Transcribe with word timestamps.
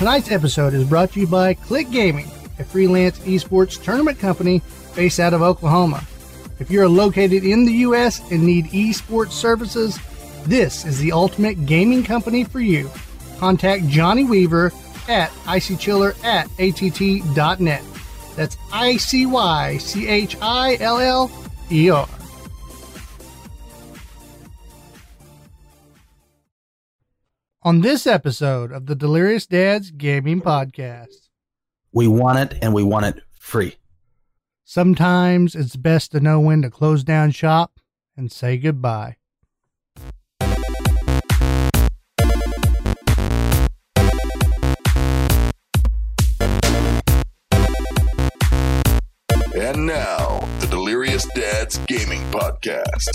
Tonight's 0.00 0.30
episode 0.30 0.72
is 0.72 0.88
brought 0.88 1.12
to 1.12 1.20
you 1.20 1.26
by 1.26 1.52
Click 1.52 1.90
Gaming, 1.90 2.30
a 2.58 2.64
freelance 2.64 3.18
esports 3.18 3.78
tournament 3.84 4.18
company 4.18 4.62
based 4.96 5.20
out 5.20 5.34
of 5.34 5.42
Oklahoma. 5.42 6.02
If 6.58 6.70
you're 6.70 6.88
located 6.88 7.44
in 7.44 7.66
the 7.66 7.72
U.S. 7.84 8.18
and 8.30 8.42
need 8.42 8.68
esports 8.68 9.32
services, 9.32 9.98
this 10.46 10.86
is 10.86 10.98
the 11.00 11.12
ultimate 11.12 11.66
gaming 11.66 12.02
company 12.02 12.44
for 12.44 12.60
you. 12.60 12.90
Contact 13.36 13.88
Johnny 13.88 14.24
Weaver 14.24 14.72
at 15.06 15.28
icychiller 15.44 16.16
at 16.24 16.48
att.net. 16.58 17.82
That's 18.36 18.56
I 18.72 18.96
C 18.96 19.26
Y 19.26 19.76
C 19.76 20.08
H 20.08 20.34
I 20.40 20.78
L 20.80 20.98
L 20.98 21.30
E 21.70 21.90
R. 21.90 22.08
On 27.62 27.82
this 27.82 28.06
episode 28.06 28.72
of 28.72 28.86
the 28.86 28.94
Delirious 28.94 29.46
Dads 29.46 29.90
Gaming 29.90 30.40
Podcast, 30.40 31.28
We 31.92 32.08
want 32.08 32.38
it 32.38 32.58
and 32.62 32.72
we 32.72 32.82
want 32.82 33.04
it 33.06 33.22
free. 33.38 33.76
sometimes 34.64 35.54
it's 35.54 35.76
best 35.76 36.12
to 36.12 36.20
know 36.20 36.40
when 36.40 36.62
to 36.62 36.70
close 36.70 37.04
down 37.04 37.32
shop 37.32 37.78
and 38.16 38.30
say 38.32 38.56
goodbye. 38.56 39.16
And 49.54 49.86
now, 49.86 50.40
the 50.60 50.66
Delirious 50.70 51.26
Dads 51.34 51.78
Gaming 51.86 52.22
Podcast. 52.30 53.08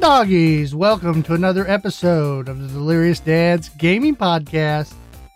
Doggies, 0.00 0.74
welcome 0.74 1.22
to 1.24 1.34
another 1.34 1.68
episode 1.68 2.48
of 2.48 2.60
the 2.60 2.68
Delirious 2.68 3.18
Dads 3.20 3.68
Gaming 3.70 4.14
Podcast. 4.14 4.94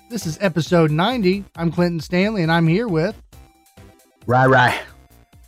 This 0.09 0.25
is 0.27 0.39
episode 0.41 0.91
90. 0.91 1.45
I'm 1.57 1.73
Clinton 1.73 2.01
Stanley 2.01 2.43
and 2.43 2.53
I'm 2.53 2.69
here 2.69 2.87
with 2.87 3.21
Right, 4.27 4.47
right. 4.47 4.81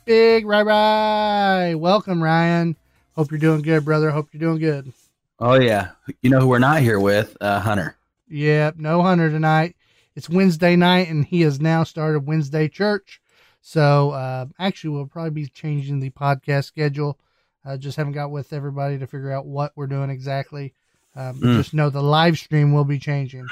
Big 0.05 0.45
Ry 0.47 0.63
Ry. 0.63 1.75
Welcome, 1.75 2.23
Ryan. 2.23 2.77
Hope 3.15 3.31
you're 3.31 3.39
doing 3.39 3.63
good, 3.63 3.85
brother. 3.85 4.11
Hope 4.11 4.29
you're 4.33 4.41
doing 4.41 4.59
good. 4.59 4.93
Oh 5.39 5.55
yeah. 5.61 5.91
You 6.23 6.31
know 6.31 6.41
who 6.41 6.49
we're 6.49 6.59
not 6.59 6.83
here 6.83 6.99
with? 6.99 7.37
Uh, 7.41 7.61
Hunter. 7.61 7.97
Yep, 8.29 8.77
no 8.79 9.03
Hunter 9.03 9.31
tonight. 9.31 9.77
It's 10.17 10.29
Wednesday 10.29 10.75
night 10.75 11.09
and 11.09 11.25
he 11.25 11.43
has 11.43 11.61
now 11.61 11.85
started 11.85 12.27
Wednesday 12.27 12.69
church. 12.69 13.21
So, 13.61 14.11
uh, 14.11 14.47
actually, 14.59 14.91
we'll 14.91 15.07
probably 15.07 15.31
be 15.31 15.47
changing 15.47 16.01
the 16.01 16.11
podcast 16.11 16.65
schedule. 16.65 17.19
Uh, 17.65 17.77
just 17.77 17.97
haven't 17.97 18.13
got 18.13 18.31
with 18.31 18.53
everybody 18.53 18.99
to 18.99 19.07
figure 19.07 19.33
out 19.33 19.47
what 19.47 19.73
we're 19.75 19.87
doing 19.87 20.11
exactly. 20.11 20.75
Um, 21.17 21.37
Mm. 21.41 21.57
Just 21.57 21.75
know 21.75 21.91
the 21.91 22.03
live 22.03 22.39
stream 22.39 22.73
will 22.73 22.85
be 22.85 22.99
changing 22.99 23.47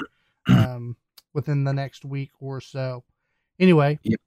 um, 0.47 0.95
within 1.33 1.63
the 1.63 1.73
next 1.73 2.03
week 2.05 2.31
or 2.39 2.59
so. 2.61 3.03
Anyway, 3.59 3.99
Yep. 4.03 4.19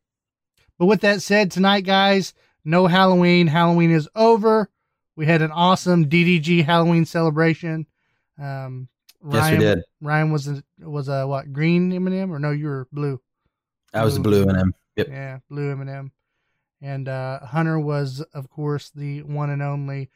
but 0.78 0.86
with 0.86 1.00
that 1.02 1.20
said, 1.22 1.50
tonight, 1.50 1.82
guys, 1.82 2.32
no 2.64 2.86
Halloween. 2.86 3.46
Halloween 3.46 3.90
is 3.90 4.08
over. 4.16 4.70
We 5.16 5.26
had 5.26 5.42
an 5.42 5.50
awesome 5.52 6.06
DDG 6.08 6.64
Halloween 6.64 7.04
celebration. 7.04 7.86
Um, 8.38 8.88
Yes, 9.28 9.50
we 9.50 9.58
did. 9.58 9.82
Ryan 10.00 10.30
was 10.30 10.46
a, 10.46 10.62
was 10.78 11.08
a 11.08 11.26
what 11.26 11.52
green 11.52 11.92
M 11.92 12.06
and 12.06 12.14
m 12.14 12.32
or 12.32 12.38
no? 12.38 12.52
You 12.52 12.66
were 12.66 12.86
blue. 12.92 13.20
I 13.92 14.04
was 14.04 14.18
Blue. 14.18 14.44
blue 14.44 14.50
in 14.50 14.54
him. 14.56 14.74
Yep. 14.96 15.08
Yeah, 15.08 15.38
blue 15.50 15.72
M 15.72 15.80
and 15.80 15.90
m 15.90 16.12
and 16.82 17.08
uh, 17.08 17.40
Hunter 17.40 17.78
was, 17.78 18.20
of 18.34 18.48
course, 18.50 18.90
the 18.94 19.22
one 19.22 19.50
and 19.50 19.62
only 19.62 20.10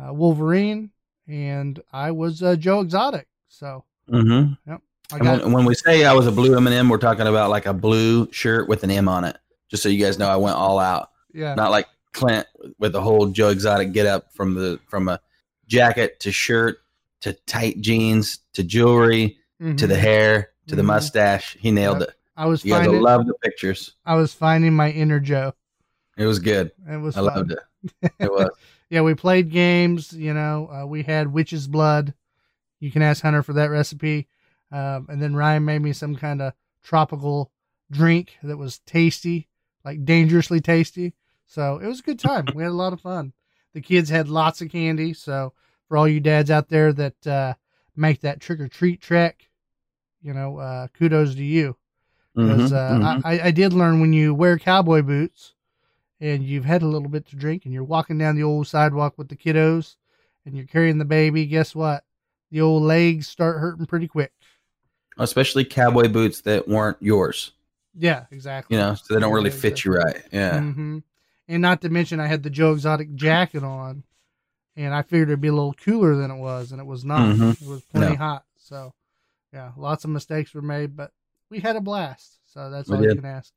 uh, 0.00 0.12
Wolverine, 0.12 0.90
and 1.28 1.80
I 1.92 2.10
was 2.12 2.42
uh, 2.42 2.56
Joe 2.56 2.80
Exotic. 2.80 3.28
So 3.48 3.84
Mm-hmm. 4.10 4.72
And 5.14 5.26
when, 5.42 5.52
when 5.52 5.64
we 5.64 5.74
say 5.74 6.04
I 6.04 6.12
was 6.14 6.26
a 6.26 6.32
blue 6.32 6.56
M&M, 6.56 6.88
we're 6.88 6.98
talking 6.98 7.26
about 7.26 7.50
like 7.50 7.66
a 7.66 7.72
blue 7.74 8.30
shirt 8.32 8.68
with 8.68 8.82
an 8.82 8.90
M 8.90 9.08
on 9.08 9.24
it. 9.24 9.36
Just 9.68 9.82
so 9.82 9.88
you 9.88 10.02
guys 10.04 10.18
know, 10.18 10.28
I 10.28 10.36
went 10.36 10.56
all 10.56 10.78
out. 10.78 11.10
yeah, 11.32 11.54
Not 11.54 11.70
like 11.70 11.86
Clint 12.12 12.46
with 12.78 12.92
the 12.92 13.00
whole 13.00 13.26
Joe 13.26 13.48
Exotic 13.50 13.92
get 13.92 14.06
up 14.06 14.32
from 14.34 14.54
the 14.54 14.80
from 14.88 15.08
a 15.08 15.20
jacket 15.66 16.18
to 16.20 16.32
shirt 16.32 16.78
to 17.20 17.32
tight 17.46 17.80
jeans 17.80 18.38
to 18.54 18.64
jewelry 18.64 19.38
to 19.76 19.86
the 19.86 19.96
hair 19.96 20.50
to 20.66 20.74
the 20.76 20.82
Mhm. 20.82 20.86
mustache. 20.86 21.56
He 21.60 21.70
nailed 21.70 22.00
Yep. 22.00 22.08
it. 22.08 22.14
I 22.36 22.46
was 22.46 22.64
You 22.64 22.72
finding 22.74 23.00
love 23.00 23.26
the 23.26 23.34
pictures. 23.34 23.94
I 24.04 24.14
was 24.16 24.34
finding 24.34 24.74
my 24.74 24.90
inner 24.90 25.20
Joe. 25.20 25.54
It 26.22 26.26
was 26.26 26.38
good. 26.38 26.70
It 26.88 26.96
was 26.98 27.16
I 27.16 27.20
fun. 27.20 27.26
loved 27.34 27.52
it. 27.52 28.12
It 28.20 28.30
was. 28.30 28.48
yeah, 28.90 29.00
we 29.02 29.14
played 29.14 29.50
games. 29.50 30.12
You 30.12 30.32
know, 30.34 30.70
uh, 30.72 30.86
we 30.86 31.02
had 31.02 31.32
witch's 31.32 31.66
blood. 31.66 32.14
You 32.78 32.92
can 32.92 33.02
ask 33.02 33.22
Hunter 33.22 33.42
for 33.42 33.52
that 33.54 33.70
recipe. 33.70 34.28
Um, 34.70 35.06
and 35.08 35.20
then 35.20 35.34
Ryan 35.34 35.64
made 35.64 35.80
me 35.82 35.92
some 35.92 36.14
kind 36.14 36.40
of 36.40 36.52
tropical 36.82 37.50
drink 37.90 38.36
that 38.42 38.56
was 38.56 38.78
tasty, 38.80 39.48
like 39.84 40.04
dangerously 40.04 40.60
tasty. 40.60 41.14
So 41.46 41.78
it 41.78 41.86
was 41.86 42.00
a 42.00 42.04
good 42.04 42.18
time. 42.18 42.52
we 42.54 42.62
had 42.62 42.70
a 42.70 42.74
lot 42.74 42.92
of 42.92 43.00
fun. 43.00 43.32
The 43.74 43.80
kids 43.80 44.10
had 44.10 44.28
lots 44.28 44.60
of 44.62 44.70
candy. 44.70 45.12
So 45.12 45.52
for 45.88 45.96
all 45.96 46.06
you 46.08 46.20
dads 46.20 46.50
out 46.50 46.68
there 46.68 46.92
that 46.92 47.26
uh, 47.26 47.54
make 47.96 48.20
that 48.20 48.40
trick 48.40 48.60
or 48.60 48.68
treat 48.68 49.00
trek, 49.00 49.48
you 50.22 50.32
know, 50.32 50.58
uh, 50.58 50.86
kudos 50.88 51.34
to 51.34 51.42
you 51.44 51.76
because 52.34 52.72
Mhm, 52.72 52.74
uh, 52.74 52.98
mhm. 52.98 53.22
I, 53.24 53.40
I 53.48 53.50
did 53.50 53.72
learn 53.72 54.00
when 54.00 54.12
you 54.12 54.34
wear 54.34 54.58
cowboy 54.58 55.02
boots 55.02 55.52
and 56.22 56.44
you've 56.44 56.64
had 56.64 56.82
a 56.82 56.86
little 56.86 57.08
bit 57.08 57.26
to 57.26 57.36
drink 57.36 57.64
and 57.64 57.74
you're 57.74 57.82
walking 57.82 58.16
down 58.16 58.36
the 58.36 58.44
old 58.44 58.68
sidewalk 58.68 59.14
with 59.18 59.28
the 59.28 59.34
kiddos 59.36 59.96
and 60.46 60.56
you're 60.56 60.66
carrying 60.66 60.98
the 60.98 61.04
baby, 61.04 61.44
guess 61.46 61.74
what? 61.74 62.04
The 62.52 62.60
old 62.60 62.84
legs 62.84 63.26
start 63.26 63.58
hurting 63.58 63.86
pretty 63.86 64.06
quick. 64.06 64.32
Especially 65.18 65.64
cowboy 65.64 66.08
boots 66.08 66.40
that 66.42 66.68
weren't 66.68 66.96
yours. 67.00 67.52
Yeah, 67.98 68.26
exactly. 68.30 68.76
You 68.76 68.82
know, 68.82 68.94
so 68.94 69.12
they 69.12 69.20
don't 69.20 69.32
really 69.32 69.50
Yeah, 69.50 69.56
fit 69.56 69.84
you 69.84 69.94
right. 69.94 70.22
Yeah. 70.30 70.60
hmm 70.60 70.98
And 71.48 71.60
not 71.60 71.80
to 71.82 71.88
mention, 71.88 72.20
I 72.20 72.28
had 72.28 72.44
the 72.44 72.50
Joe 72.50 72.72
Exotic 72.72 73.14
jacket 73.16 73.64
on, 73.64 74.04
and 74.76 74.94
I 74.94 75.02
figured 75.02 75.28
it'd 75.28 75.40
be 75.40 75.48
a 75.48 75.52
little 75.52 75.74
cooler 75.74 76.14
than 76.14 76.30
it 76.30 76.36
was, 76.38 76.70
and 76.70 76.80
it 76.80 76.86
was 76.86 77.04
not. 77.04 77.34
Mhm. 77.36 77.60
It 77.60 77.68
was 77.68 77.82
plenty 77.82 78.12
No. 78.12 78.16
hot. 78.16 78.44
So, 78.56 78.94
yeah, 79.52 79.72
lots 79.76 80.04
of 80.04 80.10
mistakes 80.10 80.54
were 80.54 80.62
made, 80.62 80.96
but 80.96 81.12
we 81.50 81.58
had 81.58 81.74
a 81.76 81.80
blast. 81.80 82.38
So 82.46 82.70
that's 82.70 82.88
We 82.88 82.96
all 82.96 83.02
you 83.02 83.16
can 83.16 83.24
ask. 83.24 83.52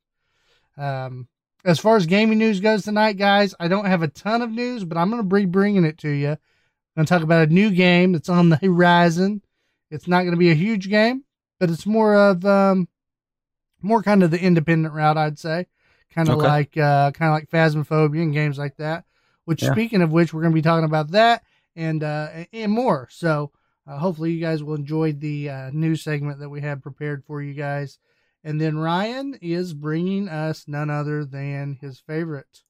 Um, 0.76 1.28
as 1.66 1.78
far 1.80 1.96
as 1.96 2.06
gaming 2.06 2.38
news 2.38 2.60
goes 2.60 2.84
tonight, 2.84 3.14
guys, 3.14 3.54
I 3.58 3.68
don't 3.68 3.86
have 3.86 4.02
a 4.02 4.08
ton 4.08 4.40
of 4.40 4.50
news, 4.50 4.84
but 4.84 4.96
I'm 4.96 5.10
going 5.10 5.20
to 5.20 5.28
be 5.28 5.44
bringing 5.44 5.84
it 5.84 5.98
to 5.98 6.08
you. 6.08 6.30
I'm 6.30 6.38
going 6.96 7.06
to 7.06 7.12
talk 7.12 7.22
about 7.22 7.48
a 7.48 7.52
new 7.52 7.70
game 7.70 8.12
that's 8.12 8.28
on 8.28 8.48
the 8.48 8.56
horizon. 8.56 9.42
It's 9.90 10.08
not 10.08 10.22
going 10.22 10.30
to 10.30 10.38
be 10.38 10.50
a 10.50 10.54
huge 10.54 10.88
game, 10.88 11.24
but 11.60 11.68
it's 11.68 11.84
more 11.84 12.14
of 12.14 12.44
um, 12.46 12.88
more 13.82 14.02
kind 14.02 14.22
of 14.22 14.30
the 14.30 14.40
independent 14.40 14.94
route, 14.94 15.18
I'd 15.18 15.38
say. 15.38 15.66
Kind 16.10 16.28
of 16.30 16.38
Okay. 16.38 16.48
like 16.48 16.76
uh, 16.78 17.10
kind 17.10 17.30
of 17.30 17.34
like 17.34 17.50
Phasmophobia 17.50 18.22
and 18.22 18.32
games 18.32 18.58
like 18.58 18.76
that. 18.76 19.04
Which, 19.44 19.62
Yeah. 19.62 19.72
speaking 19.72 20.02
of 20.02 20.12
which, 20.12 20.32
we're 20.32 20.42
going 20.42 20.52
to 20.52 20.56
be 20.56 20.62
talking 20.62 20.84
about 20.86 21.10
that 21.10 21.42
and 21.74 22.02
uh, 22.02 22.28
and 22.52 22.72
more. 22.72 23.08
So 23.10 23.52
uh, 23.86 23.98
hopefully, 23.98 24.32
you 24.32 24.40
guys 24.40 24.62
will 24.62 24.74
enjoy 24.74 25.12
the 25.12 25.50
uh, 25.50 25.70
news 25.72 26.02
segment 26.02 26.38
that 26.40 26.48
we 26.48 26.60
have 26.62 26.82
prepared 26.82 27.24
for 27.24 27.42
you 27.42 27.54
guys. 27.54 27.98
And 28.46 28.60
then 28.60 28.78
Ryan 28.78 29.36
is 29.42 29.74
bringing 29.74 30.28
us 30.28 30.68
none 30.68 30.88
other 30.88 31.24
than 31.24 31.76
his 31.80 31.98
favorite. 31.98 32.62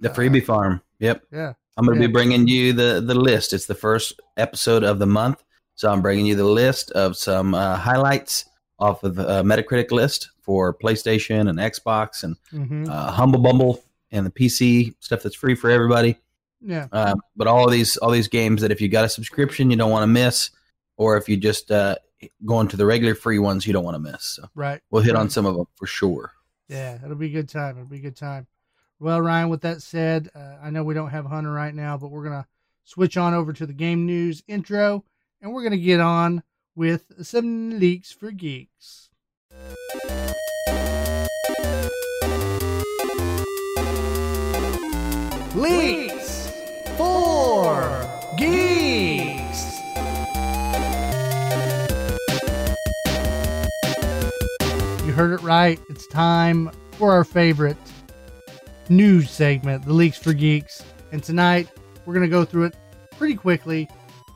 The 0.00 0.08
freebie 0.08 0.44
farm. 0.44 0.82
Yep. 0.98 1.22
Yeah. 1.32 1.52
I'm 1.76 1.86
going 1.86 1.96
to 1.96 2.02
Yeah. 2.02 2.08
be 2.08 2.12
bringing 2.12 2.48
you 2.48 2.72
the 2.72 3.00
the 3.00 3.14
list. 3.14 3.52
It's 3.52 3.66
the 3.66 3.76
first 3.76 4.20
episode 4.36 4.82
of 4.82 4.98
the 4.98 5.06
month, 5.06 5.44
so 5.76 5.90
I'm 5.90 6.02
bringing 6.02 6.26
you 6.26 6.34
the 6.34 6.44
list 6.44 6.90
of 6.90 7.16
some 7.16 7.54
uh, 7.54 7.76
highlights 7.76 8.44
off 8.80 9.04
of 9.04 9.14
the 9.14 9.28
uh, 9.28 9.42
Metacritic 9.44 9.92
list 9.92 10.30
for 10.42 10.74
PlayStation 10.74 11.48
and 11.48 11.58
Xbox 11.60 12.24
and 12.24 12.36
hmm 12.50 12.90
uh, 12.90 13.12
Humble 13.12 13.38
Bumble 13.40 13.84
and 14.10 14.26
the 14.26 14.30
PC 14.30 14.94
stuff 14.98 15.22
that's 15.22 15.36
free 15.36 15.54
for 15.54 15.70
everybody. 15.70 16.18
Yeah. 16.60 16.88
Um, 16.90 17.20
but 17.36 17.46
all 17.46 17.70
these 17.70 17.96
all 17.98 18.10
these 18.10 18.28
games 18.28 18.62
that 18.62 18.72
if 18.72 18.80
you 18.80 18.88
got 18.88 19.04
a 19.04 19.08
subscription 19.08 19.70
you 19.70 19.76
don't 19.76 19.92
want 19.92 20.02
to 20.02 20.08
miss, 20.08 20.50
or 20.96 21.16
if 21.16 21.28
you 21.28 21.36
just 21.36 21.70
uh, 21.70 21.96
go 22.44 22.64
to 22.64 22.76
the 22.76 22.86
regular 22.86 23.14
free 23.14 23.38
ones 23.38 23.66
you 23.66 23.72
don't 23.72 23.84
want 23.84 23.94
to 23.94 23.98
miss. 24.12 24.24
So 24.24 24.48
Right. 24.54 24.80
we'll 24.90 25.02
hit 25.02 25.16
on 25.16 25.30
some 25.30 25.46
of 25.46 25.56
them 25.56 25.66
for 25.76 25.86
sure. 25.86 26.32
Yeah, 26.68 26.98
it'll 27.04 27.16
be 27.16 27.26
a 27.26 27.30
good 27.30 27.48
time. 27.48 27.76
It'll 27.76 27.88
be 27.88 27.98
a 27.98 28.00
good 28.00 28.16
time. 28.16 28.46
Well, 29.00 29.20
Ryan, 29.20 29.48
with 29.48 29.60
that 29.62 29.82
said, 29.82 30.30
uh, 30.34 30.56
I 30.62 30.70
know 30.70 30.84
we 30.84 30.94
don't 30.94 31.10
have 31.10 31.26
Hunter 31.26 31.52
right 31.52 31.74
now, 31.74 31.98
but 31.98 32.08
we're 32.08 32.22
going 32.24 32.42
to 32.42 32.46
switch 32.84 33.16
on 33.16 33.34
over 33.34 33.52
to 33.52 33.66
the 33.66 33.72
game 33.72 34.06
news 34.06 34.42
intro 34.46 35.04
and 35.42 35.52
we're 35.52 35.62
going 35.62 35.72
to 35.72 35.78
get 35.78 36.00
on 36.00 36.42
with 36.74 37.12
some 37.22 37.78
leaks 37.78 38.12
for 38.12 38.30
geeks. 38.30 39.10
Leaks 45.54 46.50
for 46.96 48.03
heard 55.14 55.32
it 55.32 55.42
right. 55.42 55.80
It's 55.88 56.06
time 56.06 56.70
for 56.92 57.12
our 57.12 57.24
favorite 57.24 57.76
news 58.88 59.30
segment, 59.30 59.84
the 59.84 59.92
Leaks 59.92 60.18
for 60.18 60.32
Geeks. 60.32 60.82
And 61.12 61.22
tonight, 61.22 61.68
we're 62.04 62.14
going 62.14 62.26
to 62.26 62.30
go 62.30 62.44
through 62.44 62.64
it 62.64 62.76
pretty 63.12 63.34
quickly. 63.34 63.88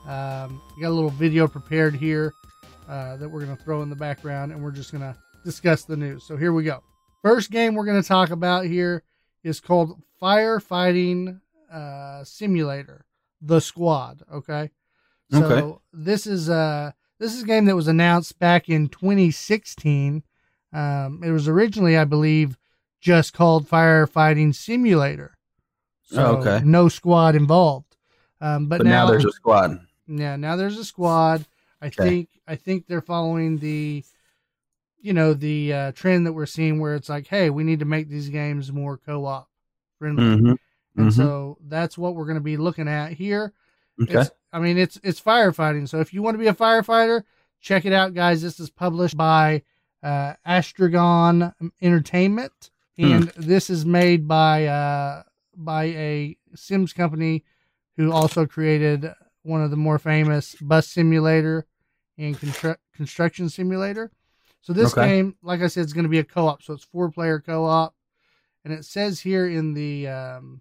Um, 0.06 0.62
we 0.76 0.82
got 0.82 0.88
a 0.88 0.94
little 0.96 1.10
video 1.10 1.46
prepared 1.48 1.94
here 1.94 2.32
uh, 2.88 3.16
that 3.16 3.28
we're 3.28 3.44
going 3.44 3.56
to 3.56 3.62
throw 3.62 3.82
in 3.82 3.90
the 3.90 3.96
background, 3.96 4.52
and 4.52 4.62
we're 4.62 4.70
just 4.70 4.92
going 4.92 5.02
to 5.02 5.16
discuss 5.44 5.84
the 5.84 5.96
news. 5.96 6.24
So 6.24 6.36
here 6.36 6.52
we 6.52 6.64
go. 6.64 6.82
First 7.22 7.50
game 7.50 7.74
we're 7.74 7.84
going 7.84 8.00
to 8.00 8.06
talk 8.08 8.30
about 8.30 8.64
here 8.64 9.02
is 9.42 9.60
called 9.60 10.00
Firefighting 10.22 11.40
uh, 11.72 12.24
Simulator: 12.24 13.04
The 13.42 13.60
Squad. 13.60 14.22
Okay, 14.32 14.70
so 15.30 15.44
Okay. 15.44 15.78
this 15.92 16.26
is 16.26 16.48
uh 16.48 16.92
this 17.18 17.34
is 17.34 17.42
a 17.42 17.46
game 17.46 17.64
that 17.66 17.74
was 17.76 17.88
announced 17.88 18.38
back 18.38 18.68
in 18.68 18.88
2016. 18.88 20.22
Um, 20.72 21.22
it 21.24 21.30
was 21.30 21.48
originally, 21.48 21.96
I 21.96 22.04
believe, 22.04 22.58
just 23.00 23.32
called 23.32 23.68
Firefighting 23.68 24.54
Simulator. 24.54 25.36
So 26.02 26.24
Oh, 26.24 26.36
okay. 26.36 26.64
no 26.64 26.88
squad 26.88 27.34
involved. 27.34 27.96
Um, 28.40 28.66
but, 28.66 28.78
But, 28.78 28.86
now, 28.86 29.06
there's 29.06 29.24
a 29.24 29.32
squad. 29.32 29.80
yeah, 30.06 30.36
now 30.36 30.56
there's 30.56 30.78
a 30.78 30.84
squad. 30.84 31.46
I 31.80 31.86
Okay. 31.88 32.02
think 32.02 32.28
I 32.46 32.56
think 32.56 32.86
they're 32.86 33.00
following 33.00 33.58
the 33.58 34.04
you 35.00 35.12
know 35.12 35.32
the 35.32 35.72
uh, 35.72 35.92
trend 35.92 36.26
that 36.26 36.32
we're 36.32 36.46
seeing 36.46 36.80
where 36.80 36.94
it's 36.96 37.08
like, 37.08 37.28
hey, 37.28 37.50
we 37.50 37.62
need 37.62 37.78
to 37.78 37.84
make 37.84 38.08
these 38.08 38.28
games 38.28 38.72
more 38.72 38.96
co-op 38.96 39.48
friendly, 39.98 40.24
mm-hmm. 40.24 41.00
and 41.00 41.10
mhm. 41.10 41.12
so 41.12 41.56
that's 41.66 41.96
what 41.96 42.14
we're 42.14 42.24
going 42.24 42.34
to 42.34 42.40
be 42.40 42.56
looking 42.56 42.88
at 42.88 43.12
here. 43.12 43.52
Okay. 44.02 44.20
It's, 44.20 44.30
I 44.52 44.58
mean, 44.58 44.76
it's 44.78 44.98
it's 45.04 45.20
firefighting. 45.20 45.88
So 45.88 46.00
if 46.00 46.12
you 46.12 46.22
want 46.22 46.34
to 46.34 46.38
be 46.38 46.48
a 46.48 46.54
firefighter, 46.54 47.22
check 47.60 47.84
it 47.84 47.92
out, 47.92 48.14
guys. 48.14 48.42
This 48.42 48.58
is 48.58 48.70
published 48.70 49.16
by 49.16 49.62
uh, 50.02 50.34
Astragon 50.46 51.52
Entertainment, 51.80 52.70
Hmm. 52.96 53.04
and 53.04 53.32
this 53.36 53.70
is 53.70 53.84
made 53.84 54.26
by 54.26 54.66
uh, 54.66 55.22
by 55.56 55.84
a 55.84 56.36
Sims 56.54 56.92
company 56.92 57.44
who 57.96 58.12
also 58.12 58.46
created 58.46 59.12
one 59.42 59.62
of 59.62 59.70
the 59.70 59.76
more 59.76 59.98
famous 59.98 60.54
Bus 60.60 60.88
Simulator 60.88 61.66
and 62.16 62.38
Constru- 62.38 62.76
Construction 62.94 63.48
Simulator. 63.48 64.10
So 64.60 64.72
this 64.72 64.92
Okay. 64.92 65.08
game, 65.08 65.36
like 65.42 65.62
I 65.62 65.68
said, 65.68 65.84
is 65.84 65.92
going 65.92 66.04
to 66.04 66.10
be 66.10 66.18
a 66.18 66.24
co-op. 66.24 66.62
So 66.62 66.74
it's 66.74 66.84
four 66.84 67.10
player 67.10 67.40
co-op, 67.40 67.94
and 68.64 68.72
it 68.74 68.84
says 68.84 69.20
here 69.20 69.48
in 69.48 69.74
the 69.74 70.08
um, 70.08 70.60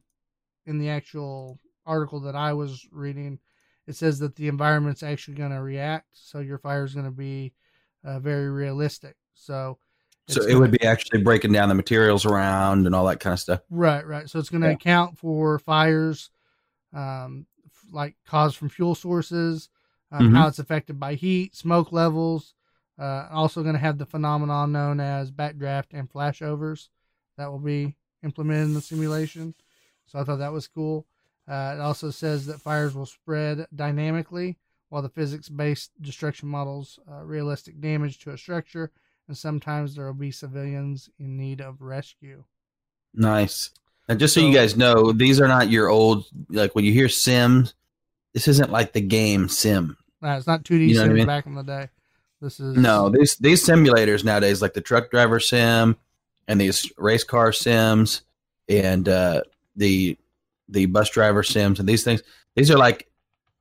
in 0.65 0.77
the 0.77 0.89
actual 0.89 1.59
article 1.85 2.19
that 2.21 2.35
I 2.35 2.53
was 2.53 2.87
reading, 2.91 3.39
it 3.87 3.95
says 3.95 4.19
that 4.19 4.35
the 4.35 4.47
environment's 4.47 5.03
actually 5.03 5.35
going 5.37 5.51
to 5.51 5.61
react. 5.61 6.07
So 6.13 6.39
your 6.39 6.57
fire 6.57 6.83
is 6.83 6.93
going 6.93 7.05
to 7.05 7.11
be 7.11 7.53
uh, 8.03 8.19
very 8.19 8.49
realistic. 8.49 9.15
So 9.37 9.77
So 10.27 10.41
it 10.41 10.55
would 10.55 10.71
be 10.71 10.83
actually 10.83 11.23
breaking 11.23 11.53
down 11.53 11.69
the 11.69 11.75
materials 11.75 12.25
around 12.25 12.85
and 12.85 12.93
all 12.93 13.05
that 13.05 13.19
kind 13.19 13.33
of 13.33 13.39
stuff. 13.39 13.61
Right, 13.69 14.05
right. 14.05 14.29
So 14.29 14.39
it's 14.39 14.49
going 14.49 14.61
to 14.61 14.67
Yeah. 14.69 14.73
account 14.73 15.17
for 15.17 15.57
fires, 15.59 16.29
um, 16.93 17.45
like 17.91 18.15
caused 18.25 18.57
from 18.57 18.69
fuel 18.69 18.95
sources, 18.95 19.69
um, 20.11 20.31
Mhm. 20.31 20.35
how 20.35 20.47
it's 20.47 20.59
affected 20.59 20.99
by 20.99 21.15
heat, 21.15 21.55
smoke 21.55 21.91
levels. 21.91 22.55
Uh, 22.99 23.27
also 23.31 23.61
going 23.61 23.75
to 23.75 23.79
have 23.79 23.99
the 23.99 24.05
phenomenon 24.05 24.71
known 24.71 24.99
as 24.99 25.31
backdraft 25.31 25.87
and 25.91 26.09
flashovers 26.09 26.89
that 27.37 27.51
will 27.51 27.59
be 27.59 27.95
implemented 28.23 28.69
in 28.69 28.73
the 28.73 28.81
simulation. 28.81 29.53
So 30.07 30.19
I 30.19 30.23
thought 30.23 30.37
that 30.39 30.51
was 30.51 30.67
cool. 30.67 31.05
Uh, 31.47 31.75
it 31.77 31.79
also 31.79 32.09
says 32.09 32.47
that 32.47 32.59
fires 32.59 32.95
will 32.95 33.05
spread 33.05 33.67
dynamically, 33.73 34.57
while 34.89 35.01
the 35.03 35.09
physics-based 35.09 35.91
destruction 36.01 36.49
models 36.49 36.99
uh, 37.09 37.23
realistic 37.23 37.79
damage 37.79 38.17
to 38.19 38.31
a 38.31 38.37
structure, 38.37 38.91
and 39.27 39.37
sometimes 39.37 39.95
there 39.95 40.05
will 40.05 40.13
be 40.13 40.31
civilians 40.31 41.09
in 41.19 41.37
need 41.37 41.61
of 41.61 41.81
rescue. 41.81 42.43
Nice. 43.13 43.71
And 44.07 44.19
just 44.19 44.33
so, 44.33 44.41
So- 44.41 44.47
you 44.47 44.53
guys 44.53 44.77
know, 44.77 45.11
these 45.11 45.41
are 45.41 45.47
not 45.47 45.69
your 45.69 45.89
old 45.89 46.25
like 46.49 46.75
when 46.75 46.85
you 46.85 46.93
hear 46.93 47.09
Sims. 47.09 47.73
This 48.33 48.47
isn't 48.47 48.71
like 48.71 48.93
the 48.93 49.01
game 49.01 49.49
Sim. 49.49 49.97
Uh, 50.23 50.29
it's 50.29 50.47
not 50.47 50.63
2D 50.63 50.87
You 50.89 50.95
know 50.95 51.01
what 51.03 51.11
I 51.11 51.13
mean? 51.13 51.25
back 51.27 51.45
in 51.45 51.55
the 51.55 51.63
day. 51.63 51.89
This 52.41 52.59
is 52.59 52.75
No, 52.77 53.09
these 53.09 53.35
these 53.37 53.65
simulators 53.65 54.23
nowadays, 54.23 54.61
like 54.61 54.73
the 54.73 54.81
truck 54.81 55.09
driver 55.09 55.39
sim, 55.39 55.95
and 56.47 56.61
these 56.61 56.91
race 56.97 57.23
car 57.23 57.51
sims, 57.51 58.21
and 58.69 59.09
uh, 59.09 59.41
the 59.75 60.17
the 60.69 60.85
bus 60.85 61.09
driver 61.09 61.41
sims, 61.41 61.79
and 61.79 61.89
these 61.89 62.03
things. 62.03 62.21
These 62.55 62.69
are 62.69 62.77
like 62.77 63.07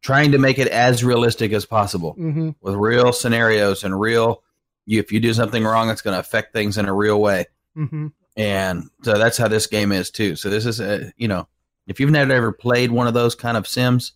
trying 0.03 0.33
to 0.33 0.39
make 0.39 0.59
it 0.59 0.69
as 0.69 1.03
realistic 1.03 1.53
as 1.53 1.65
possible 1.65 2.13
hmm 2.13 2.51
with 2.61 2.75
real 2.75 3.13
scenarios 3.13 3.83
and 3.83 3.99
real. 3.99 4.43
You, 4.87 5.01
if 5.01 5.13
you 5.13 5.21
do 5.21 5.35
something 5.35 5.65
wrong, 5.65 5.91
it's 5.91 6.03
going 6.03 6.15
to 6.15 6.21
affect 6.21 6.53
things 6.53 6.79
in 6.79 6.87
a 6.87 6.95
real 6.95 7.21
way. 7.21 7.47
hmm 7.75 8.09
and 8.39 8.91
so 9.03 9.17
that's 9.19 9.39
how 9.39 9.49
this 9.49 9.67
game 9.67 9.93
is 9.93 10.11
too. 10.11 10.37
So 10.37 10.51
this 10.51 10.67
is 10.67 10.79
a 10.81 11.13
you 11.17 11.27
know, 11.29 11.49
if 11.87 11.99
you've 12.01 12.11
never 12.11 12.33
ever 12.33 12.53
played 12.53 12.91
one 12.91 13.07
of 13.07 13.15
those 13.15 13.35
kind 13.35 13.57
of 13.57 13.67
sims, 13.67 14.13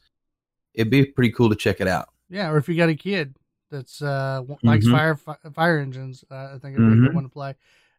it'd 0.74 0.90
be 0.90 1.04
pretty 1.06 1.32
cool 1.32 1.48
to 1.48 1.56
check 1.56 1.80
it 1.80 1.88
out. 1.88 2.08
Yeah, 2.28 2.50
or 2.50 2.58
if 2.58 2.68
you 2.68 2.76
got 2.76 2.88
a 2.90 2.94
kid 2.94 3.34
that's 3.70 4.02
uh 4.02 4.42
likes 4.62 4.86
Mhm. 4.86 4.92
fire 4.92 5.16
fi- 5.16 5.36
fire 5.54 5.78
engines, 5.78 6.24
uh, 6.30 6.34
I 6.54 6.58
think 6.58 6.76
it'd 6.76 6.86
be 6.86 6.98
a 6.98 7.00
good 7.00 7.10
Mhm. 7.10 7.14
one 7.14 7.22
to 7.24 7.28
play. 7.30 7.54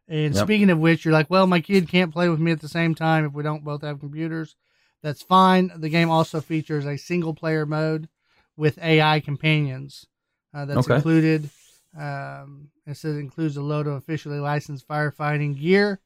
And 0.08 0.34
Yep. 0.34 0.44
speaking 0.46 0.70
of 0.70 0.78
which, 0.78 1.04
you're 1.04 1.12
like, 1.12 1.30
well, 1.30 1.46
my 1.46 1.60
kid 1.60 1.88
can't 1.88 2.12
play 2.12 2.28
with 2.28 2.40
me 2.40 2.52
at 2.52 2.60
the 2.60 2.68
same 2.68 2.94
time 2.94 3.24
if 3.24 3.32
we 3.32 3.42
don't 3.42 3.64
both 3.64 3.82
have 3.82 4.00
computers. 4.00 4.56
That's 5.02 5.22
fine. 5.22 5.72
The 5.76 5.88
game 5.88 6.10
also 6.10 6.40
features 6.40 6.86
a 6.86 6.96
single 6.96 7.34
player 7.34 7.66
mode 7.66 8.08
with 8.56 8.78
AI 8.78 9.20
companions 9.20 10.06
uh, 10.54 10.64
that's 10.66 10.86
Okay. 10.86 10.96
included. 10.96 11.50
Um, 11.98 12.68
it 12.86 12.96
says 12.96 13.16
it 13.16 13.20
includes 13.20 13.56
a 13.56 13.62
load 13.62 13.86
of 13.86 13.94
officially 13.94 14.38
licensed 14.40 14.88
firefighting 14.88 15.58
gear 15.60 16.00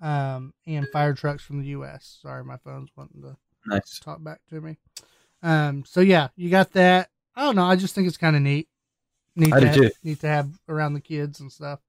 um, 0.00 0.54
and 0.66 0.86
fire 0.88 1.12
trucks 1.14 1.42
from 1.42 1.60
the 1.60 1.68
U.S. 1.68 2.18
Sorry, 2.22 2.44
my 2.44 2.56
phone's 2.58 2.90
wanting 2.96 3.22
to 3.22 3.36
Nice. 3.66 3.98
talk 3.98 4.22
back 4.22 4.40
to 4.50 4.60
me. 4.60 4.76
Um, 5.42 5.84
so 5.84 6.00
yeah, 6.00 6.28
you 6.36 6.50
got 6.50 6.72
that. 6.72 7.10
I 7.34 7.42
don't 7.42 7.56
know. 7.56 7.64
I 7.64 7.76
just 7.76 7.94
think 7.94 8.06
it's 8.06 8.16
kind 8.16 8.36
of 8.36 8.42
neat. 8.42 8.68
Neat 9.36 9.52
I 9.54 9.60
to 9.60 9.66
have. 9.68 9.92
Neat 10.02 10.20
to 10.20 10.28
have 10.28 10.48
around 10.68 10.94
the 10.94 11.00
kids 11.00 11.40
and 11.40 11.50
stuff. 11.52 11.80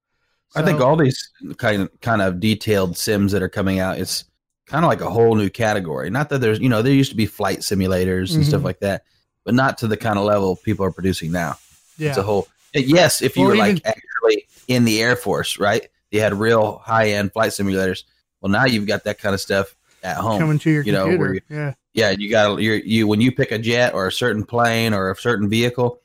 I 0.56 0.64
think 0.64 0.82
all 0.82 0.96
these 0.96 1.30
kind 1.58 1.84
of 1.84 2.02
kind 2.02 2.22
of 2.24 2.40
detailed 2.40 2.98
sims 2.98 3.32
that 3.32 3.42
are 3.44 3.50
coming 3.50 3.80
out, 3.80 4.00
it's 4.00 4.26
kind 4.66 4.84
of 4.84 4.90
like 4.90 5.02
a 5.02 5.10
whole 5.10 5.36
new 5.36 5.50
category. 5.50 6.10
Not 6.10 6.30
that 6.30 6.42
there's 6.42 6.60
you 6.60 6.70
know 6.70 6.82
there 6.82 6.94
used 6.94 7.12
to 7.12 7.16
be 7.18 7.28
flight 7.28 7.60
simulators 7.60 8.34
and 8.36 8.44
stuff 8.46 8.62
Mhm. 8.62 8.66
like 8.66 8.80
that, 8.80 9.04
but 9.46 9.54
not 9.54 9.78
to 9.80 9.88
the 9.88 9.98
kind 9.98 10.18
of 10.18 10.26
level 10.26 10.56
people 10.56 10.84
are 10.86 10.92
producing 10.92 11.32
now. 11.32 11.58
yeah, 11.98 12.10
It's 12.10 12.18
a 12.18 12.24
whole 12.24 12.48
yes. 12.74 13.22
If 13.22 13.36
you 13.38 13.44
Or 13.44 13.48
were 13.50 13.56
even- 13.56 13.76
like 13.76 13.86
actually 13.88 14.46
in 14.68 14.86
the 14.86 15.02
Air 15.02 15.16
Force, 15.16 15.58
right? 15.60 15.88
You 16.12 16.22
had 16.22 16.34
real 16.34 16.78
high 16.80 17.10
end 17.12 17.34
flight 17.34 17.52
simulators. 17.52 18.04
Well, 18.42 18.52
now 18.52 18.66
you've 18.66 18.88
got 18.88 19.04
that 19.04 19.20
kind 19.20 19.34
of 19.36 19.42
stuff 19.42 19.76
at 20.04 20.18
home. 20.18 20.40
coming 20.40 20.60
to 20.60 20.70
your 20.70 20.84
you 20.84 20.92
know, 20.92 21.04
computer. 21.06 21.24
where 21.24 21.34
you- 21.34 21.42
yeah, 21.50 21.74
yeah, 21.94 22.10
you 22.12 22.30
got 22.30 22.60
you 22.62 22.74
you 22.74 23.08
when 23.08 23.22
you 23.22 23.32
pick 23.32 23.52
a 23.52 23.60
jet 23.60 23.94
or 23.94 24.08
a 24.08 24.12
certain 24.12 24.44
plane 24.44 24.94
or 24.94 25.12
a 25.12 25.16
certain 25.16 25.50
vehicle, 25.50 26.00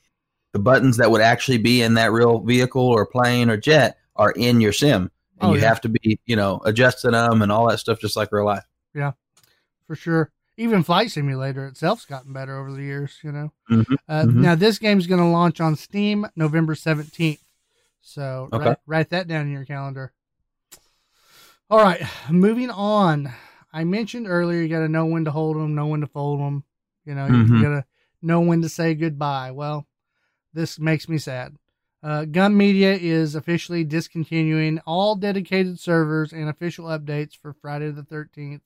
the 0.52 0.58
buttons 0.58 0.96
that 0.96 1.10
would 1.10 1.20
actually 1.20 1.58
be 1.58 1.80
in 1.82 1.94
that 1.94 2.12
real 2.12 2.40
vehicle 2.40 2.82
or 2.82 3.06
plane 3.06 3.48
or 3.50 3.56
jet 3.56 3.98
are 4.16 4.32
in 4.32 4.60
your 4.60 4.72
sim, 4.72 5.02
and 5.02 5.10
Oh, 5.40 5.54
you 5.54 5.60
yeah. 5.60 5.68
have 5.68 5.80
to 5.82 5.88
be 5.88 6.18
you 6.26 6.36
know 6.36 6.60
adjusting 6.64 7.12
them 7.12 7.40
and 7.42 7.50
all 7.52 7.68
that 7.68 7.78
stuff 7.78 7.98
just 8.00 8.16
like 8.16 8.30
real 8.32 8.44
life. 8.44 8.64
Yeah, 8.94 9.12
for 9.86 9.94
sure. 9.96 10.30
Even 10.56 10.82
Flight 10.82 11.10
Simulator 11.10 11.66
itself's 11.66 12.04
gotten 12.04 12.32
better 12.32 12.56
over 12.58 12.72
the 12.72 12.82
years. 12.82 13.18
You 13.22 13.32
know. 13.32 13.52
Mhm, 13.70 13.96
Uh, 14.08 14.24
mhm. 14.26 14.34
Now 14.34 14.54
this 14.54 14.78
game's 14.78 15.06
going 15.06 15.20
to 15.20 15.26
launch 15.28 15.60
on 15.60 15.76
Steam 15.76 16.26
November 16.36 16.74
seventeenth. 16.74 17.42
So 18.00 18.48
Okay. 18.52 18.64
write, 18.66 18.78
write 18.86 19.10
that 19.10 19.26
down 19.28 19.46
in 19.46 19.52
your 19.52 19.64
calendar. 19.64 20.12
All 21.70 21.78
right, 21.82 22.02
moving 22.30 22.70
on. 22.70 23.32
I 23.72 23.84
mentioned 23.84 24.26
earlier 24.28 24.60
you 24.60 24.68
got 24.68 24.80
to 24.80 24.88
know 24.88 25.06
when 25.06 25.24
to 25.24 25.30
hold 25.30 25.56
them, 25.56 25.74
know 25.74 25.86
when 25.86 26.02
to 26.02 26.06
fold 26.06 26.38
them. 26.40 26.64
You 27.06 27.14
know, 27.14 27.26
you 27.26 27.32
Mhm. 27.32 27.62
got 27.62 27.68
to 27.70 27.84
know 28.22 28.40
when 28.40 28.62
to 28.62 28.68
say 28.68 28.94
goodbye. 28.94 29.50
Well, 29.50 29.86
this 30.52 30.78
makes 30.78 31.08
me 31.08 31.18
sad. 31.18 31.56
Uh, 32.02 32.26
Gun 32.26 32.54
Media 32.56 32.92
is 32.94 33.34
officially 33.34 33.82
discontinuing 33.82 34.78
all 34.86 35.16
dedicated 35.16 35.80
servers 35.80 36.32
and 36.34 36.48
official 36.50 36.84
updates 36.86 37.34
for 37.36 37.54
Friday 37.54 37.90
the 37.90 38.04
13th, 38.04 38.60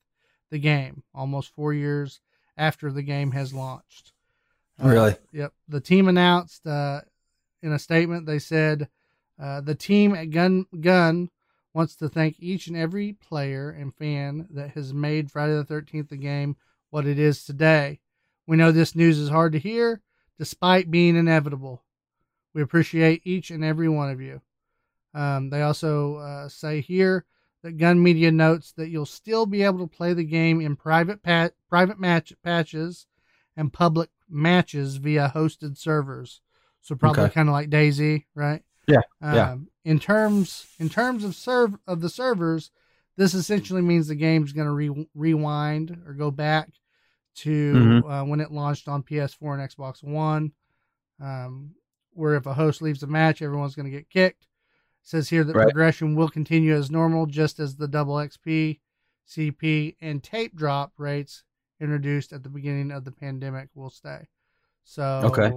the 0.51 0.59
game, 0.59 1.03
almost 1.15 1.55
four 1.55 1.73
years 1.73 2.21
after 2.57 2.91
the 2.91 3.03
game 3.03 3.33
has 3.33 3.53
launched. 3.55 4.13
Uh, 4.83 4.89
Really? 4.89 5.17
Yep. 5.33 5.53
The 5.69 5.81
team 5.81 6.09
announced 6.09 6.67
uh, 6.67 7.03
in 7.63 7.73
a 7.73 7.79
statement, 7.79 8.27
they 8.27 8.39
said, 8.39 8.89
uh, 9.41 9.61
the 9.61 9.75
team 9.75 10.15
at 10.15 10.31
Gun 10.31 10.67
Gun 10.81 11.31
wants 11.75 11.95
to 11.97 12.09
thank 12.09 12.37
each 12.41 12.67
and 12.67 12.77
every 12.77 13.13
player 13.13 13.71
and 13.71 13.95
fan 13.95 14.49
that 14.51 14.71
has 14.71 14.93
made 14.93 15.31
Friday 15.31 15.55
the 15.55 15.65
13th 15.65 16.09
the 16.09 16.17
game 16.17 16.57
what 16.91 17.07
it 17.07 17.19
is 17.19 17.45
today. 17.45 18.01
We 18.47 18.57
know 18.57 18.73
this 18.73 18.97
news 18.97 19.19
is 19.19 19.29
hard 19.29 19.53
to 19.53 19.59
hear, 19.59 20.01
despite 20.39 20.91
being 20.91 21.17
inevitable. 21.17 21.85
We 22.55 22.63
appreciate 22.63 23.23
each 23.25 23.51
and 23.51 23.63
every 23.63 23.89
one 23.89 24.11
of 24.11 24.21
you. 24.21 24.41
Um, 25.15 25.51
they 25.51 25.63
also 25.63 26.17
uh, 26.17 26.49
say 26.49 26.81
here 26.81 27.25
that 27.63 27.77
Gun 27.77 28.03
Media 28.03 28.31
notes 28.31 28.73
that 28.73 28.89
you'll 28.89 29.07
still 29.07 29.47
be 29.47 29.63
able 29.63 29.81
to 29.87 29.97
play 29.97 30.13
the 30.15 30.25
game 30.25 30.61
in 30.61 30.77
private 30.77 31.23
pat- 31.23 31.55
private 31.69 31.99
match 31.99 32.33
patches 32.43 33.07
and 33.57 33.73
public 33.73 34.11
matches 34.29 34.97
via 34.97 35.33
hosted 35.35 35.77
servers. 35.77 36.41
So 36.83 36.95
probably 36.95 37.25
Okay. 37.25 37.35
kind 37.35 37.49
of 37.49 37.53
like 37.53 37.71
DayZ, 37.71 38.25
right? 38.35 38.63
Yeah, 38.87 39.01
yeah. 39.23 39.53
Um, 39.53 39.69
in 39.85 39.99
terms 39.99 40.67
in 40.79 40.89
terms 40.89 41.25
of 41.25 41.35
serve 41.35 41.77
of 41.87 42.01
the 42.01 42.09
servers, 42.09 42.71
this 43.17 43.35
essentially 43.35 43.83
means 43.83 44.07
the 44.09 44.15
game's 44.15 44.53
going 44.53 44.67
to 44.69 44.73
re- 44.73 45.09
rewind 45.15 45.91
or 46.07 46.15
go 46.15 46.31
back 46.31 46.71
to 47.37 47.75
Mhm. 47.75 48.11
uh, 48.11 48.25
when 48.25 48.41
it 48.41 48.51
launched 48.53 48.89
on 48.89 49.03
PS4 49.03 49.55
and 49.59 49.71
Xbox 49.71 50.03
One, 50.03 50.53
um, 51.21 51.75
where 52.13 52.35
if 52.35 52.47
a 52.47 52.55
host 52.55 52.83
leaves 52.83 53.03
a 53.03 53.07
match, 53.07 53.43
everyone's 53.43 53.75
going 53.75 53.87
to 53.87 53.97
get 53.97 54.09
kicked. 54.11 54.47
Says 55.09 55.31
here 55.31 55.43
that 55.43 55.57
Right. 55.57 55.65
progression 55.65 56.15
will 56.17 56.29
continue 56.29 56.75
as 56.75 56.91
normal, 56.91 57.25
just 57.25 57.59
as 57.59 57.77
the 57.77 57.89
double 57.89 58.17
XP, 58.17 58.79
CP, 59.27 59.97
and 60.03 60.23
tape 60.23 60.55
drop 60.55 60.93
rates 60.99 61.45
introduced 61.81 62.31
at 62.31 62.43
the 62.43 62.51
beginning 62.51 62.91
of 62.91 63.07
the 63.07 63.11
pandemic 63.11 63.71
will 63.75 63.89
stay. 63.89 64.29
So, 64.85 65.23
Okay. 65.25 65.55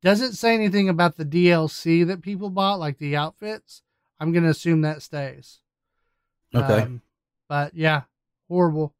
doesn't 0.00 0.32
say 0.32 0.54
anything 0.54 0.88
about 0.88 1.18
the 1.18 1.24
DLC 1.26 2.02
that 2.04 2.22
people 2.22 2.48
bought, 2.48 2.78
like 2.80 2.96
the 2.96 3.14
outfits. 3.14 3.82
I'm 4.18 4.32
going 4.32 4.44
to 4.44 4.48
assume 4.48 4.80
that 4.80 5.02
stays. 5.02 5.60
Okay. 6.54 6.80
Um, 6.84 7.02
but 7.48 7.74
yeah, 7.74 8.04
horrible. 8.48 8.94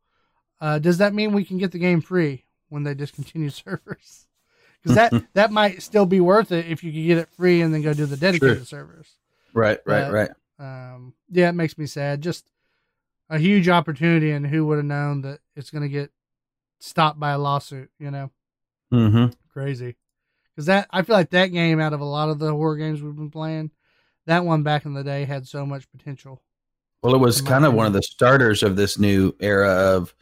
Uh, 0.60 0.80
does 0.80 0.98
that 0.98 1.14
mean 1.14 1.32
we 1.32 1.46
can 1.46 1.56
get 1.56 1.72
the 1.72 1.78
game 1.78 2.02
free 2.02 2.44
when 2.68 2.82
they 2.82 2.92
discontinue 2.92 3.48
servers? 3.48 4.26
Because 4.82 4.96
that 4.96 5.14
that 5.32 5.50
might 5.50 5.80
still 5.82 6.04
be 6.04 6.20
worth 6.20 6.52
it 6.52 6.66
if 6.66 6.84
you 6.84 6.92
could 6.92 7.06
get 7.06 7.16
it 7.16 7.30
free 7.30 7.62
and 7.62 7.72
then 7.72 7.80
go 7.80 7.94
do 7.94 8.04
the 8.04 8.18
dedicated 8.18 8.58
Sure. 8.58 8.64
servers. 8.66 9.16
Right. 9.52 9.78
Right. 9.86 10.04
but- 10.04 10.12
right. 10.12 10.30
Um, 10.58 11.14
yeah, 11.30 11.48
it 11.48 11.54
makes 11.54 11.76
me 11.76 11.86
sad. 11.86 12.20
Just 12.20 12.48
a 13.28 13.38
huge 13.38 13.68
opportunity, 13.68 14.30
and 14.30 14.46
who 14.46 14.66
would 14.66 14.76
have 14.76 14.84
known 14.84 15.22
that 15.22 15.40
it's 15.56 15.70
going 15.70 15.82
to 15.82 15.88
get 15.88 16.10
stopped 16.78 17.18
by 17.18 17.32
a 17.32 17.38
lawsuit? 17.38 17.90
You 17.98 18.10
know, 18.10 18.30
Mm-hmm. 18.92 19.32
crazy. 19.52 19.96
Because 20.54 20.66
that 20.66 20.86
I 20.90 21.02
feel 21.02 21.16
like 21.16 21.30
that 21.30 21.46
game, 21.48 21.80
out 21.80 21.94
of 21.94 22.00
a 22.00 22.04
lot 22.04 22.28
of 22.28 22.38
the 22.38 22.52
horror 22.52 22.76
games 22.76 23.02
we've 23.02 23.16
been 23.16 23.30
playing, 23.30 23.70
that 24.26 24.44
one 24.44 24.62
back 24.62 24.84
in 24.84 24.92
the 24.94 25.02
day 25.02 25.24
had 25.24 25.48
so 25.48 25.64
much 25.66 25.90
potential. 25.90 26.42
Well, 27.02 27.14
it 27.14 27.18
was 27.18 27.40
kind 27.40 27.64
of 27.64 27.72
one 27.74 27.86
of 27.86 27.92
the 27.94 28.02
starters 28.02 28.62
of 28.62 28.76
this 28.76 28.98
new 28.98 29.34
era 29.40 29.68
of, 29.96 30.14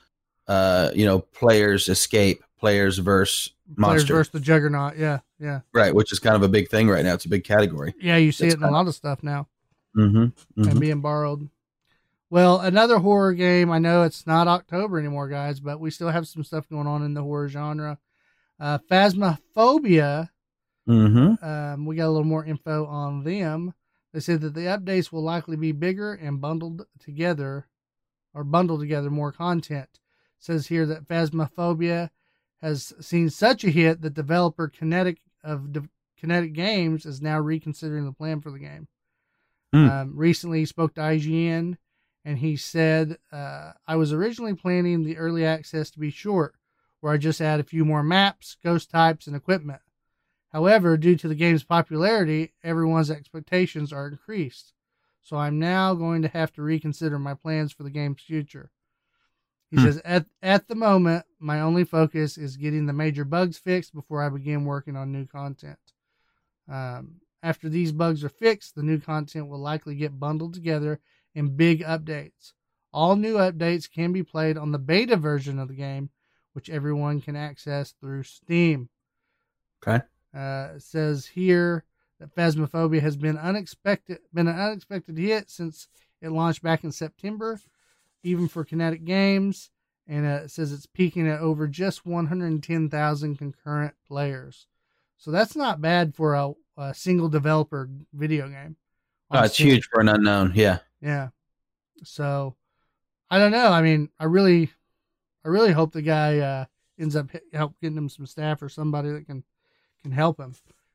uh, 0.46 0.90
you 0.94 1.04
know, 1.04 1.18
players 1.18 1.88
escape, 1.90 2.42
players 2.58 2.96
versus 2.98 3.52
Players 3.78 4.04
versus 4.04 4.32
the 4.32 4.40
Juggernaut. 4.40 4.96
Yeah, 4.96 5.18
yeah. 5.40 5.60
right? 5.72 5.94
Which 5.94 6.12
is 6.12 6.18
kind 6.18 6.36
of 6.36 6.42
a 6.42 6.48
big 6.48 6.68
thing 6.68 6.88
right 6.88 7.04
now. 7.04 7.14
It's 7.14 7.24
a 7.24 7.28
big 7.30 7.44
category. 7.44 7.94
Yeah, 8.00 8.16
you 8.16 8.30
see 8.32 8.46
It's 8.46 8.54
it 8.54 8.58
in 8.58 8.64
a 8.64 8.70
lot 8.70 8.86
of 8.86 8.94
stuff 8.94 9.22
now 9.22 9.48
Mm-hmm. 9.96 10.62
and 10.62 10.80
being 10.80 11.00
borrowed. 11.00 11.48
Well, 12.30 12.60
another 12.60 12.98
horror 12.98 13.34
game. 13.34 13.72
I 13.72 13.78
know 13.80 14.04
it's 14.04 14.24
not 14.24 14.46
October 14.46 15.00
anymore, 15.00 15.28
guys, 15.28 15.58
but 15.58 15.80
we 15.80 15.90
still 15.90 16.10
have 16.10 16.28
some 16.28 16.44
stuff 16.44 16.68
going 16.68 16.86
on 16.86 17.02
in 17.02 17.14
the 17.14 17.22
horror 17.22 17.48
genre. 17.48 17.98
Uh, 18.60 18.78
Phasmophobia. 18.88 20.28
Mm-hmm. 20.88 21.44
Um, 21.44 21.86
we 21.86 21.96
got 21.96 22.06
a 22.06 22.10
little 22.10 22.24
more 22.24 22.44
info 22.44 22.86
on 22.86 23.24
them. 23.24 23.74
They 24.12 24.20
said 24.20 24.40
that 24.42 24.54
the 24.54 24.62
updates 24.62 25.10
will 25.10 25.22
likely 25.22 25.56
be 25.56 25.72
bigger 25.72 26.14
and 26.14 26.40
bundled 26.40 26.86
together, 27.00 27.66
or 28.34 28.44
bundled 28.44 28.80
together 28.80 29.10
more 29.10 29.32
content. 29.32 29.88
It 29.92 29.98
says 30.38 30.68
here 30.68 30.86
that 30.86 31.08
Phasmophobia 31.08 32.10
has 32.62 32.92
seen 33.00 33.30
such 33.30 33.64
a 33.64 33.70
hit 33.70 34.02
that 34.02 34.14
developer 34.14 34.68
Kinetic 34.68 35.18
of 35.42 35.72
De- 35.72 35.88
Kinetic 36.18 36.52
Games 36.52 37.06
is 37.06 37.22
now 37.22 37.40
reconsidering 37.40 38.04
the 38.04 38.12
plan 38.12 38.40
for 38.40 38.50
the 38.50 38.58
game. 38.58 38.88
Hmm. 39.72 39.88
Um, 39.88 40.12
recently, 40.16 40.60
he 40.60 40.66
spoke 40.66 40.94
to 40.94 41.00
IGN, 41.00 41.76
and 42.24 42.38
he 42.38 42.56
said, 42.56 43.18
uh, 43.32 43.72
"I 43.86 43.96
was 43.96 44.12
originally 44.12 44.54
planning 44.54 45.04
the 45.04 45.16
early 45.16 45.44
access 45.44 45.90
to 45.90 46.00
be 46.00 46.10
short, 46.10 46.56
where 47.00 47.12
I 47.12 47.16
just 47.16 47.40
add 47.40 47.60
a 47.60 47.64
few 47.64 47.84
more 47.84 48.02
maps, 48.02 48.56
ghost 48.62 48.90
types, 48.90 49.26
and 49.26 49.34
equipment. 49.34 49.80
However, 50.52 50.96
due 50.96 51.16
to 51.16 51.28
the 51.28 51.34
game's 51.34 51.64
popularity, 51.64 52.52
everyone's 52.62 53.10
expectations 53.10 53.92
are 53.92 54.08
increased. 54.08 54.74
So 55.22 55.36
I'm 55.36 55.58
now 55.58 55.94
going 55.94 56.22
to 56.22 56.28
have 56.28 56.52
to 56.54 56.62
reconsider 56.62 57.18
my 57.18 57.34
plans 57.34 57.72
for 57.72 57.84
the 57.84 57.90
game's 57.90 58.22
future. 58.22 58.70
He 59.70 59.76
Hmm. 59.76 59.84
says, 59.84 60.00
at, 60.04 60.26
at 60.42 60.66
the 60.66 60.74
moment, 60.74 61.24
my 61.38 61.60
only 61.60 61.84
focus 61.84 62.36
is 62.36 62.56
getting 62.56 62.86
the 62.86 62.92
major 62.92 63.24
bugs 63.24 63.56
fixed 63.56 63.94
before 63.94 64.22
I 64.22 64.28
begin 64.28 64.64
working 64.64 64.96
on 64.96 65.12
new 65.12 65.26
content. 65.26 65.78
Um, 66.68 67.20
after 67.42 67.68
these 67.68 67.92
bugs 67.92 68.24
are 68.24 68.28
fixed, 68.28 68.74
the 68.74 68.82
new 68.82 68.98
content 68.98 69.48
will 69.48 69.60
likely 69.60 69.94
get 69.94 70.18
bundled 70.18 70.54
together 70.54 71.00
in 71.34 71.56
big 71.56 71.82
updates. 71.82 72.52
All 72.92 73.14
new 73.16 73.34
updates 73.36 73.90
can 73.90 74.12
be 74.12 74.22
played 74.22 74.58
on 74.58 74.72
the 74.72 74.78
beta 74.78 75.16
version 75.16 75.58
of 75.58 75.68
the 75.68 75.74
game, 75.74 76.10
which 76.52 76.68
everyone 76.68 77.20
can 77.20 77.36
access 77.36 77.92
through 77.92 78.24
Steam. 78.24 78.88
Okay. 79.82 80.04
Uh, 80.34 80.74
it 80.76 80.82
says 80.82 81.26
here 81.26 81.84
that 82.18 82.34
Phasmophobia 82.34 83.00
has 83.00 83.16
been 83.16 83.38
unexpected, 83.38 84.18
been 84.34 84.48
an 84.48 84.58
unexpected 84.58 85.16
hit 85.16 85.48
since 85.48 85.88
it 86.20 86.30
launched 86.30 86.62
back 86.62 86.84
in 86.84 86.92
September, 86.92 87.58
even 88.22 88.48
for 88.48 88.64
Kinetic 88.64 89.04
Games. 89.04 89.70
And 90.06 90.26
uh, 90.26 90.40
it 90.44 90.50
says 90.50 90.72
it's 90.72 90.86
peaking 90.86 91.28
at 91.28 91.40
over 91.40 91.68
just 91.68 92.04
110,000 92.04 93.36
concurrent 93.36 93.94
players. 94.08 94.66
So 95.18 95.30
that's 95.30 95.54
not 95.54 95.80
bad 95.80 96.14
for 96.14 96.34
a, 96.34 96.52
a 96.76 96.94
single 96.94 97.28
developer 97.28 97.88
video 98.12 98.48
game. 98.48 98.76
Oh, 99.30 99.44
it's 99.44 99.54
Steam. 99.54 99.68
huge 99.68 99.88
for 99.92 100.00
an 100.00 100.08
unknown. 100.08 100.52
Yeah. 100.54 100.78
Yeah. 101.00 101.28
So 102.02 102.56
I 103.30 103.38
don't 103.38 103.52
know. 103.52 103.68
I 103.68 103.82
mean, 103.82 104.08
I 104.18 104.24
really, 104.24 104.70
I 105.44 105.48
really 105.48 105.72
hope 105.72 105.92
the 105.92 106.02
guy 106.02 106.38
uh, 106.38 106.64
ends 106.98 107.14
up 107.14 107.30
hit, 107.30 107.44
help 107.52 107.74
getting 107.80 107.96
him 107.96 108.08
some 108.08 108.26
staff 108.26 108.60
or 108.62 108.68
somebody 108.68 109.10
that 109.10 109.26
can 109.26 109.44
can 110.02 110.10
help 110.10 110.40
him, 110.40 110.54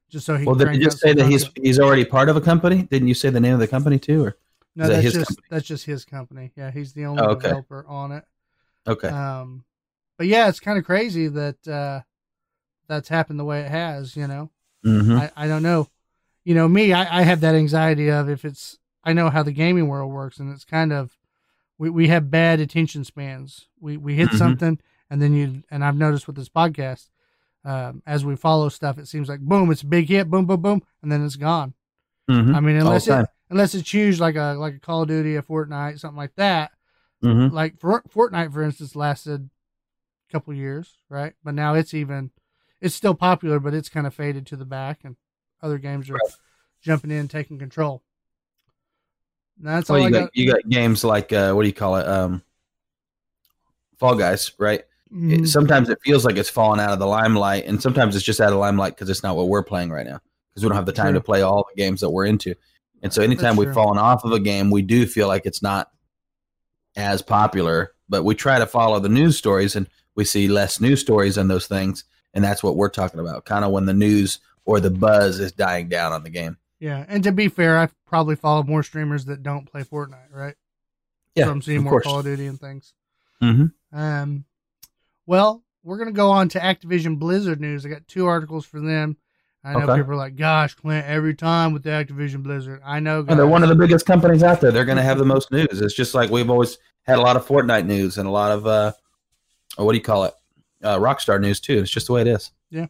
just 0.09 0.25
so 0.25 0.35
he. 0.35 0.45
Well, 0.45 0.55
can 0.55 0.67
did 0.67 0.75
you 0.77 0.83
just 0.83 0.99
say 0.99 1.13
that 1.13 1.27
he's 1.27 1.49
he's 1.55 1.79
already 1.79 2.03
part 2.03 2.27
of 2.27 2.35
a 2.35 2.41
company? 2.41 2.83
Didn't 2.83 3.07
you 3.07 3.13
say 3.13 3.29
the 3.29 3.39
name 3.39 3.53
of 3.53 3.59
the 3.59 3.67
company 3.67 3.99
too? 3.99 4.25
Or 4.25 4.37
no? 4.75 4.87
that 4.87 5.01
That's 5.03 5.13
just 5.13 5.27
company? 5.29 5.47
that's 5.49 5.65
just 5.67 5.85
his 5.85 6.05
company. 6.05 6.51
Yeah, 6.55 6.71
he's 6.71 6.93
the 6.93 7.05
only 7.05 7.21
Oh, 7.23 7.29
okay. 7.31 7.47
developer 7.47 7.85
on 7.87 8.11
it. 8.11 8.23
okay, 8.87 9.09
Um, 9.09 9.65
but 10.17 10.27
yeah, 10.27 10.47
it's 10.49 10.59
kind 10.59 10.77
of 10.77 10.85
crazy 10.85 11.27
that 11.27 11.67
uh, 11.67 12.01
that's 12.87 13.09
happened 13.09 13.39
the 13.39 13.45
way 13.45 13.61
it 13.61 13.71
has. 13.71 14.15
You 14.15 14.27
know, 14.27 14.51
hmm 14.83 15.17
I, 15.17 15.31
I 15.35 15.47
don't 15.47 15.63
know. 15.63 15.87
You 16.43 16.53
know, 16.55 16.67
me, 16.67 16.93
I, 16.93 17.19
I 17.19 17.21
have 17.23 17.41
that 17.41 17.55
anxiety 17.55 18.09
of 18.09 18.29
if 18.29 18.45
it's, 18.45 18.77
I 19.03 19.13
know 19.13 19.29
how 19.31 19.41
the 19.41 19.51
gaming 19.51 19.87
world 19.87 20.11
works, 20.11 20.37
and 20.37 20.53
it's 20.53 20.63
kind 20.63 20.93
of, 20.93 21.17
we, 21.79 21.89
we 21.89 22.07
have 22.09 22.29
bad 22.29 22.59
attention 22.59 23.03
spans. 23.03 23.67
We 23.79 23.97
we 23.97 24.15
hit 24.15 24.29
Mhm. 24.29 24.37
something, 24.37 24.79
and 25.09 25.21
then 25.21 25.33
you, 25.33 25.63
and 25.71 25.83
I've 25.83 25.95
noticed 25.95 26.27
with 26.27 26.35
this 26.35 26.49
podcast, 26.49 27.09
um, 27.63 28.03
as 28.05 28.23
we 28.23 28.35
follow 28.35 28.69
stuff, 28.69 28.97
it 28.99 29.07
seems 29.07 29.27
like 29.27 29.39
boom, 29.39 29.71
it's 29.71 29.81
a 29.81 29.87
big 29.87 30.07
hit, 30.07 30.29
boom, 30.29 30.45
boom, 30.45 30.61
boom, 30.61 30.83
and 31.01 31.11
then 31.11 31.25
it's 31.25 31.35
gone. 31.35 31.73
hmm 32.29 32.53
I 32.53 32.59
mean, 32.59 32.75
unless 32.75 33.07
it, 33.07 33.27
unless 33.49 33.75
it's 33.75 33.93
huge 33.93 34.19
like 34.19 34.35
a 34.35 34.55
like 34.57 34.75
a 34.75 34.79
Call 34.79 35.03
of 35.03 35.07
Duty, 35.07 35.35
a 35.35 35.41
Fortnite, 35.41 35.99
something 35.99 36.17
like 36.17 36.35
that. 36.35 36.71
hmm 37.21 37.47
Like 37.47 37.79
for, 37.79 38.01
Fortnite, 38.13 38.53
for 38.53 38.63
instance, 38.63 38.95
lasted 38.95 39.49
a 40.29 40.31
couple 40.31 40.53
years, 40.53 40.97
right? 41.09 41.33
But 41.43 41.53
now 41.55 41.73
it's 41.75 41.93
even, 41.93 42.31
it's 42.81 42.95
still 42.95 43.15
popular, 43.15 43.59
but 43.59 43.73
it's 43.73 43.89
kind 43.89 44.07
of 44.07 44.13
faded 44.13 44.45
to 44.47 44.55
the 44.55 44.65
back, 44.65 45.01
and 45.03 45.15
other 45.61 45.77
games 45.77 46.09
are 46.09 46.19
jumping 46.81 47.11
in, 47.11 47.27
taking 47.27 47.57
control. 47.59 48.03
That's 49.57 49.89
Well, 49.89 49.99
all 49.99 50.05
I 50.05 50.07
you 50.07 50.13
got, 50.13 50.19
got. 50.25 50.35
you 50.35 50.51
got 50.51 50.69
games 50.69 51.03
like 51.03 51.31
uh, 51.31 51.53
what 51.53 51.61
do 51.63 51.67
you 51.67 51.73
call 51.73 51.95
it? 51.95 52.07
Um, 52.07 52.41
Fall 53.97 54.15
Guys, 54.15 54.51
right? 54.59 54.79
It- 54.79 55.41
Mhm. 55.43 55.47
sometimes 55.47 55.89
it 55.89 55.99
feels 56.03 56.25
like 56.25 56.35
it's 56.35 56.49
fallen 56.49 56.79
out 56.79 56.91
of 56.91 56.99
the 56.99 57.07
limelight, 57.07 57.65
and 57.65 57.81
sometimes 57.81 58.15
it's 58.15 58.25
just 58.25 58.41
out 58.41 58.47
of 58.47 58.53
the 58.53 58.59
limelight 58.59 58.95
because 58.95 59.09
it's 59.09 59.23
not 59.23 59.37
what 59.37 59.47
we're 59.47 59.63
playing 59.63 59.89
right 59.89 60.05
now 60.05 60.19
because 60.49 60.63
we 60.63 60.67
don't 60.67 60.75
have 60.75 60.85
the 60.85 60.91
time 60.91 61.13
True. 61.13 61.19
to 61.19 61.23
play 61.23 61.41
all 61.41 61.65
the 61.73 61.81
games 61.81 62.01
that 62.01 62.09
we're 62.09 62.25
into. 62.25 62.53
And 63.05 63.13
so, 63.13 63.21
anytime 63.21 63.55
we've 63.55 63.71
fallen 63.71 63.99
off 63.99 64.23
of 64.23 64.31
a 64.31 64.39
game, 64.39 64.71
we 64.71 64.81
do 64.81 65.05
feel 65.05 65.27
like 65.27 65.45
it's 65.45 65.61
not 65.61 65.91
as 66.95 67.21
popular. 67.21 67.91
But 68.09 68.23
we 68.23 68.33
try 68.33 68.57
to 68.57 68.65
follow 68.65 68.99
the 68.99 69.09
news 69.09 69.37
stories, 69.37 69.75
and 69.75 69.87
we 70.15 70.25
see 70.25 70.47
less 70.47 70.81
news 70.81 71.01
stories 71.01 71.37
on 71.37 71.47
those 71.47 71.67
things, 71.67 72.03
and 72.33 72.43
that's 72.43 72.63
what 72.63 72.75
we're 72.75 72.89
talking 72.89 73.19
about. 73.19 73.45
Kind 73.45 73.63
of 73.63 73.69
when 73.69 73.85
the 73.85 73.93
news 73.93 74.39
or 74.65 74.79
the 74.79 74.89
buzz 74.89 75.39
is 75.39 75.51
dying 75.51 75.87
down 75.87 76.13
on 76.13 76.23
the 76.23 76.31
game. 76.31 76.57
Yeah, 76.79 77.05
and 77.07 77.23
to 77.25 77.31
be 77.31 77.47
fair, 77.47 77.77
I've 77.77 77.93
probably 78.07 78.35
followed 78.35 78.67
more 78.67 78.81
streamers 78.81 79.25
that 79.25 79.43
don't 79.43 79.69
play 79.71 79.83
Fortnite, 79.83 80.33
right? 80.33 80.55
Yeah, 81.35 81.45
so 81.45 81.51
I'm 81.51 81.61
seeing 81.61 81.83
more 81.83 81.91
course. 81.91 82.05
Call 82.05 82.19
of 82.19 82.25
Duty 82.25 82.47
and 82.47 82.59
things. 82.59 82.95
Mhm. 83.39 83.71
Um, 83.93 84.45
well, 85.27 85.63
we're 85.83 85.99
gonna 85.99 86.11
go 86.11 86.31
on 86.31 86.49
to 86.49 86.59
Activision 86.59 87.19
Blizzard 87.19 87.61
news. 87.61 87.85
I 87.85 87.89
got 87.89 88.07
two 88.07 88.25
articles 88.25 88.65
for 88.65 88.79
them. 88.79 89.17
I 89.65 89.73
know 89.73 89.79
Okay. 89.89 89.97
people 89.97 90.11
are 90.13 90.15
like, 90.17 90.35
"Gosh, 90.35 90.75
Clint, 90.75 91.05
every 91.07 91.33
time 91.33 91.73
with 91.73 91.83
the 91.83 91.89
Activision 91.89 92.43
Blizzard." 92.43 92.81
I 92.85 92.99
know, 92.99 93.19
And 93.27 93.37
they're 93.39 93.47
one 93.47 93.63
of 93.63 93.69
the 93.69 93.75
biggest 93.75 94.05
companies 94.05 94.43
out 94.43 94.61
there. 94.61 94.71
They're 94.71 94.85
going 94.85 94.97
to 94.97 95.03
have 95.03 95.17
the 95.17 95.25
most 95.25 95.51
news. 95.51 95.81
It's 95.81 95.95
just 95.95 96.13
like 96.13 96.29
we've 96.29 96.49
always 96.49 96.77
had 97.03 97.17
a 97.17 97.21
lot 97.21 97.35
of 97.35 97.45
Fortnite 97.47 97.85
news 97.85 98.17
and 98.19 98.27
a 98.27 98.31
lot 98.31 98.51
of 98.51 98.67
uh, 98.67 98.93
what 99.77 99.91
do 99.93 99.97
you 99.97 100.03
call 100.03 100.25
it? 100.25 100.33
Uh, 100.83 100.99
Rockstar 100.99 101.41
news 101.41 101.59
too. 101.59 101.79
It's 101.79 101.89
just 101.91 102.07
the 102.07 102.13
way 102.13 102.21
it 102.21 102.27
is. 102.27 102.51
Yeah. 102.69 102.87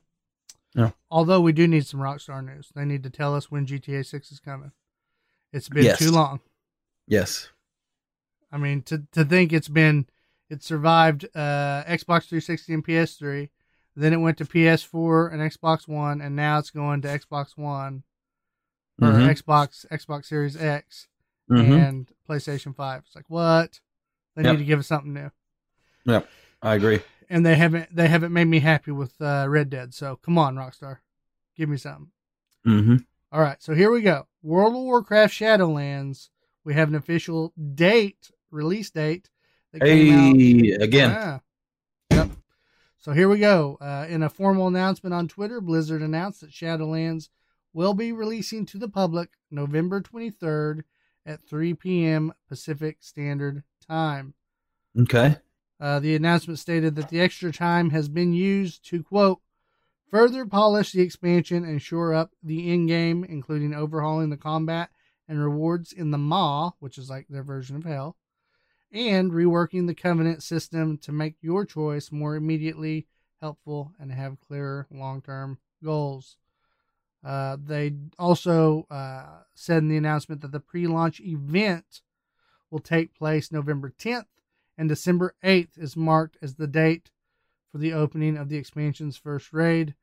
Yeah. 0.73 0.91
Although 1.09 1.39
we 1.39 1.53
do 1.53 1.65
need 1.67 1.85
some 1.85 2.01
Rockstar 2.01 2.43
news. 2.43 2.69
They 2.75 2.83
need 2.83 3.03
to 3.03 3.09
tell 3.09 3.33
us 3.33 3.49
when 3.49 3.65
GTA 3.65 4.05
Six 4.05 4.31
is 4.31 4.41
coming. 4.41 4.71
It's 5.53 5.69
been 5.69 5.85
Yes. 5.85 5.99
too 5.99 6.11
long. 6.11 6.41
Yes. 7.07 7.49
I 8.51 8.57
mean, 8.57 8.81
to 8.83 9.03
to 9.13 9.23
think 9.23 9.53
it's 9.53 9.69
been 9.69 10.07
it 10.49 10.61
survived 10.63 11.25
uh, 11.35 11.83
Xbox 11.87 12.27
360 12.27 12.73
and 12.73 12.85
PS3, 12.85 13.49
then 13.95 14.13
it 14.13 14.17
went 14.17 14.37
to 14.39 14.45
PS4 14.45 15.31
and 15.31 15.41
Xbox 15.41 15.87
One, 15.87 16.21
and 16.21 16.35
now 16.35 16.59
it's 16.59 16.71
going 16.71 17.01
to 17.01 17.07
Xbox 17.07 17.57
One 17.57 18.03
or 19.01 19.09
Mhm. 19.09 19.29
Xbox 19.29 19.85
Xbox 19.91 20.25
Series 20.25 20.55
X 20.57 21.07
Mhm. 21.49 21.87
and 21.87 22.11
PlayStation 22.27 22.75
5. 22.75 23.03
It's 23.05 23.15
like 23.15 23.29
what? 23.29 23.79
They 24.35 24.43
Yep. 24.43 24.53
need 24.53 24.59
to 24.59 24.65
give 24.65 24.79
us 24.79 24.87
something 24.87 25.13
new. 25.13 25.31
Yep, 26.05 26.29
I 26.61 26.75
agree. 26.75 27.01
and 27.29 27.43
they 27.45 27.55
haven't 27.55 27.95
they 27.95 28.07
haven't 28.07 28.31
made 28.33 28.45
me 28.45 28.59
happy 28.59 28.91
with 28.91 29.19
uh, 29.21 29.47
Red 29.49 29.69
Dead. 29.71 29.93
So 29.93 30.15
come 30.17 30.37
on, 30.37 30.55
Rockstar, 30.55 30.99
give 31.55 31.69
me 31.69 31.77
something. 31.77 32.11
Mm-hmm. 32.67 32.97
All 33.31 33.41
right, 33.41 33.61
so 33.61 33.73
here 33.73 33.91
we 33.91 34.01
go. 34.01 34.27
World 34.43 34.75
of 34.75 34.81
Warcraft 34.83 35.33
Shadowlands. 35.33 36.29
We 36.63 36.73
have 36.75 36.87
an 36.89 36.95
official 36.95 37.53
date, 37.75 38.31
release 38.51 38.89
date. 38.91 39.29
Hey, 39.73 40.09
again. 40.75 41.09
Yeah. 41.09 41.39
So 43.05 43.11
here 43.11 43.29
we 43.29 43.37
go. 43.37 43.77
Uh, 43.79 44.07
in 44.09 44.23
a 44.23 44.31
formal 44.31 44.65
announcement 44.65 45.13
on 45.13 45.27
Twitter, 45.27 45.61
Blizzard 45.61 46.01
announced 46.01 46.41
that 46.41 46.49
Shadowlands 46.49 47.29
will 47.71 47.93
be 47.93 48.11
releasing 48.11 48.65
to 48.65 48.79
the 48.79 48.89
public 48.89 49.29
November 49.51 50.01
23rd 50.01 50.81
at 51.23 51.47
3 51.47 51.75
p.m. 51.75 52.33
Pacific 52.49 52.97
Standard 53.01 53.61
Time. 53.87 54.33
Okay. 54.99 55.35
Uh, 55.79 55.99
the 55.99 56.15
announcement 56.15 56.57
stated 56.57 56.95
that 56.95 57.09
the 57.09 57.21
extra 57.21 57.53
time 57.53 57.91
has 57.91 58.09
been 58.09 58.33
used 58.33 58.83
to, 58.89 59.03
quote, 59.03 59.39
further 60.09 60.43
polish 60.47 60.91
the 60.91 61.03
expansion 61.03 61.63
and 61.63 61.83
shore 61.83 62.11
up 62.11 62.31
the 62.41 62.73
in 62.73 62.87
game, 62.87 63.23
including 63.23 63.75
overhauling 63.75 64.31
the 64.31 64.35
combat 64.35 64.89
and 65.27 65.39
rewards 65.39 65.93
in 65.93 66.09
the 66.09 66.17
Maw, 66.17 66.71
which 66.79 66.97
is 66.97 67.07
like 67.07 67.27
their 67.29 67.43
version 67.43 67.75
of 67.75 67.83
Hell, 67.83 68.17
and 68.95 69.31
reworking 69.31 69.85
the 69.85 69.93
Covenant 69.93 70.41
system 70.41 70.97
to 70.99 71.11
make 71.11 71.35
your 71.41 71.65
choice 71.65 72.11
more 72.11 72.35
immediately 72.35 73.05
helpful 73.41 73.91
and 73.99 74.11
have 74.11 74.39
clearer 74.39 74.87
long 74.89 75.21
term 75.21 75.59
goals. 75.83 76.37
Uh, 77.23 77.57
they 77.61 77.93
also 78.17 78.87
uh, 78.89 79.41
said 79.53 79.79
in 79.79 79.89
the 79.89 79.97
announcement 79.97 80.41
that 80.41 80.51
the 80.51 80.59
pre 80.59 80.87
launch 80.87 81.19
event 81.19 82.01
will 82.71 82.79
take 82.79 83.13
place 83.13 83.51
November 83.51 83.91
10th 83.99 84.25
and 84.77 84.89
December 84.89 85.35
8th 85.43 85.77
is 85.77 85.97
marked 85.97 86.37
as 86.41 86.55
the 86.55 86.67
date 86.67 87.11
for 87.71 87.77
the 87.77 87.93
opening 87.93 88.37
of 88.37 88.49
the 88.49 88.57
expansion's 88.57 89.17
first 89.17 89.51
raid, 89.53 89.95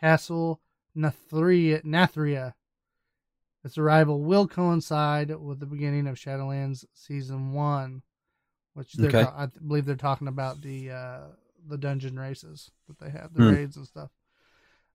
Castle 0.00 0.60
Nathria. 0.96 1.82
Nathria. 1.84 2.54
Its 3.64 3.76
arrival 3.76 4.22
will 4.22 4.46
coincide 4.46 5.34
with 5.40 5.60
the 5.60 5.66
beginning 5.66 6.06
of 6.06 6.16
Shadowlands 6.16 6.84
Season 6.94 7.52
1, 7.52 8.02
which 8.78 8.92
they're 8.94 9.08
Okay. 9.08 9.22
I 9.36 9.46
believe 9.66 9.84
they're 9.84 9.96
talking 9.96 10.28
about 10.28 10.62
the 10.62 10.90
uh, 10.92 11.18
the 11.68 11.76
dungeon 11.76 12.18
races 12.18 12.70
that 12.86 12.98
they 12.98 13.10
have, 13.10 13.34
the 13.34 13.42
Hmm. 13.42 13.54
raids 13.54 13.76
and 13.76 13.86
stuff. 13.86 14.10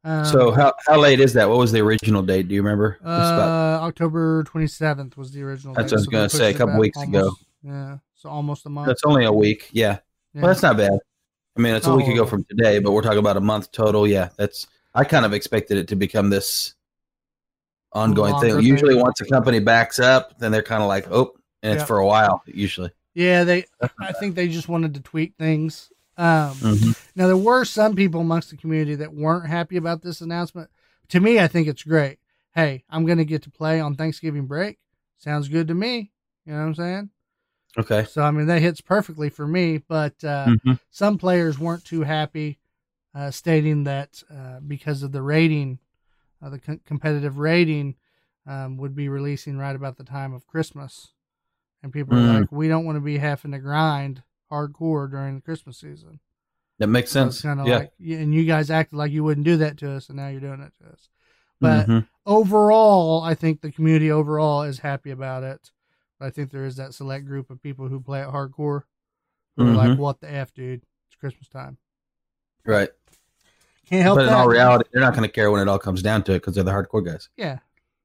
Um, 0.06 0.26
So 0.26 0.52
how 0.52 0.74
how 0.88 0.98
late 1.00 1.20
is 1.20 1.34
that? 1.34 1.50
What 1.50 1.58
was 1.60 1.72
the 1.74 1.82
original 1.82 2.22
date? 2.24 2.48
Do 2.48 2.56
you 2.56 2.62
remember? 2.64 2.94
It's 2.96 3.02
about- 3.02 3.82
uh, 3.82 3.86
October 3.86 4.44
27th 4.46 5.18
was 5.18 5.32
the 5.32 5.44
original. 5.44 5.74
That's 5.76 5.92
date, 5.92 5.96
what 5.98 6.00
I 6.00 6.24
was 6.24 6.32
so 6.32 6.38
gonna 6.40 6.46
say, 6.46 6.56
a 6.56 6.58
couple 6.58 6.80
weeks 6.80 7.02
ago. 7.02 7.36
Yeah, 7.62 7.98
so 8.16 8.30
almost 8.30 8.66
a 8.66 8.70
month. 8.70 8.88
that's 8.88 9.04
only 9.06 9.26
a 9.26 9.32
week. 9.32 9.70
Yeah. 9.72 10.00
yeah. 10.34 10.42
Well, 10.42 10.48
that's 10.48 10.62
not 10.64 10.78
bad. 10.78 10.98
I 11.56 11.62
mean, 11.62 11.76
it's 11.76 11.86
a 11.88 11.96
week 11.96 12.08
ago 12.08 12.26
from 12.26 12.44
today, 12.46 12.80
but 12.80 12.92
we're 12.94 13.04
talking 13.04 13.20
about 13.20 13.38
a 13.38 13.42
month 13.42 13.72
total. 13.72 14.08
Yeah, 14.08 14.30
that's. 14.38 14.68
I 14.96 15.04
kind 15.04 15.26
of 15.26 15.34
expected 15.34 15.78
it 15.78 15.88
to 15.90 15.96
become 15.96 16.30
this 16.30 16.74
ongoing 17.94 18.40
thing. 18.40 18.60
Usually, 18.62 18.96
once 18.96 19.22
a 19.22 19.26
company 19.26 19.60
backs 19.60 20.00
up, 20.00 20.38
then 20.40 20.52
they're 20.52 20.64
kind 20.64 20.82
of 20.82 20.88
like, 20.88 21.08
oh, 21.12 21.34
and 21.62 21.74
it's 21.76 21.84
for 21.88 21.98
a 22.00 22.06
while. 22.06 22.42
Usually. 22.46 22.92
Yeah, 23.14 23.44
they. 23.44 23.66
I 24.00 24.12
think 24.20 24.36
they 24.36 24.48
just 24.48 24.68
wanted 24.70 24.94
to 24.96 25.02
tweak 25.02 25.36
things. 25.38 25.92
Um, 26.18 26.54
Mhm. 26.58 26.96
Now 27.16 27.28
there 27.28 27.38
were 27.38 27.66
some 27.66 27.96
people 27.96 28.22
amongst 28.22 28.50
the 28.50 28.58
community 28.58 28.96
that 28.96 29.14
weren't 29.14 29.48
happy 29.48 29.78
about 29.78 30.02
this 30.02 30.22
announcement. 30.22 30.70
To 31.10 31.20
me, 31.20 31.40
I 31.40 31.48
think 31.48 31.68
it's 31.68 31.84
great. 31.84 32.20
Hey, 32.56 32.84
I'm 32.90 33.06
going 33.06 33.18
to 33.18 33.26
get 33.26 33.44
to 33.44 33.52
play 33.52 33.80
on 33.80 33.96
Thanksgiving 33.96 34.46
break. 34.46 34.78
Sounds 35.18 35.48
good 35.48 35.68
to 35.68 35.74
me. 35.74 36.12
You 36.46 36.54
know 36.54 36.60
what 36.60 36.66
I'm 36.66 36.76
saying? 36.76 37.10
Okay. 37.78 38.04
So 38.06 38.22
I 38.24 38.30
mean 38.32 38.46
that 38.48 38.62
hits 38.62 38.82
perfectly 38.82 39.30
for 39.30 39.48
me. 39.48 39.78
But 39.80 40.24
uh, 40.24 40.50
Mhm. 40.66 40.80
some 40.92 41.18
players 41.18 41.58
weren't 41.58 41.84
too 41.86 42.02
happy, 42.04 42.60
uh, 43.16 43.32
stating 43.32 43.84
that 43.86 44.22
uh, 44.30 44.60
because 44.60 45.02
of 45.04 45.12
the 45.12 45.22
rating, 45.24 45.80
uh, 46.42 46.50
the 46.50 46.60
com- 46.60 46.82
competitive 46.86 47.38
rating 47.40 47.96
um, 48.46 48.78
would 48.78 48.96
be 48.96 49.08
releasing 49.10 49.58
right 49.58 49.76
about 49.76 49.98
the 49.98 50.04
time 50.04 50.34
of 50.34 50.46
Christmas, 50.46 51.13
and 51.84 51.92
people 51.94 52.16
are 52.18 52.22
Mm. 52.22 52.40
like, 52.42 52.52
"We 52.52 52.68
don't 52.68 52.86
want 52.86 52.96
to 52.96 53.02
be 53.02 53.18
having 53.18 53.52
to 53.52 53.60
grind 53.60 54.24
hardcore 54.52 55.10
during 55.12 55.36
the 55.36 55.42
Christmas 55.42 55.78
season." 55.78 56.20
That 56.80 56.88
makes 56.88 57.12
So 57.12 57.26
sense. 57.26 57.42
kind 57.42 57.60
of 57.62 57.68
yeah. 57.68 57.78
like, 57.78 57.94
and 58.00 58.34
you 58.34 58.46
guys 58.46 58.72
acted 58.72 58.96
like 58.98 59.12
you 59.12 59.24
wouldn't 59.24 59.46
do 59.46 59.58
that 59.58 59.78
to 59.80 59.92
us, 59.92 60.08
and 60.10 60.18
now 60.18 60.30
you're 60.30 60.42
doing 60.42 60.62
it 60.62 60.74
to 60.82 60.90
us. 60.92 61.10
But 61.60 61.88
Mhm. 61.88 62.08
overall, 62.26 63.22
I 63.22 63.36
think 63.36 63.62
the 63.62 63.72
community 63.72 64.10
overall 64.12 64.64
is 64.64 64.80
happy 64.80 65.12
about 65.12 65.44
it. 65.44 65.72
But 66.20 66.26
I 66.28 66.30
think 66.32 66.52
there 66.52 66.66
is 66.66 66.76
that 66.78 66.94
select 66.94 67.26
group 67.26 67.50
of 67.50 67.62
people 67.62 67.88
who 67.90 68.00
play 68.00 68.22
it 68.22 68.30
hardcore 68.30 68.84
who 69.56 69.68
are 69.68 69.74
like, 69.76 69.92
Mhm. 69.92 69.98
"What 69.98 70.20
the 70.20 70.32
f, 70.32 70.54
dude? 70.54 70.84
It's 71.08 71.16
Christmas 71.16 71.48
time. 71.48 71.78
right. 72.66 72.90
Can't 73.86 74.02
help 74.04 74.18
But 74.18 74.28
in 74.28 74.34
all 74.34 74.48
reality, 74.48 74.90
they're 74.94 75.02
not 75.02 75.14
going 75.14 75.28
to 75.28 75.32
care 75.32 75.52
when 75.52 75.62
it 75.62 75.68
all 75.68 75.78
comes 75.78 76.02
down 76.02 76.24
to 76.24 76.32
it 76.32 76.40
because 76.40 76.56
they're 76.56 76.64
the 76.64 76.72
hardcore 76.72 77.06
guys. 77.06 77.28
yeah, 77.36 77.60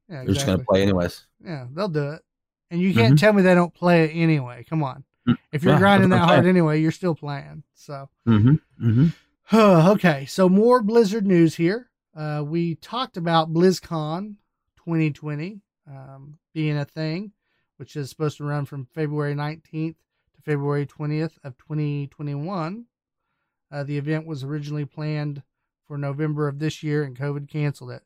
yeah, 0.08 0.24
They're 0.24 0.34
just 0.34 0.44
going 0.46 0.58
to 0.58 0.64
play 0.64 0.82
anyways. 0.82 1.24
Yeah, 1.40 1.68
they'll 1.72 1.88
do 1.88 2.10
it. 2.10 2.24
And 2.70 2.80
you 2.80 2.92
can't 2.92 3.18
tell 3.18 3.32
me 3.32 3.42
they 3.42 3.54
don't 3.54 3.74
play 3.74 4.04
it 4.04 4.10
anyway. 4.14 4.64
Come 4.68 4.82
on, 4.82 5.04
Mm. 5.26 5.38
if 5.52 5.62
you're 5.62 5.74
Yeah, 5.74 5.78
grinding 5.78 6.10
that 6.10 6.20
hard 6.20 6.46
anyway, 6.46 6.80
you're 6.80 6.90
still 6.92 7.14
playing. 7.14 7.62
So. 7.74 8.08
Mm-hmm. 8.26 8.88
Mm-hmm. 8.88 9.56
okay, 9.90 10.26
so 10.26 10.48
more 10.48 10.82
Blizzard 10.82 11.26
news 11.26 11.56
here. 11.56 11.90
Uh, 12.14 12.42
we 12.46 12.74
talked 12.76 13.16
about 13.16 13.52
BlizzCon 13.52 14.36
2020 14.76 15.60
um, 15.86 16.38
being 16.52 16.76
a 16.76 16.84
thing, 16.84 17.32
which 17.76 17.96
is 17.96 18.10
supposed 18.10 18.36
to 18.38 18.44
run 18.44 18.64
from 18.64 18.86
February 18.94 19.34
19th 19.34 19.96
to 20.34 20.42
February 20.42 20.86
20th 20.86 21.38
of 21.44 21.56
2021. 21.58 22.84
Uh, 23.70 23.84
the 23.84 23.98
event 23.98 24.26
was 24.26 24.44
originally 24.44 24.84
planned 24.84 25.42
for 25.86 25.96
November 25.98 26.48
of 26.48 26.58
this 26.58 26.82
year, 26.82 27.04
and 27.04 27.16
COVID 27.18 27.48
canceled 27.48 27.90
it. 27.92 28.02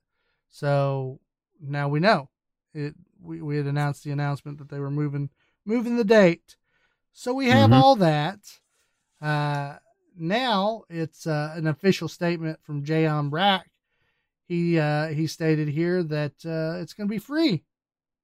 So 0.50 1.20
now 1.60 1.88
we 1.88 2.00
know. 2.00 2.28
It 2.74 2.94
we, 3.22 3.40
we 3.40 3.56
had 3.56 3.66
announced 3.66 4.04
the 4.04 4.10
announcement 4.10 4.58
that 4.58 4.68
they 4.68 4.78
were 4.80 4.90
moving 4.90 5.30
moving 5.64 5.96
the 5.96 6.04
date. 6.04 6.56
So 7.12 7.32
we 7.32 7.48
have 7.48 7.70
Mhm. 7.70 7.74
all 7.74 7.96
that. 7.96 8.38
Uh, 9.20 9.76
now 10.16 10.82
it's 10.90 11.26
uh, 11.26 11.52
an 11.56 11.66
official 11.66 12.08
statement 12.08 12.58
from 12.62 12.84
J. 12.84 13.06
Allen 13.06 13.30
Brack. 13.30 13.70
He 14.44 14.78
uh, 14.78 15.08
he 15.08 15.26
stated 15.26 15.68
here 15.68 16.02
that 16.02 16.32
uh, 16.44 16.80
it's 16.80 16.92
going 16.92 17.08
to 17.08 17.12
be 17.12 17.18
free 17.18 17.64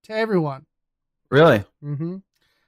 to 0.04 0.12
everyone. 0.12 0.66
Really? 1.30 1.64
Mm-hmm. 1.82 2.16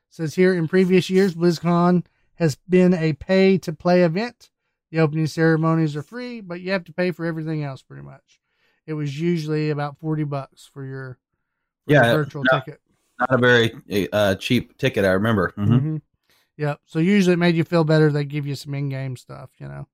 Says 0.09 0.35
here 0.35 0.55
in 0.55 0.69
previous 0.69 1.09
years, 1.11 1.35
BlizzCon 1.35 2.05
has 2.37 2.57
been 2.69 2.95
a 2.95 3.13
pay 3.15 3.59
to 3.59 3.73
play 3.73 4.03
event. 4.03 4.51
The 4.91 5.01
opening 5.01 5.27
ceremonies 5.27 5.95
are 5.95 6.03
free, 6.03 6.41
but 6.41 6.61
you 6.61 6.73
have 6.73 6.85
to 6.85 6.93
pay 6.93 7.11
for 7.13 7.25
everything 7.25 7.63
else 7.63 7.83
pretty 7.83 8.03
much. 8.03 8.41
It 8.87 8.95
was 8.95 9.21
usually 9.21 9.71
about 9.71 9.99
forty 9.99 10.25
bucks 10.25 10.69
for 10.73 10.85
your, 10.85 11.19
Yeah, 11.91 12.13
virtual 12.13 12.45
no. 12.51 12.59
ticket. 12.59 12.81
Not 13.19 13.35
a 13.35 13.39
very 13.39 14.09
uh, 14.13 14.37
cheap 14.37 14.79
ticket, 14.79 15.05
I 15.05 15.11
remember. 15.11 15.53
Mhm. 15.59 15.69
Mm-hmm. 15.69 15.97
Yep. 16.57 16.81
So 16.85 16.99
usually 16.99 17.35
it 17.35 17.39
made 17.39 17.55
you 17.55 17.65
feel 17.65 17.85
better. 17.85 18.11
They 18.11 18.25
give 18.25 18.47
you 18.47 18.55
some 18.55 18.75
in-game 18.75 19.17
stuff, 19.17 19.51
you 19.59 19.67
know. 19.69 19.89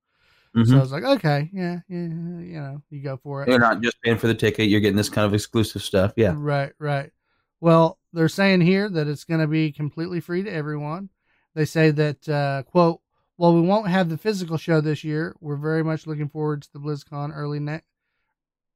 Mhm. 0.55 0.67
So 0.67 0.77
I 0.77 0.79
was 0.79 0.91
like, 0.91 1.03
okay, 1.03 1.49
yeah, 1.53 1.79
yeah, 1.87 1.97
you 1.97 2.59
know, 2.59 2.81
you 2.89 3.01
go 3.01 3.17
for 3.17 3.43
it. 3.43 3.49
You're 3.49 3.59
not 3.59 3.81
just 3.81 4.01
paying 4.01 4.17
for 4.17 4.27
the 4.27 4.33
ticket; 4.33 4.69
you're 4.69 4.79
getting 4.79 4.97
this 4.97 5.09
kind 5.09 5.25
of 5.25 5.33
exclusive 5.33 5.81
stuff. 5.81 6.13
Yeah. 6.15 6.33
Right, 6.37 6.73
right. 6.79 7.11
Well, 7.59 7.99
they're 8.13 8.29
saying 8.29 8.61
here 8.61 8.89
that 8.89 9.07
it's 9.07 9.23
going 9.23 9.41
to 9.41 9.47
be 9.47 9.71
completely 9.71 10.19
free 10.19 10.43
to 10.43 10.51
everyone. 10.51 11.09
They 11.55 11.65
say 11.65 11.91
that, 11.91 12.29
uh, 12.29 12.63
quote, 12.63 13.01
while 13.35 13.53
we 13.53 13.61
won't 13.61 13.87
have 13.87 14.09
the 14.09 14.17
physical 14.17 14.57
show 14.57 14.79
this 14.81 15.03
year, 15.03 15.35
we're 15.39 15.55
very 15.55 15.83
much 15.83 16.07
looking 16.07 16.29
forward 16.29 16.61
to 16.63 16.73
the 16.73 16.79
BlizzCon 16.79 17.31
early 17.33 17.59
next 17.59 17.87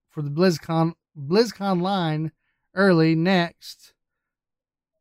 for 0.09 0.21
the 0.21 0.29
BlizzCon 0.29 0.93
BlizzCon 1.17 1.81
line 1.81 2.31
early 2.73 3.15
next. 3.15 3.93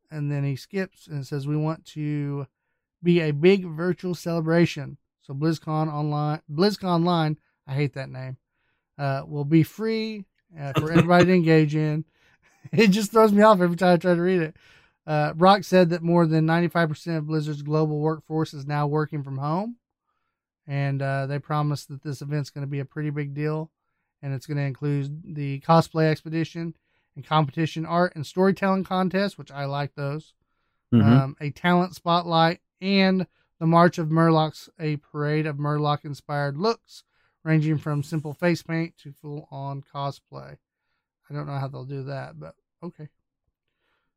And 0.09 0.31
then 0.31 0.43
he 0.43 0.55
skips 0.55 1.07
and 1.07 1.25
says 1.25 1.47
we 1.47 1.55
want 1.55 1.85
to 1.87 2.47
be 3.01 3.21
a 3.21 3.31
big 3.31 3.65
virtual 3.65 4.13
celebration. 4.13 4.97
So 5.21 5.33
BlizzCon 5.33 5.91
online, 5.91 6.41
BlizzCon 6.51 6.89
online, 6.89 7.37
I 7.67 7.73
hate 7.73 7.93
that 7.93 8.09
name. 8.09 8.37
Uh, 8.97 9.23
will 9.25 9.45
be 9.45 9.63
free 9.63 10.25
uh, 10.59 10.73
for 10.73 10.91
everybody 10.91 11.25
to 11.25 11.33
engage 11.33 11.75
in. 11.75 12.05
It 12.71 12.89
just 12.89 13.11
throws 13.11 13.33
me 13.33 13.41
off 13.41 13.59
every 13.59 13.75
time 13.75 13.95
I 13.95 13.97
try 13.97 14.13
to 14.13 14.21
read 14.21 14.39
it. 14.43 14.55
Uh, 15.07 15.33
Brock 15.33 15.63
said 15.63 15.89
that 15.89 16.03
more 16.03 16.27
than 16.27 16.45
95% 16.45 17.17
of 17.17 17.25
Blizzard's 17.25 17.63
global 17.63 17.99
workforce 17.99 18.53
is 18.53 18.67
now 18.67 18.85
working 18.85 19.23
from 19.23 19.39
home. 19.39 19.77
And 20.67 21.01
uh, 21.01 21.25
they 21.25 21.39
promised 21.39 21.87
that 21.87 22.03
this 22.03 22.21
event's 22.21 22.51
going 22.51 22.61
to 22.61 22.69
be 22.69 22.79
a 22.79 22.85
pretty 22.85 23.09
big 23.09 23.33
deal. 23.33 23.71
And 24.21 24.31
it's 24.31 24.45
going 24.45 24.57
to 24.57 24.63
include 24.63 25.35
the 25.35 25.59
cosplay 25.61 26.11
expedition 26.11 26.75
and 27.15 27.25
competition 27.25 27.85
art 27.85 28.13
and 28.15 28.25
storytelling 28.25 28.83
contest, 28.83 29.37
which 29.37 29.51
I 29.51 29.65
like 29.65 29.95
those. 29.95 30.33
Mhm. 30.93 31.03
Um, 31.03 31.37
a 31.39 31.51
talent 31.51 31.95
spotlight 31.95 32.61
and 32.79 33.27
the 33.59 33.67
March 33.67 33.97
of 33.97 34.09
Murlocs, 34.09 34.69
a 34.79 34.97
parade 34.97 35.45
of 35.45 35.57
Murloc 35.57 36.03
inspired 36.03 36.57
looks, 36.57 37.03
ranging 37.43 37.77
from 37.77 38.03
simple 38.03 38.33
face 38.33 38.63
paint 38.63 38.97
to 38.97 39.11
full 39.11 39.47
on 39.51 39.81
cosplay. 39.81 40.57
I 41.29 41.33
don't 41.33 41.47
know 41.47 41.57
how 41.57 41.67
they'll 41.67 41.85
do 41.85 42.03
that, 42.03 42.39
but 42.39 42.55
okay. 42.83 43.09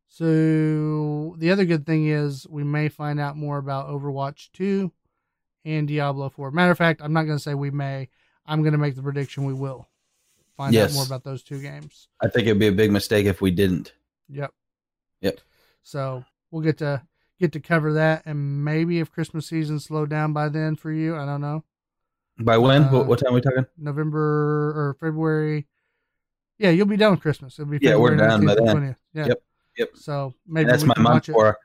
So 0.09 1.35
the 1.39 1.51
other 1.51 1.65
good 1.65 1.87
thing 1.87 2.07
is 2.07 2.47
we 2.49 2.65
may 2.65 2.89
find 2.89 3.19
out 3.19 3.37
more 3.37 3.59
about 3.59 3.89
Overwatch 3.89 4.51
2 4.53 4.93
and 5.65 5.89
Diablo 5.89 6.29
4. 6.29 6.51
Matter 6.51 6.71
of 6.73 6.79
fact, 6.79 7.03
I'm 7.03 7.13
not 7.13 7.25
going 7.25 7.39
to 7.39 7.43
say 7.43 7.55
we 7.55 7.71
may. 7.71 8.09
I'm 8.47 8.63
going 8.63 8.73
to 8.73 8.79
make 8.79 8.95
the 8.95 9.03
prediction 9.03 9.45
we 9.45 9.55
will. 9.55 9.89
Find 10.57 10.73
Yes. 10.73 10.93
out 10.93 10.95
more 10.95 11.05
about 11.07 11.25
those 11.25 11.43
two 11.43 11.61
games. 11.61 12.09
I 12.23 12.29
think 12.29 12.47
it'd 12.47 12.59
be 12.61 12.69
a 12.69 12.73
big 12.73 12.93
mistake 12.93 13.27
if 13.27 13.41
we 13.41 13.51
didn't. 13.51 13.93
Yep. 14.29 14.53
Yep. 15.21 15.41
So 15.83 16.25
we'll 16.51 16.63
get 16.63 16.79
to 16.79 17.03
get 17.41 17.53
to 17.53 17.61
cover 17.61 17.95
that, 17.95 18.23
and 18.25 18.65
maybe 18.65 19.01
if 19.01 19.11
Christmas 19.11 19.49
season 19.49 19.81
slowed 19.81 20.11
down 20.11 20.33
by 20.33 20.49
then 20.49 20.77
for 20.77 20.93
you, 20.93 21.17
I 21.17 21.27
don't 21.27 21.41
know. 21.41 21.65
By 22.39 22.57
when? 22.59 22.85
Uh, 22.85 22.91
what, 22.93 23.07
what 23.07 23.19
time 23.19 23.33
are 23.33 23.35
we 23.35 23.41
talking? 23.41 23.67
November 23.77 24.19
or 24.21 24.97
February. 25.01 25.67
Yeah, 26.59 26.71
you'll 26.71 26.87
be 26.87 26.97
done 26.97 27.13
with 27.13 27.21
Christmas. 27.21 27.59
It'll 27.59 27.71
be 27.71 27.79
Yeah, 27.83 27.97
we're 27.97 28.11
February 28.17 28.29
done 28.31 28.47
by 28.47 28.55
then. 28.55 28.77
20th. 28.77 28.97
Yeah. 29.13 29.27
Yep, 29.27 29.43
yep. 29.79 29.89
So 29.95 30.35
maybe 30.47 30.63
And 30.65 30.71
that's 30.73 30.85
my 30.85 30.95
month 30.99 31.27
where 31.29 31.59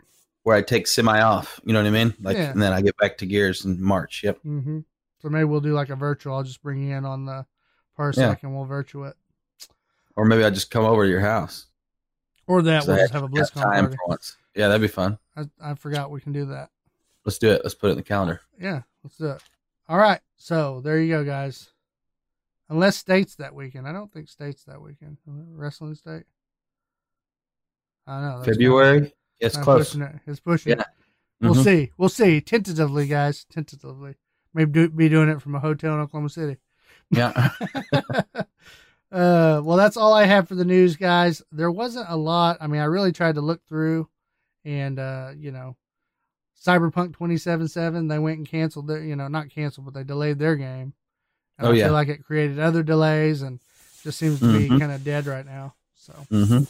where 0.44 0.56
I 0.56 0.62
take 0.64 0.88
semi 0.88 1.20
off. 1.22 1.60
You 1.64 1.74
know 1.74 1.80
what 1.82 1.88
I 1.88 1.92
mean? 1.92 2.14
Like, 2.22 2.38
Yeah. 2.38 2.50
and 2.52 2.62
then 2.62 2.74
I 2.74 2.82
get 2.82 2.98
back 2.98 3.18
to 3.20 3.26
gears 3.28 3.66
in 3.66 3.82
March. 3.82 4.24
Yep. 4.24 4.40
hmm 4.42 4.80
So 5.22 5.30
maybe 5.30 5.44
we'll 5.44 5.60
do 5.62 5.74
like 5.74 5.90
a 5.90 5.96
virtual. 5.96 6.34
I'll 6.36 6.44
just 6.44 6.64
bring 6.64 6.82
you 6.88 6.96
in 6.96 7.06
on 7.06 7.26
the 7.26 7.46
Parsec 8.00 8.18
Yeah. 8.18 8.36
and 8.42 8.56
we'll 8.56 8.66
virtual 8.66 9.06
it. 9.06 9.16
Or 10.16 10.26
maybe 10.26 10.44
I 10.44 10.50
just 10.50 10.72
come 10.72 10.86
over 10.86 11.04
to 11.04 11.10
your 11.10 11.20
house. 11.20 11.68
Or 12.48 12.62
that 12.64 12.88
we'll 12.88 12.98
just 12.98 13.14
have 13.14 13.24
a 13.24 13.28
BlizzCon 13.28 13.64
party. 13.64 14.18
Yeah, 14.56 14.68
that'd 14.70 14.82
be 14.82 14.88
fun. 14.88 15.20
I, 15.36 15.44
I 15.62 15.74
forgot 15.76 16.10
we 16.10 16.22
can 16.22 16.32
do 16.34 16.46
that. 16.46 16.70
Let's 17.26 17.38
do 17.38 17.50
it. 17.52 17.62
Let's 17.64 17.76
put 17.76 17.88
it 17.88 17.92
in 17.92 17.98
the 17.98 18.04
calendar. 18.04 18.42
Yeah, 18.60 18.82
let's 19.04 19.18
do 19.18 19.28
it. 19.28 19.42
All 19.88 19.98
right. 19.98 20.20
So 20.38 20.82
there 20.82 21.00
you 21.00 21.10
go, 21.10 21.24
guys. 21.24 21.70
Unless 22.70 22.98
states 22.98 23.36
that 23.36 23.54
weekend. 23.54 23.88
I 23.88 23.92
don't 23.92 24.12
think 24.12 24.30
states 24.30 24.64
that 24.66 24.82
weekend. 24.82 25.18
Wrestling 25.26 25.96
state. 25.96 26.24
I 28.08 28.22
know. 28.22 28.44
February. 28.44 29.14
It's 29.40 29.58
close. 29.58 29.90
Pushing 29.90 30.02
it. 30.02 30.16
It's 30.26 30.40
pushing 30.40 30.72
Yeah. 30.74 30.82
it. 30.82 30.88
We'll 31.42 31.56
Mhm. 31.56 31.64
see. 31.64 31.92
We'll 31.98 32.10
see. 32.10 32.42
Tentatively, 32.42 33.08
guys. 33.08 33.46
Tentatively. 33.46 34.16
Maybe 34.54 34.72
do, 34.72 34.90
be 34.90 35.10
doing 35.10 35.30
it 35.30 35.42
from 35.42 35.56
a 35.56 35.60
hotel 35.60 35.94
in 35.94 36.00
Oklahoma 36.02 36.30
City. 36.30 36.58
Yeah. 37.12 37.50
uh, 37.94 38.44
well, 39.12 39.78
that's 39.78 39.98
all 39.98 40.14
I 40.14 40.26
have 40.26 40.48
for 40.48 40.56
the 40.56 40.66
news, 40.66 40.96
guys. 40.96 41.42
There 41.52 41.72
wasn't 41.72 42.08
a 42.10 42.16
lot. 42.16 42.58
I 42.62 42.68
mean, 42.68 42.82
I 42.82 42.86
really 42.86 43.12
tried 43.12 43.36
to 43.36 43.42
look 43.42 43.66
through, 43.68 44.08
and 44.66 45.00
uh, 45.00 45.32
you 45.38 45.52
know, 45.52 45.76
Cyberpunk 46.64 47.14
2077, 47.14 48.08
they 48.08 48.20
went 48.20 48.38
and 48.38 48.48
canceled 48.48 48.88
their, 48.88 49.02
you 49.04 49.16
know, 49.16 49.28
not 49.28 49.50
canceled, 49.50 49.86
but 49.86 49.94
they 49.94 50.04
delayed 50.04 50.40
their 50.40 50.56
game. 50.56 50.94
And 51.58 51.68
Oh, 51.68 51.72
I 51.72 51.74
yeah. 51.74 51.86
feel 51.86 51.94
like 51.94 52.10
it 52.10 52.24
created 52.24 52.60
other 52.60 52.84
delays, 52.84 53.42
and 53.42 53.60
just 54.04 54.18
seems 54.20 54.40
to 54.40 54.46
be 54.52 54.70
Mhm. 54.70 54.80
kind 54.80 54.92
of 54.92 55.04
dead 55.04 55.26
right 55.26 55.46
now. 55.46 55.76
So, 55.96 56.14
Mm-hmm. 56.32 56.64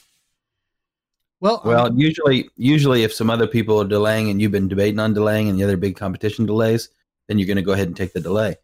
well, 1.39 1.61
um, 1.63 1.67
Well, 1.69 1.93
usually, 1.95 2.49
usually, 2.55 3.03
if 3.03 3.13
some 3.13 3.29
other 3.29 3.47
people 3.47 3.79
are 3.81 3.87
delaying 3.87 4.29
and 4.29 4.41
you've 4.41 4.51
been 4.51 4.67
debating 4.67 4.99
on 4.99 5.13
delaying, 5.13 5.49
and 5.49 5.59
the 5.59 5.63
other 5.63 5.77
big 5.77 5.95
competition 5.95 6.45
delays, 6.45 6.89
then 7.27 7.37
you're 7.37 7.47
going 7.47 7.57
to 7.57 7.61
go 7.63 7.73
ahead 7.73 7.87
and 7.87 7.95
take 7.95 8.13
the 8.13 8.19
delay. 8.19 8.55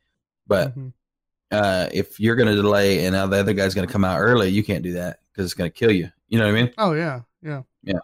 But 0.47 0.75
mhm. 0.75 0.93
Uh, 1.51 1.89
if 1.93 2.19
you're 2.19 2.35
going 2.35 2.49
to 2.49 2.55
delay 2.55 3.05
and 3.05 3.13
now 3.13 3.27
the 3.27 3.37
other 3.37 3.53
guy's 3.53 3.73
going 3.73 3.87
to 3.87 3.91
come 3.91 4.03
out 4.05 4.19
early, 4.19 4.49
you 4.49 4.63
can't 4.63 4.83
do 4.83 4.93
that 4.93 5.19
because 5.31 5.45
it's 5.45 5.53
going 5.53 5.69
to 5.69 5.77
kill 5.77 5.91
you. 5.91 6.11
You 6.29 6.39
know 6.39 6.45
what 6.45 6.55
I 6.57 6.61
mean? 6.63 6.73
oh 6.77 6.93
yeah, 6.93 7.21
yeah, 7.41 7.61
Yeah. 7.83 7.99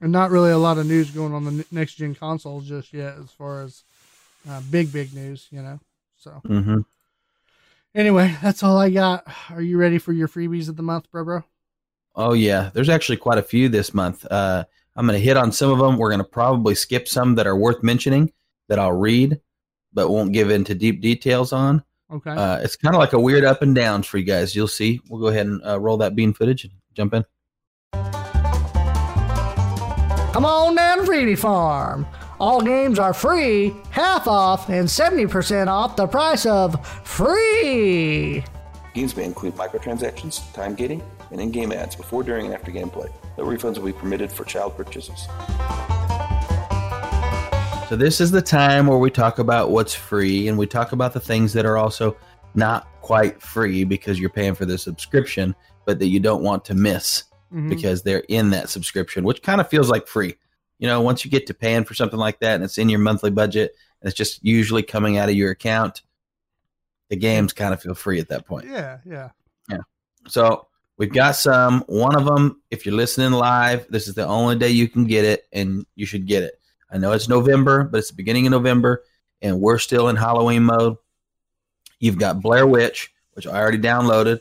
and 0.00 0.12
not 0.12 0.30
really 0.30 0.50
a 0.50 0.58
lot 0.58 0.78
of 0.78 0.86
news 0.86 1.10
going 1.10 1.32
on 1.32 1.44
the 1.44 1.64
next 1.70 1.94
gen 1.94 2.14
consoles 2.14 2.68
just 2.68 2.92
yet, 2.92 3.14
as 3.22 3.30
far 3.30 3.62
as 3.62 3.84
uh, 4.48 4.60
big 4.70 4.92
big 4.92 5.14
news, 5.14 5.48
you 5.50 5.62
know. 5.62 5.80
So. 6.16 6.40
Mm-hmm. 6.46 6.80
Anyway, 7.94 8.36
that's 8.42 8.62
all 8.62 8.78
I 8.78 8.90
got. 8.90 9.26
Are 9.50 9.60
you 9.60 9.76
ready 9.76 9.98
for 9.98 10.12
your 10.12 10.28
freebies 10.28 10.68
of 10.68 10.76
the 10.76 10.82
month, 10.82 11.10
bro? 11.10 11.24
Bro? 11.24 11.44
Oh 12.14 12.32
yeah, 12.34 12.70
there's 12.72 12.88
actually 12.88 13.16
quite 13.18 13.38
a 13.38 13.42
few 13.42 13.68
this 13.68 13.92
month. 13.94 14.26
Uh, 14.30 14.64
I'm 14.96 15.06
going 15.06 15.18
to 15.18 15.24
hit 15.24 15.36
on 15.36 15.52
some 15.52 15.70
of 15.70 15.78
them. 15.78 15.96
We're 15.96 16.10
going 16.10 16.18
to 16.18 16.24
probably 16.24 16.74
skip 16.74 17.08
some 17.08 17.34
that 17.36 17.46
are 17.46 17.56
worth 17.56 17.82
mentioning 17.82 18.32
that 18.68 18.78
I'll 18.78 18.92
read, 18.92 19.40
but 19.92 20.10
won't 20.10 20.32
give 20.32 20.50
into 20.50 20.74
deep 20.74 21.00
details 21.00 21.52
on. 21.52 21.82
Okay. 22.12 22.30
Uh, 22.30 22.58
it's 22.58 22.76
kind 22.76 22.94
of 22.94 22.98
like 22.98 23.14
a 23.14 23.20
weird 23.20 23.44
up 23.44 23.62
and 23.62 23.74
downs 23.74 24.06
for 24.06 24.18
you 24.18 24.24
guys. 24.24 24.54
You'll 24.54 24.68
see. 24.68 25.00
We'll 25.08 25.20
go 25.20 25.28
ahead 25.28 25.46
and 25.46 25.64
uh, 25.66 25.80
roll 25.80 25.96
that 25.98 26.14
bean 26.14 26.34
footage 26.34 26.64
and 26.64 26.72
jump 26.94 27.14
in. 27.14 27.24
Come 30.32 30.44
on 30.44 30.74
down 30.74 30.98
to 30.98 31.04
Freebie 31.04 31.38
Farm. 31.38 32.06
All 32.40 32.60
games 32.60 32.98
are 32.98 33.14
free, 33.14 33.72
half 33.90 34.26
off, 34.26 34.68
and 34.68 34.88
70% 34.88 35.68
off 35.68 35.94
the 35.94 36.06
price 36.06 36.44
of 36.44 36.86
free. 37.06 38.44
Games 38.94 39.16
may 39.16 39.24
include 39.24 39.54
microtransactions, 39.54 40.52
time 40.52 40.74
gating, 40.74 41.02
and 41.30 41.40
in-game 41.40 41.70
ads 41.70 41.94
before, 41.94 42.22
during, 42.22 42.46
and 42.46 42.54
after 42.54 42.70
gameplay. 42.70 43.10
No 43.38 43.44
refunds 43.44 43.78
will 43.78 43.86
be 43.86 43.92
permitted 43.92 44.32
for 44.32 44.44
child 44.44 44.76
purchases. 44.76 45.28
So 47.92 47.96
this 47.96 48.22
is 48.22 48.30
the 48.30 48.40
time 48.40 48.86
where 48.86 48.96
we 48.96 49.10
talk 49.10 49.38
about 49.38 49.70
what's 49.70 49.92
free 49.94 50.48
and 50.48 50.56
we 50.56 50.66
talk 50.66 50.92
about 50.92 51.12
the 51.12 51.20
things 51.20 51.52
that 51.52 51.66
are 51.66 51.76
also 51.76 52.16
not 52.54 52.88
quite 53.02 53.42
free 53.42 53.84
because 53.84 54.18
you're 54.18 54.30
paying 54.30 54.54
for 54.54 54.64
the 54.64 54.78
subscription, 54.78 55.54
but 55.84 55.98
that 55.98 56.06
you 56.06 56.18
don't 56.18 56.42
want 56.42 56.64
to 56.64 56.74
miss 56.74 57.24
Mhm. 57.52 57.68
because 57.68 58.02
they're 58.02 58.24
in 58.30 58.48
that 58.48 58.70
subscription, 58.70 59.24
which 59.24 59.42
kind 59.42 59.60
of 59.60 59.68
feels 59.68 59.90
like 59.90 60.06
free. 60.06 60.36
You 60.78 60.86
know, 60.86 61.02
once 61.02 61.22
you 61.22 61.30
get 61.30 61.46
to 61.48 61.52
paying 61.52 61.84
for 61.84 61.92
something 61.92 62.18
like 62.18 62.40
that 62.40 62.54
and 62.54 62.64
it's 62.64 62.78
in 62.78 62.88
your 62.88 62.98
monthly 62.98 63.28
budget 63.30 63.74
and 64.00 64.08
it's 64.08 64.16
just 64.16 64.42
usually 64.42 64.82
coming 64.82 65.18
out 65.18 65.28
of 65.28 65.34
your 65.34 65.50
account, 65.50 66.00
the 67.10 67.16
games 67.16 67.52
kind 67.52 67.74
of 67.74 67.82
feel 67.82 67.92
free 67.92 68.20
at 68.20 68.28
that 68.30 68.46
point. 68.46 68.68
Yeah, 68.68 69.00
yeah, 69.04 69.28
yeah. 69.68 69.80
So 70.28 70.66
we've 70.96 71.12
got 71.12 71.36
some. 71.36 71.84
One 71.88 72.16
of 72.16 72.24
them, 72.24 72.62
if 72.70 72.86
you're 72.86 72.94
listening 72.94 73.32
live, 73.32 73.86
this 73.90 74.08
is 74.08 74.14
the 74.14 74.26
only 74.26 74.56
day 74.56 74.70
you 74.70 74.88
can 74.88 75.04
get 75.04 75.26
it, 75.26 75.44
and 75.52 75.84
you 75.94 76.06
should 76.06 76.26
get 76.26 76.42
it. 76.42 76.54
I 76.92 76.98
know 76.98 77.12
it's 77.12 77.28
November, 77.28 77.84
but 77.84 77.98
it's 77.98 78.10
the 78.10 78.16
beginning 78.16 78.46
of 78.46 78.50
November, 78.52 79.02
and 79.40 79.60
we're 79.60 79.78
still 79.78 80.08
in 80.08 80.16
Halloween 80.16 80.64
mode. 80.64 80.98
You've 81.98 82.18
got 82.18 82.42
Blair 82.42 82.66
Witch, 82.66 83.12
which 83.32 83.46
I 83.46 83.58
already 83.58 83.78
downloaded. 83.78 84.40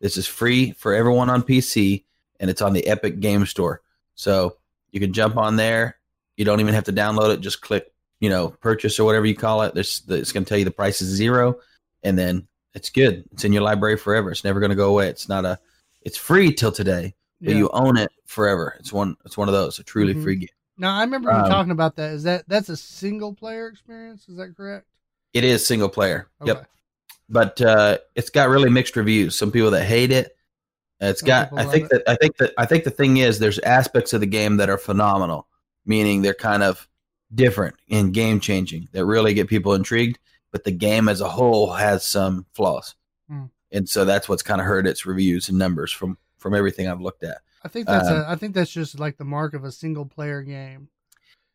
This 0.00 0.16
is 0.16 0.26
free 0.26 0.70
for 0.72 0.94
everyone 0.94 1.28
on 1.28 1.42
PC, 1.42 2.04
and 2.38 2.48
it's 2.48 2.62
on 2.62 2.72
the 2.72 2.86
Epic 2.86 3.18
Game 3.18 3.44
Store. 3.46 3.82
So 4.14 4.56
you 4.92 5.00
can 5.00 5.12
jump 5.12 5.36
on 5.36 5.56
there. 5.56 5.96
You 6.36 6.44
don't 6.44 6.60
even 6.60 6.74
have 6.74 6.84
to 6.84 6.92
download 6.92 7.34
it. 7.34 7.40
Just 7.40 7.60
click, 7.60 7.92
you 8.20 8.30
know, 8.30 8.50
purchase 8.50 9.00
or 9.00 9.04
whatever 9.04 9.26
you 9.26 9.34
call 9.34 9.62
it. 9.62 9.74
There's, 9.74 10.02
it's 10.08 10.30
going 10.30 10.44
to 10.44 10.48
tell 10.48 10.58
you 10.58 10.64
the 10.64 10.70
price 10.70 11.02
is 11.02 11.08
zero, 11.08 11.58
and 12.04 12.16
then 12.16 12.46
it's 12.74 12.90
good. 12.90 13.24
It's 13.32 13.44
in 13.44 13.52
your 13.52 13.62
library 13.62 13.96
forever. 13.96 14.30
It's 14.30 14.44
never 14.44 14.60
going 14.60 14.70
to 14.70 14.76
go 14.76 14.90
away. 14.90 15.08
It's 15.08 15.28
not 15.28 15.44
a. 15.44 15.58
It's 16.02 16.16
free 16.16 16.52
till 16.52 16.70
today, 16.70 17.14
but 17.40 17.52
yeah. 17.52 17.58
you 17.58 17.70
own 17.72 17.96
it 17.96 18.12
forever. 18.24 18.76
It's 18.78 18.92
one. 18.92 19.16
It's 19.24 19.36
one 19.36 19.48
of 19.48 19.54
those. 19.54 19.80
A 19.80 19.82
truly 19.82 20.14
Mhm. 20.14 20.22
free 20.22 20.36
game. 20.36 20.48
Now 20.78 20.96
I 20.96 21.00
remember 21.02 21.30
you 21.30 21.36
Um, 21.36 21.48
talking 21.50 21.72
about 21.72 21.96
that. 21.96 22.12
Is 22.12 22.22
that 22.22 22.44
that's 22.48 22.68
a 22.68 22.76
single 22.76 23.34
player 23.34 23.66
experience? 23.68 24.28
Is 24.28 24.36
that 24.38 24.56
correct? 24.56 24.86
It 25.34 25.44
is 25.44 25.66
single 25.66 25.88
player. 25.88 26.28
Okay. 26.40 26.52
Yep. 26.52 26.70
But 27.28 27.60
uh, 27.60 27.98
it's 28.14 28.30
got 28.30 28.48
really 28.48 28.70
mixed 28.70 28.96
reviews. 28.96 29.36
Some 29.36 29.50
people 29.50 29.70
that 29.72 29.84
hate 29.84 30.10
it. 30.12 30.34
It's 31.00 31.20
Some 31.20 31.26
got. 31.26 31.52
I 31.58 31.64
think 31.64 31.84
it. 31.86 31.90
that. 31.90 32.02
I 32.10 32.14
think 32.16 32.36
that. 32.38 32.54
I 32.56 32.64
think 32.64 32.84
the 32.84 32.90
thing 32.90 33.18
is, 33.18 33.38
there's 33.38 33.58
aspects 33.60 34.12
of 34.12 34.20
the 34.20 34.26
game 34.26 34.56
that 34.56 34.70
are 34.70 34.78
phenomenal, 34.78 35.46
meaning 35.84 36.22
they're 36.22 36.32
kind 36.34 36.62
of 36.62 36.88
different 37.34 37.76
and 37.90 38.14
game 38.14 38.40
changing 38.40 38.88
that 38.92 39.04
really 39.04 39.34
get 39.34 39.48
people 39.48 39.74
intrigued. 39.74 40.18
But 40.50 40.64
the 40.64 40.72
game 40.72 41.08
as 41.08 41.20
a 41.20 41.28
whole 41.28 41.72
has 41.72 42.04
some 42.06 42.46
flaws, 42.54 42.94
Hmm. 43.28 43.44
and 43.70 43.86
so 43.86 44.06
that's 44.06 44.28
what's 44.30 44.42
kind 44.42 44.60
of 44.62 44.66
hurt 44.66 44.86
its 44.86 45.04
reviews 45.04 45.48
and 45.50 45.58
numbers 45.58 45.92
from 45.92 46.16
from 46.38 46.54
everything 46.54 46.88
I've 46.88 47.02
looked 47.02 47.22
at. 47.24 47.42
I 47.64 47.68
think 47.68 47.86
that's 47.86 48.08
Um, 48.08 48.16
a. 48.18 48.24
I 48.28 48.36
think 48.36 48.54
that's 48.54 48.70
just 48.70 48.98
like 48.98 49.16
the 49.16 49.24
mark 49.24 49.54
of 49.54 49.64
a 49.64 49.72
single 49.72 50.06
player 50.06 50.42
game. 50.42 50.88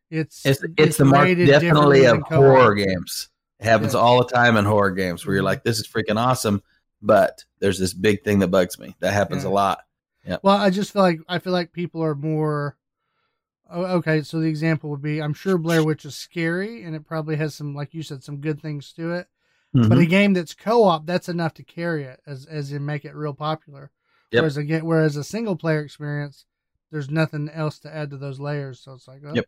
It's 0.10 0.46
It's 0.46 0.64
it's 0.78 0.98
the 0.98 1.06
mark 1.06 1.28
definitely 1.28 2.06
of 2.06 2.22
horror 2.24 2.76
games. 2.76 3.30
It 3.60 3.66
happens 3.66 3.94
Yeah. 3.94 4.00
all 4.02 4.20
the 4.20 4.30
time 4.32 4.58
in 4.58 4.66
horror 4.66 4.92
games 4.92 5.26
where 5.26 5.36
you're 5.36 5.44
Mhm. 5.44 5.48
like, 5.48 5.64
this 5.64 5.80
is 5.80 5.88
freaking 5.88 6.18
awesome, 6.18 6.62
but 7.02 7.44
there's 7.60 7.80
this 7.80 7.94
big 7.94 8.24
thing 8.24 8.40
that 8.40 8.50
bugs 8.50 8.78
me. 8.78 8.96
That 9.00 9.14
happens 9.14 9.44
Yeah. 9.44 9.50
a 9.50 9.52
lot. 9.52 9.80
Yeah. 10.26 10.38
Well, 10.44 10.58
I 10.58 10.70
just 10.70 10.92
feel 10.92 11.02
like 11.02 11.20
I 11.28 11.40
feel 11.40 11.54
like 11.54 11.72
people 11.72 12.04
are 12.04 12.16
more. 12.16 12.78
Oh, 13.70 13.84
okay, 13.98 14.22
so 14.22 14.40
the 14.40 14.48
example 14.50 14.90
would 14.92 15.02
be: 15.02 15.22
I'm 15.22 15.34
sure 15.34 15.58
Blair 15.58 15.84
Witch 15.86 16.06
is 16.06 16.16
scary, 16.16 16.84
and 16.84 16.96
it 16.96 17.06
probably 17.06 17.38
has 17.38 17.56
some, 17.56 17.74
like 17.74 17.94
you 17.94 18.04
said, 18.04 18.24
some 18.24 18.38
good 18.42 18.62
things 18.62 18.94
to 18.94 19.14
it. 19.14 19.28
But 19.74 19.84
Mhm. 19.90 20.02
a 20.02 20.06
game 20.06 20.34
that's 20.34 20.54
co-op, 20.54 21.08
that's 21.08 21.30
enough 21.30 21.56
to 21.56 21.64
carry 21.64 22.04
it, 22.04 22.22
as 22.28 22.46
as 22.46 22.72
in 22.72 22.86
make 22.86 23.06
it 23.06 23.16
real 23.16 23.34
popular. 23.34 23.90
Yep. 24.34 24.42
Whereas 24.42 24.58
again, 24.58 24.86
whereas 24.86 25.16
a 25.16 25.24
single 25.24 25.56
player 25.56 25.80
experience, 25.82 26.46
there's 26.92 27.10
nothing 27.10 27.50
else 27.50 27.80
to 27.80 27.96
add 27.96 28.10
to 28.10 28.18
those 28.18 28.40
layers. 28.40 28.80
So 28.82 28.94
it's 28.94 29.08
like, 29.08 29.22
oh, 29.26 29.34
Yep. 29.34 29.46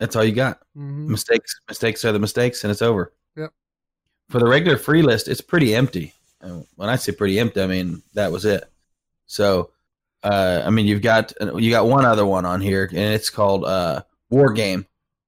That's 0.00 0.16
all 0.16 0.24
you 0.24 0.32
got. 0.32 0.60
mhm. 0.76 1.06
Mistakes, 1.08 1.58
mistakes 1.68 2.04
are 2.04 2.12
the 2.12 2.18
mistakes, 2.18 2.64
and 2.64 2.70
it's 2.70 2.82
over. 2.82 3.12
Yep. 3.36 3.50
For 4.28 4.38
the 4.40 4.46
regular 4.46 4.76
free 4.76 5.00
list, 5.02 5.28
it's 5.28 5.40
pretty 5.40 5.74
empty. 5.74 6.12
And 6.42 6.66
when 6.74 6.88
I 6.90 6.96
say 6.96 7.12
pretty 7.12 7.38
empty, 7.38 7.62
I 7.62 7.66
mean 7.66 8.02
that 8.14 8.30
was 8.32 8.44
it. 8.44 8.64
So, 9.26 9.70
uh, 10.22 10.62
I 10.66 10.70
mean 10.70 10.86
you've 10.86 11.02
got 11.02 11.32
you 11.40 11.70
got 11.70 11.86
one 11.86 12.04
other 12.04 12.26
one 12.26 12.44
on 12.44 12.60
here, 12.60 12.84
and 12.90 13.14
it's 13.14 13.30
called 13.30 13.64
uh, 13.64 14.02
Wargame 14.32 14.84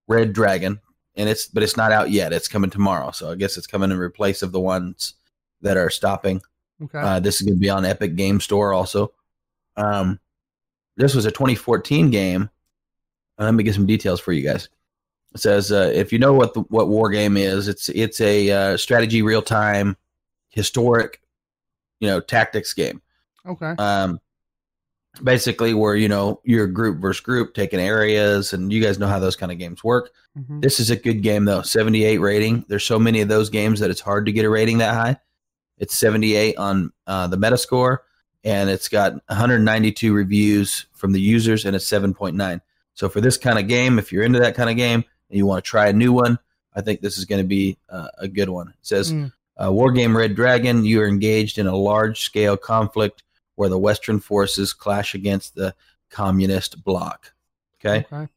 Red 0.06 0.32
Dragon, 0.34 0.80
and 1.16 1.28
it's 1.28 1.46
but 1.46 1.62
it's 1.62 1.76
not 1.76 1.92
out 1.92 2.10
yet. 2.10 2.32
It's 2.34 2.48
coming 2.48 2.70
tomorrow, 2.70 3.10
so 3.10 3.30
I 3.30 3.36
guess 3.36 3.56
it's 3.56 3.66
coming 3.66 3.90
in 3.90 3.98
replace 3.98 4.42
of 4.42 4.52
the 4.52 4.60
ones 4.60 5.14
that 5.62 5.76
are 5.78 5.90
stopping. 5.90 6.42
Okay. 6.82 6.98
Uh, 6.98 7.20
this 7.20 7.36
is 7.36 7.42
going 7.42 7.56
to 7.56 7.60
be 7.60 7.70
on 7.70 7.84
Epic 7.84 8.14
Game 8.16 8.40
Store 8.40 8.72
also. 8.72 9.12
Um, 9.76 10.20
this 10.96 11.14
was 11.14 11.24
a 11.26 11.30
2014 11.30 12.10
game. 12.10 12.50
Uh, 13.38 13.44
let 13.44 13.54
me 13.54 13.62
get 13.64 13.74
some 13.74 13.86
details 13.86 14.20
for 14.20 14.32
you 14.32 14.42
guys. 14.42 14.68
It 15.34 15.40
says 15.40 15.70
uh, 15.70 15.90
if 15.94 16.12
you 16.12 16.18
know 16.18 16.32
what 16.32 16.54
the, 16.54 16.60
what 16.62 16.88
war 16.88 17.10
game 17.10 17.36
is, 17.36 17.68
it's 17.68 17.88
it's 17.90 18.20
a 18.20 18.50
uh, 18.50 18.76
strategy 18.76 19.22
real 19.22 19.42
time 19.42 19.96
historic, 20.48 21.20
you 22.00 22.08
know, 22.08 22.20
tactics 22.20 22.72
game. 22.72 23.02
Okay. 23.46 23.74
Um, 23.78 24.20
basically 25.22 25.74
where 25.74 25.96
you 25.96 26.08
know 26.08 26.40
you're 26.44 26.66
group 26.66 26.98
versus 26.98 27.20
group 27.20 27.54
taking 27.54 27.80
areas, 27.80 28.52
and 28.52 28.72
you 28.72 28.82
guys 28.82 28.98
know 28.98 29.06
how 29.06 29.18
those 29.18 29.36
kind 29.36 29.52
of 29.52 29.58
games 29.58 29.84
work. 29.84 30.10
Mhm. 30.38 30.62
This 30.62 30.80
is 30.80 30.90
a 30.90 30.96
good 30.96 31.22
game 31.22 31.44
though. 31.44 31.62
78 31.62 32.18
rating. 32.18 32.64
There's 32.68 32.84
so 32.84 32.98
many 32.98 33.20
of 33.20 33.28
those 33.28 33.50
games 33.50 33.80
that 33.80 33.90
it's 33.90 34.00
hard 34.00 34.26
to 34.26 34.32
get 34.32 34.44
a 34.44 34.50
rating 34.50 34.78
that 34.78 34.94
high. 34.94 35.18
It's 35.78 35.96
78 35.98 36.56
on 36.56 36.92
uh, 37.06 37.26
the 37.28 37.36
Metascore, 37.36 37.98
and 38.44 38.68
it's 38.70 38.88
got 38.88 39.12
192 39.28 40.12
reviews 40.12 40.86
from 40.92 41.12
the 41.12 41.20
users, 41.20 41.64
and 41.64 41.74
it's 41.76 41.84
7.9. 41.86 42.60
So 42.94 43.08
for 43.08 43.20
this 43.20 43.36
kind 43.36 43.58
of 43.58 43.68
game, 43.68 43.98
if 43.98 44.12
you're 44.12 44.24
into 44.24 44.40
that 44.40 44.54
kind 44.56 44.68
of 44.70 44.76
game 44.76 45.04
and 45.30 45.38
you 45.38 45.46
want 45.46 45.64
to 45.64 45.68
try 45.68 45.86
a 45.88 45.92
new 45.92 46.12
one, 46.12 46.38
I 46.74 46.80
think 46.80 47.00
this 47.00 47.16
is 47.18 47.24
going 47.24 47.40
to 47.42 47.46
be 47.46 47.78
uh, 47.88 48.08
a 48.18 48.28
good 48.28 48.48
one. 48.48 48.68
It 48.68 48.74
says, 48.82 49.12
Mm. 49.12 49.32
uh, 49.56 49.68
"Wargame 49.68 50.14
Red 50.16 50.34
Dragon. 50.34 50.84
You 50.84 51.00
are 51.02 51.06
engaged 51.08 51.58
in 51.58 51.66
a 51.66 51.74
large-scale 51.76 52.56
conflict 52.56 53.22
where 53.56 53.68
the 53.68 53.78
Western 53.78 54.20
forces 54.20 54.72
clash 54.72 55.14
against 55.14 55.54
the 55.54 55.74
communist 56.10 56.82
bloc." 56.84 57.32
Okay, 57.80 58.04
Okay. 58.12 58.28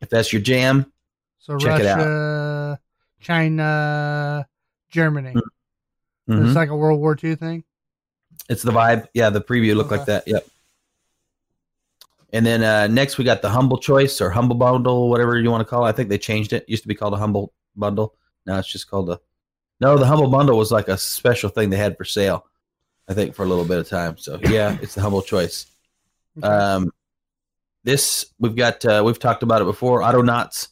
if 0.00 0.08
that's 0.08 0.32
your 0.32 0.40
jam, 0.42 0.90
So 1.38 1.56
Check 1.58 1.80
it 1.80 1.86
out. 1.86 1.98
Russia, 1.98 2.80
China, 3.20 4.46
Germany. 4.90 5.34
Mhm. 6.28 6.46
It's 6.46 6.56
like 6.56 6.70
a 6.70 6.76
World 6.76 7.00
War 7.00 7.16
II 7.22 7.34
thing. 7.34 7.64
It's 8.48 8.62
the 8.62 8.72
vibe. 8.72 9.06
Yeah, 9.14 9.30
the 9.30 9.40
preview 9.40 9.74
looked 9.74 9.90
like 9.90 10.06
that. 10.06 10.26
Yep. 10.26 10.46
And 12.32 12.44
then 12.44 12.62
uh, 12.62 12.86
next 12.86 13.18
we 13.18 13.24
got 13.24 13.42
the 13.42 13.48
humble 13.48 13.78
choice 13.78 14.20
or 14.20 14.30
humble 14.30 14.56
bundle, 14.56 15.08
whatever 15.08 15.38
you 15.38 15.50
want 15.50 15.62
to 15.62 15.70
call 15.70 15.86
it. 15.86 15.88
I 15.88 15.92
think 15.92 16.08
they 16.08 16.18
changed 16.18 16.52
it. 16.52 16.62
it. 16.62 16.68
Used 16.68 16.82
to 16.82 16.88
be 16.88 16.94
called 16.94 17.14
a 17.14 17.16
humble 17.16 17.52
bundle. 17.74 18.14
Now 18.46 18.58
it's 18.58 18.68
just 18.68 18.90
called 18.90 19.10
a. 19.10 19.20
No, 19.80 19.96
the 19.96 20.06
humble 20.06 20.28
bundle 20.28 20.58
was 20.58 20.72
like 20.72 20.88
a 20.88 20.98
special 20.98 21.48
thing 21.48 21.70
they 21.70 21.76
had 21.76 21.96
for 21.96 22.04
sale. 22.04 22.46
I 23.08 23.14
think 23.14 23.34
for 23.34 23.44
a 23.44 23.46
little 23.46 23.64
bit 23.64 23.78
of 23.78 23.88
time. 23.88 24.18
So 24.18 24.38
yeah, 24.42 24.76
it's 24.82 24.94
the 24.94 25.00
humble 25.00 25.22
choice. 25.22 25.66
Okay. 26.36 26.46
Um, 26.46 26.92
this 27.84 28.26
we've 28.38 28.56
got 28.56 28.84
uh, 28.84 29.02
we've 29.04 29.18
talked 29.18 29.42
about 29.42 29.62
it 29.62 29.66
before. 29.66 30.02
Auto 30.02 30.22
Autonauts, 30.22 30.68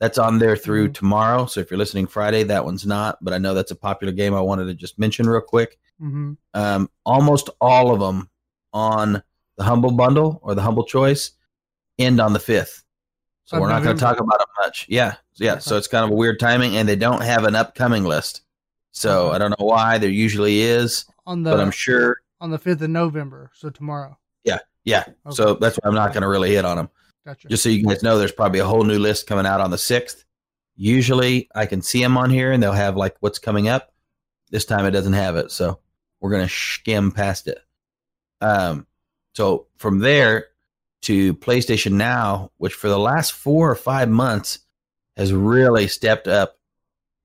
that's 0.00 0.18
on 0.18 0.38
there 0.38 0.56
through 0.56 0.88
Mhm. 0.88 0.94
tomorrow. 0.94 1.46
So 1.46 1.60
if 1.60 1.70
you're 1.70 1.78
listening 1.78 2.06
Friday, 2.06 2.42
that 2.44 2.64
one's 2.64 2.84
not. 2.86 3.18
But 3.22 3.32
I 3.32 3.38
know 3.38 3.54
that's 3.54 3.70
a 3.70 3.76
popular 3.76 4.12
game. 4.12 4.34
I 4.34 4.40
wanted 4.40 4.64
to 4.66 4.74
just 4.74 4.98
mention 4.98 5.28
real 5.28 5.40
quick 5.40 5.78
hmm 6.00 6.32
um, 6.54 6.90
almost 7.06 7.50
all 7.60 7.92
of 7.94 8.00
them 8.00 8.28
on 8.72 9.22
the 9.56 9.62
humble 9.64 9.92
bundle 9.92 10.40
or 10.42 10.54
the 10.56 10.62
humble 10.62 10.84
choice 10.84 11.30
end 12.00 12.20
on 12.20 12.32
the 12.32 12.40
fifth 12.40 12.82
so 13.44 13.56
Of 13.56 13.60
we're 13.60 13.68
not 13.68 13.84
going 13.84 13.96
to 13.96 14.00
talk 14.02 14.18
about 14.18 14.40
it 14.40 14.46
much 14.58 14.86
yeah 14.88 15.14
yeah 15.36 15.58
so 15.58 15.76
it's 15.76 15.86
kind 15.86 16.04
of 16.04 16.10
a 16.10 16.14
weird 16.14 16.40
timing 16.40 16.76
and 16.76 16.88
they 16.88 16.96
don't 16.96 17.22
have 17.22 17.44
an 17.44 17.54
upcoming 17.54 18.02
list 18.02 18.42
so 18.90 19.30
i 19.30 19.38
don't 19.38 19.50
know 19.50 19.64
why 19.66 19.98
there 19.98 20.10
usually 20.10 20.62
is 20.62 21.04
On 21.26 21.44
the 21.44 21.52
but 21.52 21.60
i'm 21.60 21.70
sure 21.70 22.16
on 22.40 22.50
the 22.50 22.58
fifth 22.58 22.82
of 22.82 22.90
November, 22.90 23.52
so 23.54 23.70
tomorrow. 23.70 24.18
yeah 24.42 24.58
Yeah. 24.82 25.04
so 25.30 25.54
that's 25.54 25.76
why 25.76 25.88
i'm 25.88 25.94
not 25.94 26.12
going 26.12 26.22
to 26.22 26.28
really 26.28 26.50
hit 26.52 26.64
on 26.64 26.76
them 26.76 26.88
Gotcha. 27.24 27.48
just 27.48 27.62
so 27.62 27.68
you 27.70 27.82
guys 27.86 28.02
know 28.02 28.18
there's 28.18 28.32
probably 28.32 28.60
a 28.60 28.66
whole 28.66 28.84
new 28.84 28.98
list 28.98 29.26
coming 29.26 29.46
out 29.46 29.60
on 29.60 29.70
the 29.70 29.76
6th 29.78 30.24
usually 30.76 31.48
i 31.54 31.66
can 31.66 31.80
see 31.82 32.02
them 32.02 32.16
on 32.18 32.30
here 32.30 32.52
and 32.52 32.62
they'll 32.62 32.72
have 32.72 32.96
like 32.96 33.16
what's 33.20 33.38
coming 33.38 33.68
up 33.68 33.92
this 34.50 34.64
time 34.64 34.84
it 34.84 34.90
doesn't 34.90 35.12
have 35.14 35.36
it 35.36 35.50
so 35.50 35.78
we're 36.20 36.30
going 36.30 36.46
to 36.46 36.52
skim 36.52 37.10
past 37.12 37.46
it 37.48 37.58
um 38.40 38.86
so 39.34 39.66
from 39.76 40.00
there 40.00 40.46
to 41.02 41.32
playstation 41.34 41.92
now 41.92 42.50
which 42.58 42.74
for 42.74 42.88
the 42.88 42.98
last 42.98 43.32
four 43.32 43.70
or 43.70 43.74
five 43.76 44.08
months 44.08 44.58
has 45.16 45.32
really 45.32 45.86
stepped 45.86 46.26
up 46.28 46.58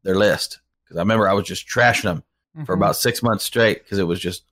their 0.04 0.16
list 0.16 0.60
because 0.84 0.96
i 0.98 1.02
remember 1.02 1.28
i 1.28 1.34
was 1.34 1.46
just 1.46 1.68
trashing 1.68 2.04
them 2.04 2.24
for 2.66 2.74
Mhm. 2.76 2.80
about 2.80 2.96
six 2.96 3.22
months 3.24 3.44
straight 3.44 3.84
because 3.84 4.00
it 4.00 4.04
was 4.08 4.20
just 4.20 4.44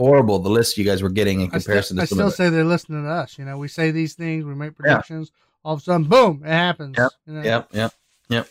horrible 0.00 0.38
the 0.38 0.48
list 0.48 0.78
you 0.78 0.84
guys 0.84 1.02
were 1.02 1.10
getting 1.10 1.42
in 1.42 1.48
I 1.48 1.50
comparison 1.50 1.98
I 1.98 2.02
to 2.02 2.06
some 2.06 2.16
still 2.16 2.30
say 2.30 2.48
they're 2.48 2.64
listening 2.64 3.04
to 3.04 3.10
us. 3.10 3.38
You 3.38 3.44
know, 3.44 3.58
we 3.58 3.68
say 3.68 3.90
these 3.90 4.14
things, 4.14 4.44
we 4.46 4.54
make 4.54 4.74
predictions. 4.74 5.30
All 5.62 5.74
of 5.74 5.80
a 5.80 5.82
sudden, 5.82 6.04
boom, 6.08 6.42
it 6.42 6.48
happens. 6.48 6.96
Yep, 6.96 7.10
you 7.26 7.32
know? 7.34 7.42
Yep, 7.42 7.68
yep, 7.74 7.92
yep. 8.30 8.48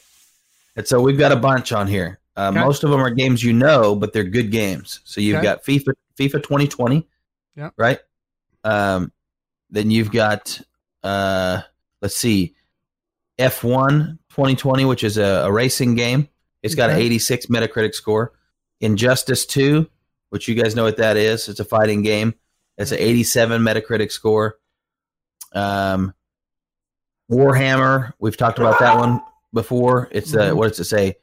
And 0.75 0.87
so 0.87 1.01
we've 1.01 1.17
got 1.17 1.31
a 1.31 1.35
bunch 1.35 1.71
on 1.71 1.87
here. 1.87 2.19
Uh, 2.37 2.51
Okay. 2.51 2.59
Most 2.59 2.83
of 2.83 2.91
them 2.91 3.01
are 3.01 3.09
games 3.09 3.43
you 3.43 3.51
know, 3.51 3.95
but 3.95 4.13
they're 4.13 4.23
good 4.23 4.51
games. 4.51 4.99
So 5.05 5.19
you've 5.21 5.37
Okay. 5.37 5.43
got 5.43 5.63
FIFA, 5.63 5.93
FIFA 6.19 6.43
2020. 6.43 7.07
Yep. 7.55 7.73
Right. 7.77 7.99
Um, 8.63 9.11
then 9.71 9.89
you've 9.89 10.11
got, 10.11 10.61
uh, 11.03 11.61
let's 12.01 12.15
see, 12.15 12.53
F1 13.39 14.19
2020, 14.29 14.85
which 14.85 15.03
is 15.03 15.17
a, 15.17 15.45
a 15.45 15.51
racing 15.51 15.95
game. 15.95 16.29
It's 16.61 16.75
got 16.75 16.89
an 16.91 16.97
86 16.97 17.47
Metacritic 17.47 17.95
score. 17.95 18.33
Injustice 18.81 19.45
2, 19.47 19.89
which 20.29 20.47
you 20.47 20.55
guys 20.55 20.75
know 20.75 20.83
what 20.83 20.97
that 20.97 21.17
is. 21.17 21.47
It's 21.49 21.59
a 21.59 21.65
fighting 21.65 22.01
game. 22.01 22.35
It's 22.77 22.91
an 22.91 22.99
87 22.99 23.61
Metacritic 23.61 24.11
score. 24.11 24.57
Um, 25.53 26.13
Warhammer, 27.31 28.13
we've 28.19 28.37
talked 28.37 28.59
about 28.59 28.79
that 28.79 28.97
one 28.97 29.21
before. 29.53 30.07
It's 30.11 30.33
uh, 30.35 30.51
Mhm. 30.51 30.55
what 30.55 30.69
does 30.69 30.79
it 30.79 30.85
say? 30.85 31.17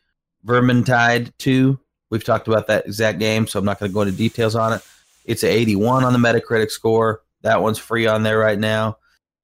Vermintide 0.46 1.32
2. 1.38 1.78
We've 2.10 2.22
talked 2.24 2.46
about 2.46 2.68
that 2.68 2.86
exact 2.86 3.18
game, 3.18 3.46
so 3.46 3.58
I'm 3.58 3.64
not 3.64 3.80
going 3.80 3.90
to 3.90 3.94
go 3.94 4.02
into 4.02 4.12
details 4.16 4.54
on 4.54 4.74
it. 4.74 4.82
It's 5.24 5.42
an 5.42 5.50
81 5.50 6.04
on 6.04 6.12
the 6.12 6.18
Metacritic 6.20 6.70
score. 6.70 7.22
That 7.42 7.62
one's 7.62 7.78
free 7.78 8.06
on 8.06 8.22
there 8.22 8.38
right 8.38 8.58
now. 8.58 8.98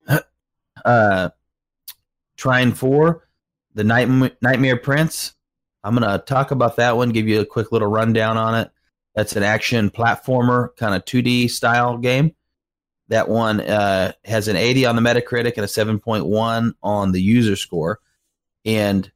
Uh, 0.85 1.29
Trine 2.37 2.73
4, 2.73 3.29
the 3.75 3.85
Night- 3.85 4.43
Nightmare 4.43 4.77
Prince. 4.77 5.35
I'm 5.85 5.95
going 5.95 6.11
to 6.11 6.19
talk 6.25 6.51
about 6.51 6.77
that 6.77 6.97
one, 6.97 7.11
give 7.11 7.29
you 7.29 7.41
a 7.41 7.45
quick 7.47 7.71
little 7.71 7.87
rundown 7.89 8.37
on 8.37 8.57
it. 8.57 8.71
That's 9.15 9.37
an 9.37 9.43
action 9.43 9.91
platformer, 9.91 10.75
kind 10.77 10.95
of 10.95 11.05
2D 11.05 11.51
style 11.51 11.99
game. 11.99 12.35
That 13.09 13.29
one 13.29 13.61
uh, 13.61 14.13
has 14.25 14.49
an 14.49 14.57
80 14.57 14.87
on 14.87 14.97
the 14.97 15.03
Metacritic 15.03 15.55
and 15.57 15.65
a 15.65 15.69
7.1 15.69 16.73
on 16.83 17.13
the 17.13 17.21
user 17.21 17.57
score. 17.57 18.01
And 18.65 19.11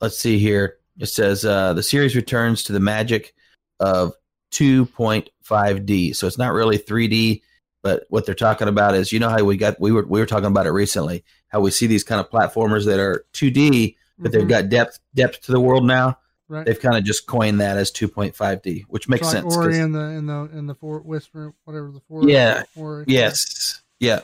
let's 0.00 0.18
see 0.18 0.38
here. 0.38 0.78
It 0.98 1.06
says 1.06 1.44
uh, 1.44 1.74
the 1.74 1.82
series 1.82 2.16
returns 2.16 2.62
to 2.64 2.72
the 2.72 2.80
magic 2.80 3.34
of 3.80 4.14
2.5D. 4.52 6.14
So 6.16 6.26
it's 6.26 6.38
not 6.38 6.52
really 6.52 6.78
3D, 6.78 7.42
but 7.82 8.04
what 8.08 8.24
they're 8.24 8.34
talking 8.34 8.68
about 8.68 8.94
is 8.94 9.12
you 9.12 9.18
know 9.20 9.28
how 9.28 9.44
we 9.44 9.56
got 9.56 9.78
we 9.80 9.92
were 9.92 10.06
we 10.06 10.20
were 10.20 10.26
talking 10.26 10.46
about 10.46 10.66
it 10.66 10.70
recently 10.70 11.24
how 11.48 11.60
we 11.60 11.70
see 11.70 11.86
these 11.86 12.04
kind 12.04 12.20
of 12.20 12.30
platformers 12.30 12.86
that 12.86 12.98
are 12.98 13.26
2D 13.34 13.96
but 14.18 14.32
they've 14.32 14.42
Mhm. 14.42 14.48
got 14.48 14.68
depth 14.68 15.00
depth 15.14 15.42
to 15.42 15.52
the 15.52 15.60
world 15.60 15.84
now. 15.84 16.16
Right. 16.48 16.66
They've 16.66 16.80
kind 16.80 16.96
of 16.96 17.04
just 17.04 17.26
coined 17.26 17.60
that 17.60 17.76
as 17.76 17.90
2.5D, 17.90 18.84
which 18.88 19.08
makes 19.08 19.24
like 19.24 19.32
sense. 19.32 19.56
Ori 19.56 19.78
in 19.78 19.92
the 19.92 20.00
in 20.00 20.26
the 20.26 20.48
in 20.52 20.66
the 20.66 20.74
Fort 20.74 21.04
Whisper, 21.04 21.54
whatever 21.64 21.90
the 21.90 22.00
Fort. 22.00 22.28
Yeah. 22.28 22.64
Ori. 22.76 23.04
Yes. 23.06 23.82
Yeah. 24.00 24.20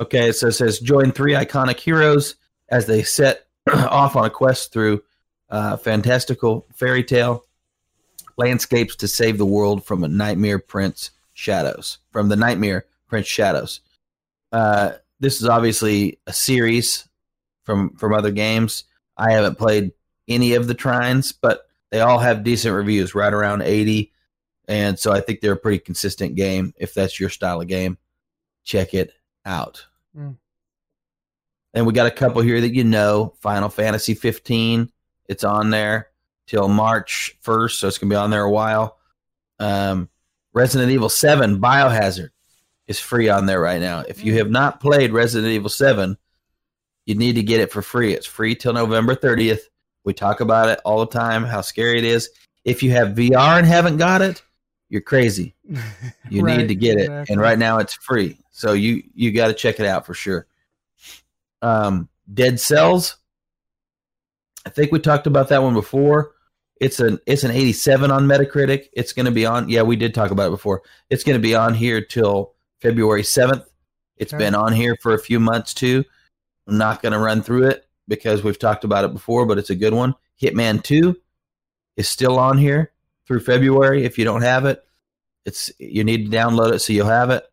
Okay. 0.00 0.32
So 0.32 0.48
it 0.48 0.52
says 0.52 0.78
join 0.78 1.12
three 1.12 1.32
iconic 1.32 1.78
heroes 1.78 2.36
as 2.68 2.86
they 2.86 3.02
set 3.02 3.46
off 3.72 4.16
on 4.16 4.24
a 4.24 4.30
quest 4.30 4.72
through 4.72 5.02
uh, 5.50 5.76
fantastical 5.76 6.66
fairy 6.74 7.04
tale 7.04 7.44
landscapes 8.36 8.96
to 8.96 9.08
save 9.08 9.38
the 9.38 9.46
world 9.46 9.84
from 9.84 10.04
a 10.04 10.08
nightmare 10.08 10.58
prince 10.58 11.10
shadows. 11.34 11.98
From 12.10 12.28
the 12.28 12.36
nightmare 12.36 12.86
prince 13.08 13.26
shadows. 13.26 13.80
Uh, 14.52 14.92
this 15.20 15.40
is 15.42 15.48
obviously 15.48 16.18
a 16.26 16.32
series 16.32 17.08
from 17.64 17.90
from 17.96 18.14
other 18.14 18.30
games. 18.30 18.84
I 19.16 19.32
haven't 19.32 19.58
played 19.58 19.92
any 20.28 20.54
of 20.54 20.66
the 20.66 20.74
trines, 20.74 21.34
but 21.40 21.62
they 21.90 22.00
all 22.00 22.18
have 22.18 22.44
decent 22.44 22.74
reviews, 22.74 23.14
right 23.14 23.32
around 23.32 23.62
eighty. 23.62 24.12
And 24.68 24.98
so 24.98 25.12
I 25.12 25.20
think 25.20 25.40
they're 25.40 25.52
a 25.52 25.56
pretty 25.56 25.78
consistent 25.78 26.34
game. 26.34 26.74
If 26.76 26.92
that's 26.92 27.18
your 27.18 27.30
style 27.30 27.60
of 27.60 27.68
game, 27.68 27.96
check 28.64 28.92
it 28.92 29.12
out. 29.46 29.86
Mm. 30.16 30.36
And 31.74 31.86
we 31.86 31.92
got 31.92 32.06
a 32.06 32.10
couple 32.10 32.42
here 32.42 32.60
that 32.60 32.74
you 32.74 32.84
know 32.84 33.34
Final 33.40 33.70
Fantasy 33.70 34.14
15. 34.14 34.90
It's 35.26 35.44
on 35.44 35.70
there 35.70 36.08
till 36.46 36.68
March 36.68 37.36
1st, 37.44 37.72
so 37.72 37.88
it's 37.88 37.98
going 37.98 38.10
to 38.10 38.14
be 38.14 38.18
on 38.18 38.30
there 38.30 38.42
a 38.42 38.50
while. 38.50 38.98
Um, 39.58 40.08
Resident 40.52 40.90
Evil 40.90 41.08
7 41.08 41.60
Biohazard 41.60 42.30
is 42.86 42.98
free 42.98 43.28
on 43.28 43.46
there 43.46 43.60
right 43.60 43.80
now. 43.80 44.00
If 44.00 44.24
you 44.24 44.38
have 44.38 44.50
not 44.50 44.80
played 44.80 45.12
Resident 45.12 45.52
Evil 45.52 45.68
7, 45.68 46.16
you 47.06 47.14
need 47.14 47.34
to 47.34 47.42
get 47.42 47.60
it 47.60 47.70
for 47.70 47.82
free. 47.82 48.14
It's 48.14 48.26
free 48.26 48.54
till 48.54 48.72
November 48.72 49.14
30th. 49.14 49.60
We 50.08 50.14
talk 50.14 50.40
about 50.40 50.70
it 50.70 50.80
all 50.86 51.00
the 51.00 51.12
time, 51.12 51.44
how 51.44 51.60
scary 51.60 51.98
it 51.98 52.04
is. 52.04 52.30
If 52.64 52.82
you 52.82 52.92
have 52.92 53.08
VR 53.08 53.58
and 53.58 53.66
haven't 53.66 53.98
got 53.98 54.22
it, 54.22 54.42
you're 54.88 55.02
crazy. 55.02 55.54
You 56.30 56.42
Right, 56.42 56.58
need 56.60 56.68
to 56.68 56.74
get 56.74 56.96
it, 56.98 57.10
and 57.30 57.38
right 57.40 57.58
now 57.58 57.76
it's 57.78 57.92
free. 57.92 58.38
So 58.50 58.72
you 58.72 59.02
you 59.14 59.32
got 59.32 59.48
to 59.48 59.54
check 59.54 59.80
it 59.80 59.86
out 59.86 60.06
for 60.06 60.14
sure. 60.14 60.46
Um, 61.62 62.08
Dead 62.32 62.58
Cells. 62.58 63.16
I 64.66 64.70
think 64.70 64.92
we 64.92 64.98
talked 64.98 65.26
about 65.26 65.48
that 65.50 65.62
one 65.62 65.74
before. 65.74 66.32
It's 66.80 67.00
an 67.00 67.18
it's 67.26 67.44
an 67.44 67.50
87 67.50 68.10
on 68.10 68.26
Metacritic. 68.26 68.88
It's 68.94 69.12
going 69.12 69.26
to 69.26 69.32
be 69.32 69.44
on. 69.44 69.68
Yeah, 69.68 69.82
we 69.82 69.96
did 69.96 70.14
talk 70.14 70.30
about 70.30 70.48
it 70.48 70.52
before. 70.52 70.82
It's 71.10 71.24
going 71.24 71.36
to 71.38 71.42
be 71.42 71.54
on 71.54 71.74
here 71.74 72.00
till 72.02 72.54
February 72.80 73.22
7th. 73.22 73.64
It's 74.16 74.32
Okay. 74.32 74.44
been 74.44 74.54
on 74.54 74.72
here 74.72 74.96
for 75.02 75.12
a 75.14 75.18
few 75.18 75.38
months 75.40 75.72
too. 75.74 76.02
I'm 76.66 76.78
not 76.78 77.02
going 77.02 77.12
to 77.14 77.18
run 77.18 77.42
through 77.42 77.68
it, 77.68 77.87
because 78.08 78.42
we've 78.42 78.58
talked 78.58 78.84
about 78.84 79.04
it 79.04 79.12
before, 79.12 79.46
but 79.46 79.58
it's 79.58 79.70
a 79.70 79.74
good 79.76 79.92
one. 79.94 80.14
Hitman 80.40 80.82
2 80.82 81.16
is 81.96 82.08
still 82.08 82.38
on 82.38 82.58
here 82.58 82.92
through 83.26 83.40
February. 83.40 84.04
If 84.04 84.18
you 84.18 84.24
don't 84.24 84.42
have 84.42 84.64
it, 84.64 84.82
it's 85.44 85.70
you 85.78 86.04
need 86.04 86.30
to 86.30 86.36
download 86.36 86.72
it 86.72 86.80
so 86.80 86.92
you'll 86.92 87.06
have 87.06 87.30
it. 87.30 87.44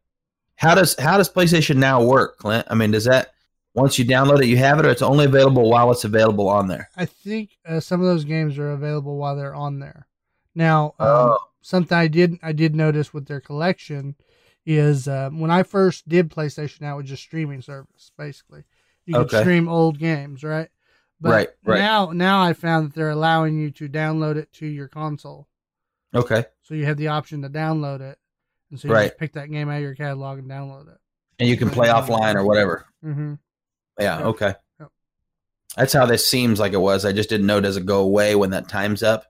How 0.56 0.74
does 0.76 0.96
how 0.98 1.18
does 1.18 1.30
PlayStation 1.30 1.78
Now 1.78 2.04
work, 2.04 2.38
Clint? 2.38 2.68
I 2.70 2.76
mean, 2.76 2.92
does 2.92 3.06
that 3.06 3.34
once 3.74 4.00
you 4.00 4.06
download 4.06 4.42
it, 4.42 4.48
you 4.48 4.58
have 4.58 4.80
it, 4.80 4.86
or 4.86 4.90
it's 4.90 5.02
only 5.02 5.26
available 5.26 5.70
while 5.70 5.92
it's 5.92 6.06
available 6.06 6.48
on 6.48 6.68
there? 6.68 6.90
I 6.96 7.06
think 7.06 7.58
uh, 7.68 7.82
some 7.82 8.00
of 8.00 8.08
those 8.08 8.24
games 8.24 8.58
are 8.58 8.72
available 8.72 9.18
while 9.18 9.36
they're 9.36 9.54
on 9.56 9.80
there. 9.80 10.08
Now, 10.56 10.96
um, 11.00 11.08
Oh. 11.08 11.38
something 11.62 11.98
I 11.98 12.08
did 12.08 12.38
I 12.42 12.54
did 12.54 12.76
notice 12.76 13.14
with 13.14 13.26
their 13.28 13.42
collection 13.42 14.16
is 14.66 15.08
uh, 15.08 15.30
when 15.32 15.52
I 15.52 15.64
first 15.64 16.08
did 16.08 16.32
PlayStation 16.32 16.82
Now, 16.82 16.94
it 16.96 17.02
was 17.02 17.10
just 17.10 17.24
streaming 17.24 17.62
service 17.62 18.12
basically. 18.18 18.64
You 19.06 19.14
could 19.16 19.26
Okay. 19.28 19.42
stream 19.42 19.68
old 19.70 20.00
games, 20.00 20.44
right? 20.44 20.70
But 21.22 21.30
Right, 21.32 21.50
right. 21.66 21.78
now 21.80 22.12
now 22.12 22.42
I 22.44 22.54
found 22.54 22.88
that 22.88 22.94
they're 22.96 23.10
allowing 23.10 23.58
you 23.58 23.72
to 23.72 23.88
download 23.88 24.36
it 24.36 24.52
to 24.54 24.66
your 24.66 24.88
console, 24.88 25.48
Okay, 26.14 26.46
so 26.62 26.74
you 26.76 26.86
have 26.86 26.98
the 26.98 27.08
option 27.10 27.42
to 27.44 27.50
download 27.50 28.02
it, 28.02 28.20
and 28.70 28.80
so 28.80 28.88
you 28.88 28.94
Right. 28.94 29.08
just 29.08 29.18
pick 29.18 29.34
that 29.34 29.50
game 29.50 29.70
out 29.70 29.78
of 29.78 29.82
your 29.82 29.96
catalog 29.96 30.40
and 30.40 30.50
download 30.50 30.88
it. 30.94 31.00
and 31.40 31.50
you 31.50 31.58
can 31.58 31.70
play 31.70 31.90
offline 31.90 32.36
or 32.36 32.46
whatever. 32.46 32.86
Mm-hmm. 33.04 33.34
Yeah. 34.00 34.18
Yep. 34.20 34.26
Okay. 34.28 34.54
Yep. 34.80 34.92
That's 35.76 35.92
how 35.94 36.06
this 36.06 36.26
seems 36.28 36.60
like 36.62 36.72
it 36.74 36.78
was. 36.78 37.04
I 37.06 37.12
just 37.12 37.28
didn't 37.30 37.46
know. 37.48 37.60
Does 37.60 37.76
it 37.78 37.86
go 37.86 38.00
away 38.02 38.36
when 38.36 38.52
that 38.52 38.70
time's 38.70 39.04
up, 39.04 39.26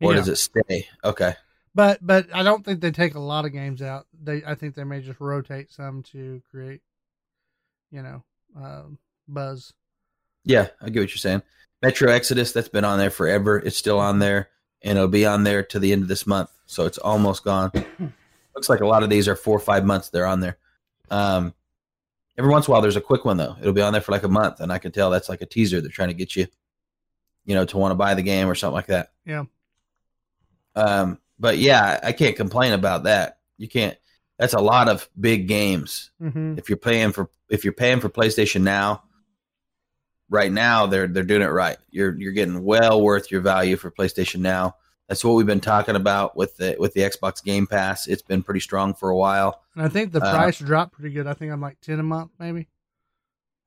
or 0.00 0.12
Yeah. 0.12 0.18
does 0.18 0.28
it 0.28 0.36
stay? 0.36 0.88
Okay. 1.04 1.34
But 1.74 1.98
but 2.04 2.26
I 2.34 2.42
don't 2.42 2.64
think 2.64 2.80
they 2.80 2.90
take 2.90 3.14
a 3.14 3.20
lot 3.20 3.44
of 3.44 3.52
games 3.52 3.82
out. 3.82 4.06
They 4.20 4.42
I 4.44 4.54
think 4.56 4.74
they 4.74 4.82
may 4.84 5.00
just 5.00 5.20
rotate 5.20 5.70
some 5.70 6.02
to 6.04 6.42
create, 6.50 6.82
you 7.92 8.02
know, 8.02 8.24
um, 8.56 8.98
buzz. 9.26 9.72
Yeah, 10.44 10.68
I 10.80 10.90
get 10.90 11.00
what 11.00 11.10
you're 11.10 11.16
saying. 11.16 11.42
Metro 11.82 12.10
Exodus, 12.10 12.52
that's 12.52 12.68
been 12.68 12.84
on 12.84 12.98
there 12.98 13.10
forever. 13.10 13.58
It's 13.58 13.76
still 13.76 13.98
on 13.98 14.18
there, 14.18 14.50
and 14.82 14.96
it'll 14.96 15.08
be 15.08 15.26
on 15.26 15.44
there 15.44 15.62
to 15.64 15.78
the 15.78 15.92
end 15.92 16.02
of 16.02 16.08
this 16.08 16.26
month. 16.26 16.50
So 16.66 16.86
it's 16.86 16.98
almost 16.98 17.44
gone. 17.44 17.70
Looks 18.54 18.68
like 18.68 18.80
a 18.80 18.86
lot 18.86 19.02
of 19.02 19.10
these 19.10 19.28
are 19.28 19.36
four 19.36 19.56
or 19.56 19.60
five 19.60 19.84
months 19.84 20.08
they're 20.08 20.26
on 20.26 20.40
there. 20.40 20.58
Um, 21.10 21.54
every 22.36 22.50
once 22.50 22.66
in 22.66 22.70
a 22.70 22.72
while, 22.72 22.82
there's 22.82 22.96
a 22.96 23.00
quick 23.00 23.24
one 23.24 23.36
though. 23.36 23.56
It'll 23.60 23.72
be 23.72 23.82
on 23.82 23.92
there 23.92 24.02
for 24.02 24.12
like 24.12 24.24
a 24.24 24.28
month, 24.28 24.60
and 24.60 24.72
I 24.72 24.78
can 24.78 24.92
tell 24.92 25.10
that's 25.10 25.28
like 25.28 25.42
a 25.42 25.46
teaser. 25.46 25.80
They're 25.80 25.90
trying 25.90 26.08
to 26.08 26.14
get 26.14 26.34
you, 26.34 26.46
you 27.44 27.54
know, 27.54 27.64
to 27.66 27.78
want 27.78 27.92
to 27.92 27.96
buy 27.96 28.14
the 28.14 28.22
game 28.22 28.48
or 28.48 28.54
something 28.54 28.74
like 28.74 28.86
that. 28.86 29.12
Yeah. 29.24 29.44
Um, 30.74 31.18
but 31.38 31.58
yeah, 31.58 32.00
I 32.02 32.12
can't 32.12 32.36
complain 32.36 32.72
about 32.72 33.04
that. 33.04 33.38
You 33.56 33.68
can't. 33.68 33.96
That's 34.38 34.54
a 34.54 34.60
lot 34.60 34.88
of 34.88 35.08
big 35.18 35.48
games 35.48 36.10
Mm-hmm. 36.22 36.58
if 36.58 36.68
you're 36.68 36.78
paying 36.78 37.12
for 37.12 37.28
if 37.48 37.64
you're 37.64 37.72
paying 37.72 38.00
for 38.00 38.08
PlayStation 38.08 38.60
now, 38.62 39.02
right 40.30 40.52
now 40.52 40.86
they're 40.86 41.06
they're 41.08 41.22
doing 41.24 41.42
it 41.42 41.46
right. 41.46 41.76
You're 41.90 42.14
you're 42.18 42.32
getting 42.32 42.62
well 42.64 43.00
worth 43.02 43.30
your 43.30 43.40
value 43.40 43.76
for 43.76 43.90
PlayStation 43.90 44.40
now. 44.40 44.76
That's 45.08 45.24
what 45.24 45.32
we've 45.32 45.46
been 45.46 45.60
talking 45.60 45.96
about 45.96 46.36
with 46.36 46.56
the 46.58 46.76
with 46.78 46.92
the 46.94 47.00
Xbox 47.00 47.42
Game 47.42 47.66
Pass. 47.66 48.06
It's 48.06 48.22
been 48.22 48.42
pretty 48.42 48.60
strong 48.60 48.94
for 48.94 49.08
a 49.10 49.16
while. 49.16 49.62
And 49.74 49.84
I 49.84 49.88
think 49.88 50.12
the 50.12 50.22
Uh, 50.22 50.32
price 50.34 50.58
dropped 50.58 50.92
pretty 50.92 51.14
good. 51.14 51.26
I 51.26 51.32
think 51.34 51.50
I'm 51.50 51.60
like 51.62 51.80
ten 51.80 51.98
a 51.98 52.02
month, 52.02 52.30
maybe. 52.38 52.68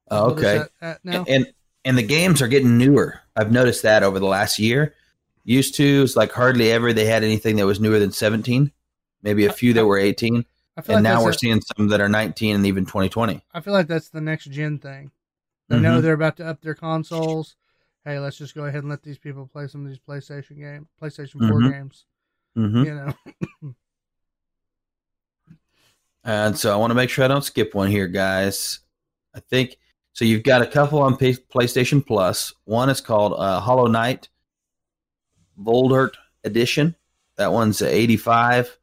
Oh, 0.10 0.32
okay, 0.32 0.58
that 0.58 0.72
at 0.82 1.06
now? 1.06 1.26
and 1.28 1.52
and 1.84 1.98
the 1.98 2.04
games 2.04 2.42
are 2.42 2.48
getting 2.48 2.78
newer. 2.78 3.20
I've 3.36 3.52
noticed 3.52 3.82
that 3.84 4.04
over 4.04 4.20
the 4.20 4.26
last 4.28 4.60
year. 4.60 4.94
Used 5.44 5.74
to, 5.76 6.04
it's 6.04 6.16
like 6.16 6.32
hardly 6.32 6.72
ever 6.72 6.94
they 6.94 7.06
had 7.06 7.24
anything 7.24 7.56
that 7.56 7.66
was 7.66 7.80
newer 7.80 7.98
than 7.98 8.12
17. 8.12 8.72
Maybe 9.24 9.46
a 9.48 9.52
few 9.54 9.74
that 9.74 9.86
were 9.88 9.98
18, 9.98 10.46
I 10.78 10.82
feel 10.82 10.96
and 10.98 11.04
like 11.06 11.14
now 11.14 11.24
we're 11.24 11.32
a- 11.32 11.38
seeing 11.38 11.62
some 11.76 11.88
that 11.90 12.00
are 12.02 12.10
19 12.10 12.56
and 12.56 12.66
even 12.66 12.86
2020. 12.86 13.44
I 13.54 13.60
feel 13.60 13.74
like 13.74 13.88
that's 13.88 14.10
the 14.10 14.22
next 14.22 14.46
gen 14.46 14.80
thing. 14.80 15.12
They 15.70 15.80
know 15.80 16.00
Mhm. 16.00 16.02
they're 16.02 16.14
about 16.14 16.38
to 16.38 16.46
up 16.46 16.62
their 16.62 16.76
consoles. 16.76 17.56
Hey, 18.06 18.20
let's 18.20 18.38
just 18.38 18.56
go 18.56 18.66
ahead 18.66 18.82
and 18.84 18.90
let 18.90 19.04
these 19.04 19.18
people 19.20 19.48
play 19.48 19.68
some 19.68 19.84
of 19.86 19.90
these 19.90 20.00
PlayStation 20.00 20.58
games, 20.58 20.88
PlayStation 21.02 21.40
4 21.48 21.60
Mhm. 21.60 21.72
games. 21.72 22.06
Mhm. 22.58 22.86
You 22.86 22.96
know, 22.96 23.76
And 26.24 26.58
so 26.58 26.72
I 26.72 26.76
want 26.76 26.92
to 26.92 26.96
make 26.96 27.10
sure 27.10 27.26
I 27.26 27.28
don't 27.28 27.44
skip 27.44 27.74
one 27.74 27.90
here, 27.90 28.08
guys. 28.08 28.80
I 29.34 29.40
think 29.40 29.78
so. 30.14 30.24
You've 30.24 30.44
got 30.44 30.62
a 30.62 30.68
couple 30.68 31.00
on 31.00 31.18
P- 31.18 31.34
PlayStation 31.54 32.06
Plus. 32.06 32.54
One 32.66 32.90
is 32.90 33.02
called 33.02 33.34
uh, 33.34 33.60
Hollow 33.60 33.88
Knight 33.88 34.30
Voidheart 35.60 36.14
Edition. 36.44 36.96
That 37.38 37.52
one's 37.52 37.82
85, 37.82 38.78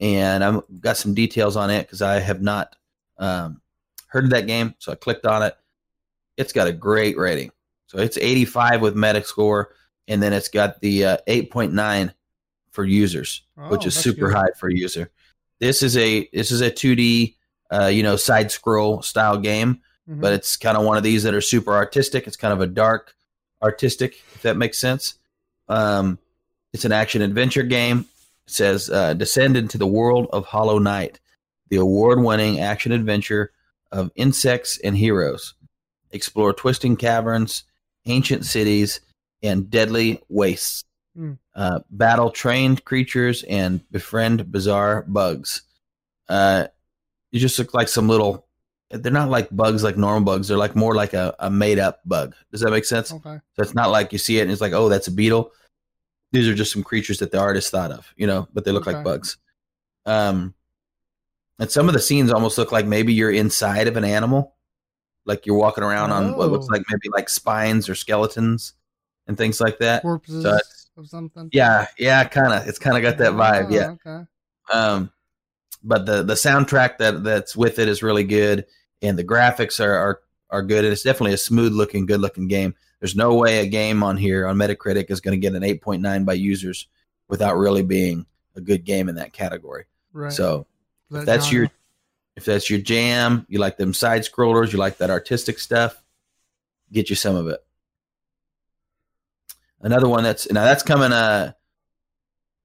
and 0.00 0.44
I've 0.44 0.62
got 0.80 0.96
some 0.96 1.14
details 1.14 1.56
on 1.56 1.70
it 1.70 1.82
because 1.82 2.02
I 2.02 2.18
have 2.20 2.42
not 2.42 2.76
um, 3.18 3.60
heard 4.08 4.24
of 4.24 4.30
that 4.30 4.46
game. 4.46 4.74
So 4.78 4.92
I 4.92 4.94
clicked 4.94 5.26
on 5.26 5.42
it. 5.42 5.56
It's 6.36 6.52
got 6.52 6.68
a 6.68 6.72
great 6.72 7.16
rating. 7.16 7.50
So 7.86 7.98
it's 7.98 8.18
85 8.18 8.80
with 8.82 8.94
Metascore, 8.96 9.66
and 10.08 10.22
then 10.22 10.32
it's 10.32 10.48
got 10.48 10.80
the 10.80 11.04
uh, 11.04 11.16
8.9 11.26 12.12
for 12.72 12.84
users, 12.84 13.42
which 13.68 13.84
Oh, 13.84 13.86
is 13.88 13.94
super 13.96 14.28
good. 14.28 14.34
high 14.36 14.50
for 14.58 14.68
a 14.68 14.74
user. 14.74 15.10
This 15.60 15.82
is 15.82 15.96
a 15.96 16.28
this 16.32 16.50
is 16.50 16.60
a 16.60 16.70
2D, 16.70 17.36
uh, 17.72 17.86
you 17.86 18.02
know, 18.02 18.16
side 18.16 18.50
scroll 18.52 19.00
style 19.02 19.38
game, 19.38 19.80
Mhm. 20.10 20.20
but 20.20 20.34
it's 20.34 20.56
kind 20.58 20.76
of 20.76 20.84
one 20.84 20.98
of 20.98 21.02
these 21.02 21.22
that 21.22 21.32
are 21.32 21.40
super 21.40 21.72
artistic. 21.74 22.26
It's 22.26 22.36
kind 22.36 22.52
of 22.52 22.60
a 22.60 22.66
dark 22.66 23.14
artistic, 23.62 24.20
if 24.34 24.42
that 24.42 24.56
makes 24.58 24.78
sense. 24.78 25.14
Um, 25.68 26.18
it's 26.74 26.84
an 26.84 26.92
action 26.92 27.22
adventure 27.22 27.62
game. 27.62 28.04
It 28.46 28.52
says 28.52 28.90
uh, 28.90 29.14
descend 29.14 29.56
into 29.56 29.78
the 29.78 29.86
world 29.86 30.28
of 30.32 30.46
Hollow 30.46 30.78
Knight, 30.78 31.20
the 31.68 31.76
award-winning 31.76 32.60
action 32.60 32.92
adventure 32.92 33.52
of 33.92 34.10
insects 34.16 34.78
and 34.82 34.96
heroes. 34.96 35.54
Explore 36.12 36.52
twisting 36.52 36.96
caverns, 36.96 37.64
ancient 38.06 38.44
cities, 38.44 39.00
and 39.42 39.70
deadly 39.70 40.22
wastes. 40.28 40.84
Hmm. 41.16 41.32
Uh, 41.54 41.80
battle 41.90 42.30
trained 42.30 42.84
creatures 42.84 43.42
and 43.44 43.80
befriend 43.90 44.52
bizarre 44.52 45.04
bugs. 45.08 45.62
Uh, 46.28 46.66
you 47.32 47.40
just 47.40 47.58
look 47.58 47.74
like 47.74 47.88
some 47.88 48.08
little. 48.08 48.46
They're 48.90 49.10
not 49.10 49.30
like 49.30 49.48
bugs 49.50 49.82
like 49.82 49.96
normal 49.96 50.24
bugs. 50.24 50.48
They're 50.48 50.56
like 50.56 50.76
more 50.76 50.94
like 50.94 51.14
a, 51.14 51.34
a 51.38 51.50
made 51.50 51.78
up 51.78 52.00
bug. 52.04 52.34
Does 52.52 52.60
that 52.60 52.70
make 52.70 52.84
sense? 52.84 53.12
okay. 53.12 53.40
So 53.54 53.62
it's 53.62 53.74
not 53.74 53.90
like 53.90 54.12
you 54.12 54.18
see 54.18 54.38
it 54.38 54.42
and 54.42 54.52
it's 54.52 54.60
like, 54.60 54.72
oh, 54.72 54.88
that's 54.88 55.08
a 55.08 55.12
beetle. 55.12 55.52
These 56.32 56.48
are 56.48 56.54
just 56.54 56.72
some 56.72 56.82
creatures 56.82 57.18
that 57.18 57.30
the 57.30 57.38
artist 57.40 57.70
thought 57.70 57.90
of, 57.92 58.12
you 58.16 58.26
know, 58.26 58.48
but 58.52 58.64
they 58.64 58.72
look 58.72 58.86
Okay. 58.86 58.96
like 58.96 59.04
bugs. 59.04 59.36
Um, 60.04 60.54
and 61.58 61.70
some 61.70 61.88
of 61.88 61.94
the 61.94 62.00
scenes 62.00 62.30
almost 62.32 62.58
look 62.58 62.72
like 62.72 62.86
maybe 62.86 63.12
you're 63.12 63.30
inside 63.30 63.88
of 63.88 63.96
an 63.96 64.04
animal, 64.04 64.54
like 65.24 65.46
you're 65.46 65.56
walking 65.56 65.84
around 65.84 66.10
on 66.12 66.36
what 66.36 66.50
looks 66.50 66.66
Oh. 66.68 66.72
like 66.72 66.82
maybe 66.90 67.08
like 67.12 67.28
spines 67.28 67.88
or 67.88 67.94
skeletons 67.94 68.74
and 69.26 69.36
things 69.38 69.60
like 69.60 69.78
that. 69.78 70.02
Corpses 70.02 70.42
So 70.42 70.58
of 70.98 71.08
something. 71.08 71.48
Yeah, 71.52 71.86
yeah, 71.98 72.24
kind 72.24 72.52
of. 72.52 72.66
It's 72.68 72.78
kind 72.78 72.96
of 72.96 73.02
got 73.02 73.18
that 73.18 73.32
vibe. 73.32 73.66
Oh, 73.66 73.74
Yeah. 73.74 73.90
Okay. 74.06 74.26
Um, 74.72 75.10
but 75.82 76.06
the 76.06 76.22
the 76.22 76.34
soundtrack 76.34 76.98
that 76.98 77.22
that's 77.22 77.54
with 77.56 77.78
it 77.78 77.86
is 77.88 78.02
really 78.02 78.24
good, 78.24 78.66
and 79.02 79.16
the 79.18 79.24
graphics 79.24 79.82
are 79.84 79.94
are 79.94 80.20
are 80.50 80.62
good, 80.62 80.84
and 80.84 80.92
it's 80.92 81.02
definitely 81.02 81.34
a 81.34 81.38
smooth 81.38 81.72
looking, 81.72 82.06
good 82.06 82.20
looking 82.20 82.48
game. 82.48 82.74
There's 83.00 83.16
no 83.16 83.34
way 83.34 83.58
a 83.60 83.66
game 83.66 84.02
on 84.02 84.16
here 84.16 84.46
on 84.46 84.56
Metacritic 84.56 85.10
is 85.10 85.20
going 85.20 85.38
to 85.38 85.40
get 85.40 85.54
an 85.54 85.62
8.9 85.62 86.24
by 86.24 86.32
users 86.32 86.86
without 87.28 87.56
really 87.56 87.82
being 87.82 88.26
a 88.54 88.60
good 88.60 88.84
game 88.84 89.08
in 89.08 89.16
that 89.16 89.32
category. 89.32 89.84
Right. 90.12 90.32
So 90.32 90.66
That 91.10 91.20
if 91.20 91.26
that's 91.26 91.44
genre. 91.46 91.60
your 91.60 91.70
if 92.36 92.44
that's 92.44 92.68
your 92.70 92.80
jam, 92.80 93.46
you 93.48 93.58
like 93.58 93.76
them 93.78 93.94
side 93.94 94.22
scrollers, 94.22 94.72
you 94.72 94.78
like 94.78 94.98
that 94.98 95.10
artistic 95.10 95.58
stuff, 95.58 96.02
get 96.92 97.08
you 97.10 97.16
some 97.16 97.36
of 97.36 97.48
it. 97.48 97.60
Another 99.80 100.08
one 100.08 100.24
that's 100.24 100.50
now 100.50 100.64
that's 100.64 100.82
coming 100.82 101.12
uh 101.12 101.52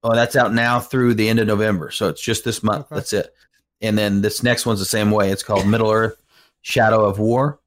oh 0.02 0.14
that's 0.14 0.36
out 0.36 0.52
now 0.54 0.80
through 0.80 1.14
the 1.14 1.28
end 1.28 1.38
of 1.40 1.46
November. 1.46 1.90
So 1.90 2.08
it's 2.08 2.22
just 2.22 2.44
this 2.44 2.62
month. 2.62 2.86
Okay. 2.86 2.94
That's 2.96 3.12
it. 3.12 3.34
And 3.80 3.98
then 3.98 4.22
this 4.22 4.42
next 4.42 4.64
one's 4.64 4.78
the 4.78 4.86
same 4.86 5.10
way. 5.10 5.30
It's 5.30 5.42
called 5.42 5.66
Middle 5.66 5.90
Earth 5.90 6.22
Shadow 6.62 7.04
of 7.04 7.18
War. 7.18 7.58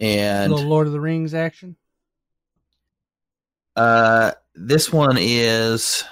And 0.00 0.52
Lord 0.52 0.86
of 0.86 0.92
the 0.92 1.00
Rings 1.00 1.34
action. 1.34 1.76
uh 3.76 4.32
this 4.54 4.92
one 4.92 5.16
is 5.18 6.04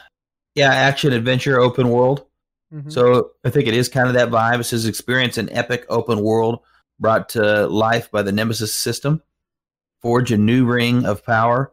yeah, 0.55 0.72
action 0.72 1.12
adventure 1.12 1.61
open 1.61 1.91
world. 1.91 2.24
Mhm. 2.72 2.91
So 2.93 3.32
I 3.45 3.51
think 3.51 3.66
it 3.68 3.74
is 3.74 3.89
kind 3.89 4.09
of 4.09 4.14
that 4.14 4.30
vibe. 4.30 4.61
It 4.61 4.64
says 4.64 4.87
experience 4.87 5.37
an 5.37 5.51
epic 5.51 5.84
open 5.89 6.20
world 6.20 6.61
brought 6.99 7.28
to 7.30 7.66
life 7.66 8.11
by 8.11 8.22
the 8.22 8.32
Nemesis 8.32 8.72
system. 8.74 9.22
Forge 10.01 10.32
a 10.32 10.37
new 10.37 10.64
ring 10.66 11.05
of 11.05 11.24
power, 11.24 11.72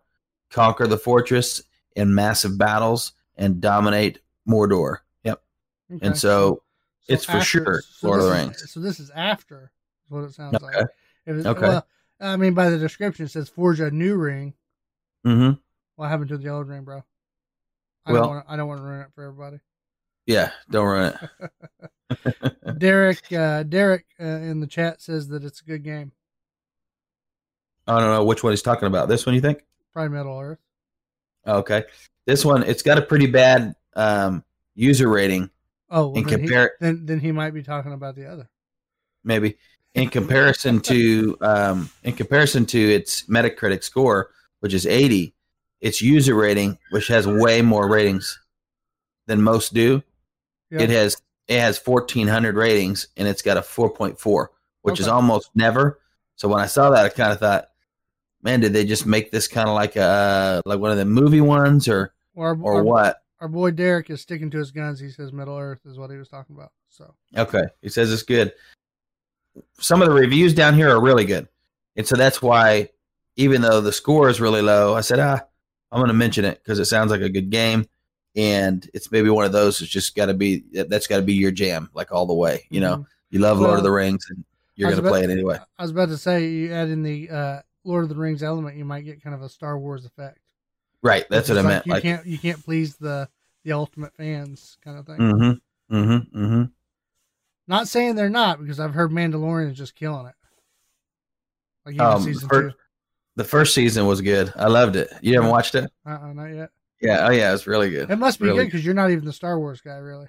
conquer 0.49 0.88
the 0.88 0.97
fortress 0.97 1.61
in 1.95 2.14
massive 2.16 2.57
battles, 2.57 3.14
and 3.38 3.61
dominate 3.61 4.20
Mordor. 4.47 4.97
Yep. 5.24 5.41
Okay. 5.95 6.05
And 6.07 6.18
so, 6.18 6.64
it's 7.07 7.26
for 7.26 7.39
sure 7.41 7.84
Lord 8.01 8.20
of 8.20 8.26
the 8.26 8.32
is- 8.34 8.38
Rings. 8.38 8.72
So 8.74 8.80
this 8.80 8.99
is 8.99 9.09
after, 9.11 9.72
what 10.09 10.24
it 10.24 10.34
sounds 10.34 10.55
Okay. 10.55 10.66
like. 10.66 10.88
It's, 11.28 11.45
Okay. 11.45 11.61
Well, 11.68 11.88
I 12.20 12.38
mean, 12.38 12.53
by 12.53 12.70
the 12.70 12.78
description, 12.78 13.26
it 13.26 13.30
says 13.32 13.49
forge 13.49 13.80
a 13.80 13.91
new 13.91 14.16
ring. 14.16 14.53
hmm 15.24 15.51
What 15.95 16.09
happened 16.09 16.30
to 16.30 16.38
the 16.38 16.49
old 16.49 16.68
ring, 16.68 16.84
bro? 16.84 17.03
I 18.05 18.11
Well- 18.11 18.22
don't 18.24 18.30
want. 18.30 18.45
I 18.49 18.55
don't 18.57 18.68
want 18.68 18.80
to 18.80 18.84
ruin 18.86 19.01
it 19.01 19.07
for 19.16 19.24
everybody. 19.24 19.59
Yeah, 20.26 20.51
don't 20.70 20.86
run 20.88 21.14
it. 22.09 22.78
Derek, 22.78 23.32
uh, 23.34 23.64
Derek 23.64 24.05
uh, 24.20 24.24
in 24.24 24.59
the 24.61 24.68
chat 24.68 25.01
says 25.01 25.28
that 25.30 25.43
it's 25.43 25.59
a 25.61 25.66
good 25.66 25.84
game. 25.84 26.11
I 27.88 27.99
don't 27.99 28.09
know 28.09 28.24
which 28.24 28.43
one 28.43 28.53
he's 28.53 28.61
talking 28.61 28.88
about. 28.88 29.09
This 29.09 29.26
one, 29.26 29.36
you 29.36 29.41
think? 29.41 29.64
Probably 29.91 30.16
Middle 30.18 30.39
Earth. 30.39 30.59
Okay. 31.45 31.84
This 32.26 32.45
one, 32.45 32.64
it's 32.64 32.82
got 32.84 32.97
a 32.97 33.01
pretty 33.01 33.26
bad 33.26 33.76
um, 33.95 34.45
user 34.76 35.09
rating 35.09 35.49
Oh, 35.89 36.07
well, 36.07 36.18
in 36.20 36.24
compare 36.24 36.72
then 36.80 37.05
then 37.05 37.20
he 37.20 37.32
might 37.34 37.51
be 37.53 37.61
talking 37.61 37.91
about 37.93 38.16
the 38.16 38.26
other. 38.26 38.49
maybe 39.26 39.57
in 39.95 40.09
comparison 40.09 40.79
to 40.81 41.37
um, 41.41 41.89
in 42.03 42.13
comparison 42.13 42.65
to 42.67 42.79
its 42.79 43.23
Metacritic 43.27 43.83
score, 43.83 44.31
which 44.59 44.73
is 44.73 44.85
80, 44.85 45.33
its 45.81 46.01
user 46.01 46.35
rating, 46.35 46.77
which 46.91 47.07
has 47.07 47.27
way 47.27 47.61
more 47.61 47.87
ratings 47.87 48.39
than 49.27 49.41
most 49.41 49.73
do, 49.73 50.01
it 50.71 50.89
has 50.89 51.21
it 51.47 51.59
has 51.59 51.79
1400 51.83 52.55
ratings 52.55 53.07
and 53.17 53.27
it's 53.27 53.41
got 53.41 53.57
a 53.57 53.61
4.4, 53.61 54.47
which 54.81 54.99
is 54.99 55.07
almost 55.07 55.51
never. 55.55 55.99
So 56.35 56.47
when 56.47 56.59
I 56.59 56.65
saw 56.65 56.89
that, 56.89 57.05
I 57.05 57.09
kind 57.09 57.31
of 57.31 57.39
thought, 57.39 57.69
man, 58.41 58.59
did 58.59 58.73
they 58.73 58.85
just 58.85 59.05
make 59.05 59.29
this 59.29 59.47
kind 59.47 59.69
of 59.69 59.75
like 59.75 59.95
a 59.95 60.61
like 60.65 60.79
one 60.79 60.91
of 60.91 60.97
the 60.97 61.05
movie 61.05 61.41
ones 61.41 61.87
or 61.87 62.13
Or, 62.33 62.57
or 62.61 62.75
our, 62.77 62.83
what? 62.83 63.17
Our 63.39 63.47
boy 63.47 63.71
Derek 63.71 64.09
is 64.09 64.21
sticking 64.21 64.49
to 64.51 64.57
his 64.57 64.71
guns. 64.71 64.99
He 64.99 65.09
says 65.09 65.31
Middle 65.33 65.57
Earth 65.57 65.81
is 65.85 65.99
what 65.99 66.09
he 66.09 66.17
was 66.17 66.29
talking 66.29 66.55
about. 66.55 66.71
So 66.89 67.13
Okay. 67.37 67.63
He 67.81 67.89
says 67.89 68.11
it's 68.11 68.23
good. 68.23 68.53
Some 69.79 70.01
of 70.01 70.07
the 70.07 70.13
reviews 70.13 70.53
down 70.53 70.73
here 70.75 70.89
are 70.89 71.01
really 71.01 71.25
good. 71.25 71.47
And 71.95 72.07
so 72.07 72.15
that's 72.15 72.41
why, 72.41 72.89
even 73.35 73.61
though 73.61 73.81
the 73.81 73.91
score 73.91 74.29
is 74.29 74.41
really 74.41 74.61
low, 74.61 74.95
I 74.95 75.01
said, 75.01 75.19
ah, 75.19 75.41
I'm 75.91 75.99
going 75.99 76.07
to 76.07 76.13
mention 76.13 76.45
it 76.45 76.59
because 76.63 76.79
it 76.79 76.85
sounds 76.85 77.11
like 77.11 77.21
a 77.21 77.29
good 77.29 77.49
game. 77.49 77.85
And 78.35 78.89
it's 78.93 79.11
maybe 79.11 79.29
one 79.29 79.45
of 79.45 79.51
those 79.51 79.77
that's 79.77 79.91
just 79.91 80.15
got 80.15 80.25
to 80.27 80.33
be, 80.33 80.63
that's 80.71 81.05
got 81.05 81.17
to 81.17 81.23
be 81.23 81.33
your 81.35 81.51
jam, 81.51 81.89
like 81.93 82.11
all 82.11 82.25
the 82.25 82.33
way. 82.33 82.65
You 82.71 82.81
know, 82.81 82.97
Mhm. 82.97 83.05
you 83.29 83.39
love 83.39 83.59
Lord 83.59 83.77
of 83.77 83.83
the 83.83 83.91
Rings 83.91 84.25
and 84.29 84.43
you're 84.75 84.89
going 84.89 85.03
to 85.03 85.09
play 85.09 85.23
it 85.23 85.29
anyway. 85.29 85.59
I 85.77 85.81
was 85.83 85.91
about 85.91 86.09
to 86.09 86.17
say 86.17 86.47
you 86.49 86.73
add 86.73 86.89
in 86.89 87.03
the 87.03 87.29
uh, 87.29 87.61
Lord 87.83 88.03
of 88.03 88.09
the 88.09 88.15
Rings 88.15 88.41
element, 88.41 88.75
you 88.75 88.85
might 88.85 89.01
get 89.01 89.21
kind 89.21 89.35
of 89.35 89.43
a 89.43 89.49
Star 89.49 89.77
Wars 89.77 90.05
effect. 90.05 90.39
Right. 91.03 91.25
That's 91.29 91.49
what 91.49 91.57
I 91.57 91.61
is 91.61 91.67
meant. 91.67 91.85
You 91.85 91.93
Like, 91.93 92.01
can't 92.03 92.25
you 92.25 92.37
can't 92.39 92.63
please 92.63 92.95
the 92.95 93.29
the 93.63 93.73
ultimate 93.73 94.15
fans 94.15 94.77
kind 94.83 94.97
of 94.97 95.05
thing. 95.05 95.17
mm 95.17 95.59
hmm, 95.89 95.95
mm 95.95 96.05
hmm, 96.31 96.39
mm 96.39 96.47
hmm. 96.49 96.63
Not 97.68 97.88
saying 97.88 98.16
they're 98.16 98.30
not 98.30 98.59
because 98.59 98.80
I've 98.80 98.93
heard 98.93 99.11
Mandalorian 99.11 99.72
is 99.72 99.78
just 99.78 99.95
killing 99.95 100.28
it. 100.28 100.36
Like 101.86 101.95
even 101.95 102.05
Um, 102.05 102.24
season 102.24 102.49
fir- 102.49 102.74
The 103.36 103.43
first 103.43 103.74
season 103.74 104.05
was 104.05 104.22
good. 104.22 104.53
I 104.55 104.68
loved 104.68 104.95
it. 104.95 105.11
You 105.22 105.36
haven't 105.36 105.49
watched 105.49 105.76
it? 105.76 105.82
two. 106.05 106.11
Uh-uh, 106.11 106.34
not 106.34 106.45
yet. 106.47 106.70
Yeah. 107.01 107.28
Oh, 107.28 107.32
yeah. 107.32 107.53
It's 107.53 107.66
really 107.68 107.89
good. 107.89 108.09
It 108.11 108.18
must 108.18 108.39
be 108.39 108.45
Really 108.45 108.59
good 108.59 108.66
because 108.66 108.86
you're 108.86 108.93
not 108.93 109.09
even 109.11 109.26
the 109.26 109.34
Star 109.34 109.59
Wars 109.59 109.82
guy, 109.82 109.95
really. 109.97 110.28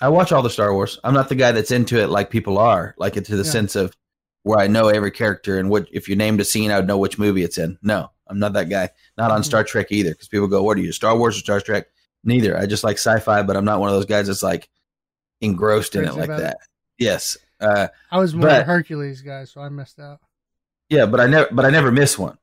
I 0.00 0.08
watch 0.08 0.32
all 0.32 0.42
the 0.42 0.50
Star 0.50 0.72
Wars. 0.74 0.98
I'm 1.04 1.14
not 1.14 1.28
the 1.28 1.34
guy 1.34 1.52
that's 1.52 1.70
into 1.70 2.00
it 2.00 2.08
like 2.08 2.30
people 2.30 2.58
are, 2.58 2.94
like 2.98 3.16
into 3.16 3.36
the 3.36 3.44
Yeah. 3.44 3.50
sense 3.50 3.76
of 3.76 3.96
where 4.42 4.58
I 4.58 4.66
know 4.66 4.88
every 4.88 5.10
character 5.10 5.58
and 5.58 5.70
what 5.70 5.88
if 5.92 6.08
you 6.08 6.16
named 6.16 6.40
a 6.40 6.44
scene, 6.44 6.70
I 6.70 6.76
would 6.76 6.86
know 6.86 6.98
which 6.98 7.18
movie 7.18 7.42
it's 7.42 7.58
in. 7.58 7.78
No, 7.82 8.10
I'm 8.28 8.38
not 8.38 8.52
that 8.54 8.68
guy. 8.68 8.90
Not 9.16 9.30
on 9.30 9.40
Mhm. 9.42 9.44
Star 9.46 9.64
Trek 9.64 9.88
either, 9.90 10.10
because 10.10 10.28
people 10.28 10.46
go, 10.48 10.62
"What 10.62 10.76
are 10.78 10.80
you, 10.80 10.92
Star 10.92 11.16
Wars 11.16 11.36
or 11.36 11.40
Star 11.40 11.60
Trek?" 11.60 11.86
Neither. 12.24 12.56
I 12.58 12.66
just 12.66 12.84
like 12.84 12.96
sci-fi, 12.98 13.42
but 13.42 13.56
I'm 13.56 13.64
not 13.64 13.80
one 13.80 13.88
of 13.90 13.94
those 13.94 14.04
guys 14.06 14.26
that's 14.28 14.42
like 14.42 14.68
engrossed 15.40 15.94
in 15.96 16.04
it 16.04 16.14
like 16.14 16.24
about 16.24 16.40
it. 16.40 16.42
that. 16.42 16.58
Yes. 16.98 17.36
Uh, 17.60 17.88
I 18.10 18.18
was 18.18 18.34
more 18.34 18.48
But- 18.48 18.66
Hercules 18.66 19.22
guy, 19.22 19.44
so 19.44 19.60
I 19.60 19.68
missed 19.68 19.98
out. 19.98 20.20
yeah, 20.88 21.06
but 21.06 21.20
I 21.20 21.26
never, 21.26 21.48
but 21.52 21.64
I 21.64 21.70
never 21.70 21.90
miss 21.90 22.18
one. 22.18 22.38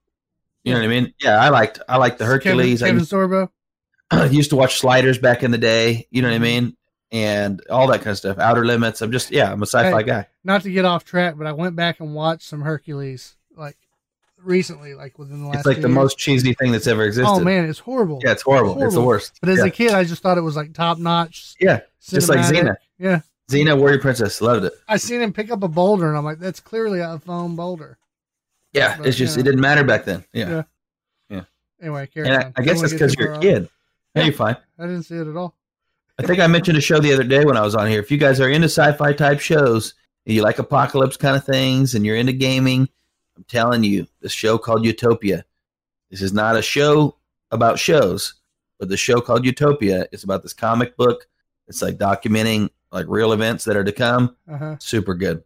You 0.63 0.73
know 0.73 0.79
what 0.79 0.85
I 0.85 0.89
mean? 0.89 1.13
Yeah, 1.21 1.39
I 1.39 1.49
liked, 1.49 1.79
I 1.87 1.97
liked 1.97 2.17
the 2.17 2.25
Hercules. 2.25 2.79
Kevin, 2.79 3.05
Kevin 3.05 3.05
Sorbo. 3.05 3.49
used, 4.11 4.33
used 4.33 4.49
to 4.49 4.55
watch 4.55 4.79
Sliders 4.79 5.19
back 5.19 5.43
in 5.43 5.51
the 5.51 5.57
day. 5.59 6.07
You 6.09 6.21
know 6.23 6.29
Mm-hmm. 6.29 6.41
what 6.41 6.47
I 6.47 6.51
mean? 6.61 6.77
And 7.11 7.61
all 7.69 7.87
that 7.87 7.99
kind 7.99 8.09
of 8.09 8.17
stuff. 8.17 8.39
Outer 8.39 8.65
Limits. 8.65 9.01
I'm 9.01 9.11
just, 9.11 9.29
yeah, 9.31 9.51
I'm 9.51 9.61
a 9.61 9.67
sci-fi 9.67 9.99
Hey, 9.99 10.03
guy. 10.03 10.27
Not 10.43 10.63
to 10.63 10.71
get 10.71 10.83
off 10.83 11.05
track, 11.05 11.35
but 11.37 11.45
I 11.47 11.51
went 11.51 11.75
back 11.75 11.99
and 11.99 12.15
watched 12.15 12.41
some 12.43 12.61
Hercules 12.61 13.35
like 13.55 13.77
recently, 14.41 14.95
like 14.95 15.17
within 15.19 15.41
the 15.43 15.47
last. 15.47 15.57
It's 15.59 15.65
like 15.67 15.77
the 15.77 15.87
years. 15.87 15.95
most 15.95 16.17
cheesy 16.17 16.53
thing 16.55 16.71
that's 16.71 16.87
ever 16.87 17.03
existed. 17.05 17.29
Oh 17.31 17.39
man, 17.39 17.65
it's 17.69 17.79
horrible. 17.79 18.19
Yeah, 18.23 18.31
it's 18.31 18.41
horrible. 18.41 18.81
It's 18.83 18.95
the 18.95 19.01
worst. 19.01 19.37
But 19.39 19.49
as 19.49 19.59
yeah. 19.59 19.65
a 19.65 19.69
kid, 19.69 19.91
I 19.93 20.03
just 20.03 20.23
thought 20.23 20.37
it 20.37 20.41
was 20.41 20.55
like 20.55 20.73
top 20.73 20.97
notch. 20.97 21.53
yeah, 21.59 21.81
just 22.09 22.29
like. 22.29 22.39
Xena. 22.39 22.75
Yeah, 22.97 23.21
Xena, 23.49 23.77
Warrior 23.77 23.99
Princess, 23.99 24.41
loved 24.41 24.65
it. 24.65 24.73
I 24.87 24.97
seen 24.97 25.21
him 25.21 25.33
pick 25.33 25.51
up 25.51 25.63
a 25.63 25.67
boulder, 25.67 26.07
and 26.07 26.17
I'm 26.17 26.25
like, 26.25 26.39
that's 26.39 26.59
clearly 26.59 26.99
a 26.99 27.19
foam 27.19 27.55
boulder. 27.55 27.97
Yeah, 28.73 28.97
But, 28.97 29.07
it's 29.07 29.17
just 29.17 29.37
yeah. 29.37 29.41
it 29.41 29.43
didn't 29.43 29.61
matter 29.61 29.83
back 29.83 30.05
then. 30.05 30.25
Yeah, 30.33 30.63
Yeah. 31.29 31.41
Anyway, 31.81 32.07
carry 32.07 32.27
and 32.29 32.43
I. 32.43 32.53
I 32.55 32.61
guess 32.61 32.81
it's 32.81 32.93
because 32.93 33.13
you're 33.15 33.33
a 33.33 33.39
kid. 33.39 33.69
Yeah, 34.15 34.23
you're 34.23 34.33
fine. 34.33 34.55
I 34.79 34.83
didn't 34.83 35.03
see 35.03 35.15
it 35.15 35.27
at 35.27 35.35
all. 35.35 35.55
I 36.17 36.23
think 36.23 36.39
I 36.39 36.47
mentioned 36.47 36.77
a 36.77 36.81
show 36.81 36.99
the 36.99 37.13
other 37.13 37.23
day 37.23 37.43
when 37.43 37.57
I 37.57 37.61
was 37.61 37.75
on 37.75 37.87
here. 37.87 37.99
If 37.99 38.09
you 38.09 38.17
guys 38.17 38.39
are 38.39 38.49
into 38.49 38.69
sci-fi 38.69 39.11
type 39.13 39.41
shows, 39.41 39.93
you 40.25 40.41
like 40.41 40.59
apocalypse 40.59 41.17
kind 41.17 41.35
of 41.35 41.45
things, 41.45 41.93
and 41.93 42.05
you're 42.05 42.15
into 42.15 42.31
gaming, 42.31 42.87
I'm 43.35 43.43
telling 43.43 43.83
you, 43.83 44.07
this 44.21 44.31
show 44.31 44.57
called 44.57 44.85
Utopia. 44.85 45.43
This 46.09 46.21
is 46.21 46.31
not 46.31 46.55
a 46.55 46.61
show 46.61 47.17
about 47.51 47.77
shows, 47.77 48.35
but 48.79 48.87
the 48.87 48.97
show 48.97 49.19
called 49.19 49.45
Utopia 49.45 50.07
is 50.11 50.23
about 50.23 50.41
this 50.41 50.53
comic 50.53 50.95
book. 50.95 51.27
It's 51.67 51.81
like 51.81 51.97
documenting 51.97 52.69
like 52.91 53.05
real 53.09 53.33
events 53.33 53.65
that 53.65 53.75
are 53.75 53.83
to 53.83 53.91
come. 53.91 54.35
Uh 54.47 54.57
huh. 54.57 54.75
Super 54.79 55.13
good. 55.15 55.43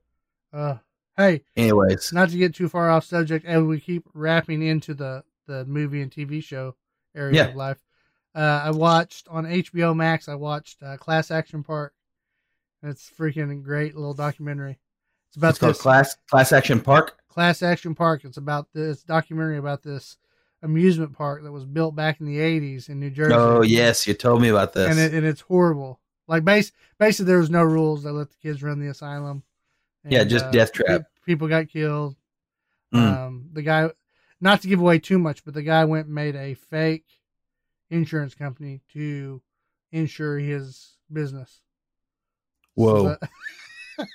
Uh, 0.53 0.77
hey, 1.17 1.43
Anyways, 1.55 2.11
not 2.13 2.29
to 2.29 2.37
get 2.37 2.55
too 2.55 2.67
far 2.69 2.89
off 2.89 3.05
subject, 3.05 3.45
and 3.47 3.67
we 3.67 3.79
keep 3.79 4.03
wrapping 4.13 4.61
into 4.61 4.93
the 4.93 5.23
the 5.47 5.65
movie 5.65 6.01
and 6.01 6.11
TV 6.11 6.43
show 6.43 6.75
area 7.15 7.35
Yeah. 7.35 7.47
of 7.49 7.55
life. 7.55 7.77
Uh, 8.35 8.61
I 8.65 8.71
watched 8.71 9.27
on 9.29 9.45
HBO 9.45 9.95
Max. 9.95 10.27
I 10.29 10.35
watched 10.35 10.83
uh, 10.83 10.97
Class 10.97 11.31
Action 11.31 11.63
Park. 11.63 11.93
It's 12.83 13.09
freaking 13.17 13.63
great 13.63 13.95
little 13.95 14.13
documentary. 14.13 14.77
It's 15.29 15.37
about 15.37 15.49
it's 15.51 15.59
called 15.59 15.71
this 15.75 15.81
Class 15.81 16.15
Class 16.29 16.51
Action 16.51 16.79
Park. 16.81 17.17
Class 17.27 17.61
Action 17.63 17.95
Park. 17.95 18.25
It's 18.25 18.37
about 18.37 18.67
this 18.73 19.03
documentary 19.03 19.57
about 19.57 19.83
this 19.83 20.17
amusement 20.61 21.13
park 21.13 21.43
that 21.43 21.51
was 21.51 21.65
built 21.65 21.95
back 21.95 22.19
in 22.19 22.25
the 22.25 22.37
'80s 22.37 22.89
in 22.89 22.99
New 22.99 23.09
Jersey. 23.09 23.33
Oh 23.35 23.61
yes, 23.61 24.07
you 24.07 24.13
told 24.13 24.41
me 24.41 24.49
about 24.49 24.73
this. 24.73 24.89
and 24.89 24.99
it, 24.99 25.13
and 25.13 25.25
it's 25.25 25.41
horrible. 25.41 25.99
Like 26.29 26.45
base, 26.45 26.71
basically, 26.99 27.25
there 27.25 27.39
was 27.39 27.49
no 27.49 27.63
rules. 27.63 28.03
They 28.03 28.11
let 28.11 28.29
the 28.29 28.37
kids 28.37 28.61
run 28.63 28.79
the 28.79 28.87
asylum. 28.87 29.43
Yeah, 30.07 30.23
just 30.23 30.51
death 30.51 30.71
trap. 30.71 31.01
People 31.25 31.47
got 31.47 31.67
killed. 31.67 32.15
Mm. 32.93 33.17
Um, 33.17 33.49
the 33.51 33.61
guy, 33.63 33.89
not 34.39 34.61
to 34.61 34.67
give 34.67 34.79
away 34.79 34.99
too 34.99 35.19
much, 35.19 35.43
but 35.43 35.53
the 35.53 35.63
guy 35.63 35.83
went 35.85 36.05
and 36.05 36.15
made 36.15 36.35
a 36.35 36.53
fake 36.53 37.05
insurance 37.89 38.35
company 38.35 38.81
to 38.93 39.41
insure 39.91 40.37
his 40.37 40.97
business. 41.11 41.61
Whoa. 42.75 43.03
So 43.03 43.17
that- 43.19 43.29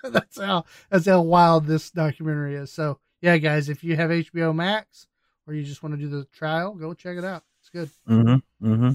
that's 0.13 0.41
how 0.41 0.65
that's 0.89 1.07
how 1.07 1.21
wild 1.21 1.67
this 1.67 1.91
documentary 1.91 2.55
is. 2.55 2.73
So 2.73 2.99
yeah, 3.21 3.37
guys, 3.37 3.69
if 3.69 3.85
you 3.85 3.97
have 3.97 4.09
HBO 4.11 4.55
Max 4.55 5.07
or 5.47 5.53
you 5.53 5.63
just 5.63 5.83
want 5.83 5.95
to 5.95 6.01
do 6.01 6.09
the 6.09 6.25
trial, 6.27 6.75
go 6.75 6.95
check 6.95 7.19
it 7.19 7.25
out. 7.25 7.43
It's 7.61 7.69
good. 7.69 7.91
Mm-hmm. 8.09 8.67
Mm-hmm. 8.73 8.91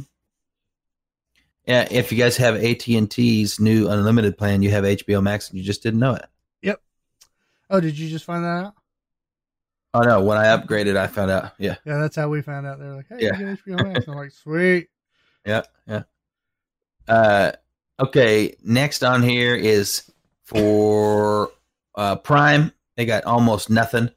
Yeah, 1.70 1.88
if 1.92 2.12
you 2.12 2.18
guys 2.18 2.36
have 2.38 2.56
AT 2.56 2.88
and 2.88 3.12
T's 3.12 3.60
new 3.60 3.90
unlimited 3.90 4.40
plan, 4.40 4.64
you 4.64 4.72
have 4.72 4.84
HBO 4.86 5.22
Max, 5.22 5.50
and 5.52 5.60
you 5.60 5.64
just 5.64 5.84
didn't 5.84 6.00
know 6.00 6.16
it. 6.16 6.26
Yep. 6.64 6.82
Oh, 7.70 7.80
did 7.80 7.96
you 7.96 8.10
just 8.10 8.26
find 8.26 8.44
that 8.44 8.66
out? 8.66 8.74
Oh 9.94 10.02
no, 10.02 10.24
when 10.24 10.36
I 10.40 10.46
upgraded, 10.46 10.98
I 10.98 11.06
found 11.06 11.30
out. 11.30 11.52
Yeah, 11.60 11.76
Yeah, 11.86 12.00
that's 12.00 12.16
how 12.16 12.28
we 12.28 12.42
found 12.42 12.66
out. 12.66 12.80
They're 12.80 12.96
like, 12.96 13.06
"Hey, 13.08 13.18
Yeah. 13.22 13.38
you 13.38 13.46
get 13.56 13.60
HBO 13.66 13.84
Max." 13.94 14.08
I'm 14.08 14.16
like, 14.16 14.32
"Sweet." 14.32 14.88
yeah, 15.46 15.62
yeah. 15.88 16.02
Uh, 17.08 17.52
okay. 18.00 18.56
Next 18.64 19.04
on 19.04 19.22
here 19.22 19.56
is 19.56 20.12
for 20.46 21.52
uh, 21.94 22.16
Prime. 22.16 22.72
They 22.98 23.06
got 23.06 23.26
almost 23.26 23.70
nothing. 23.70 24.10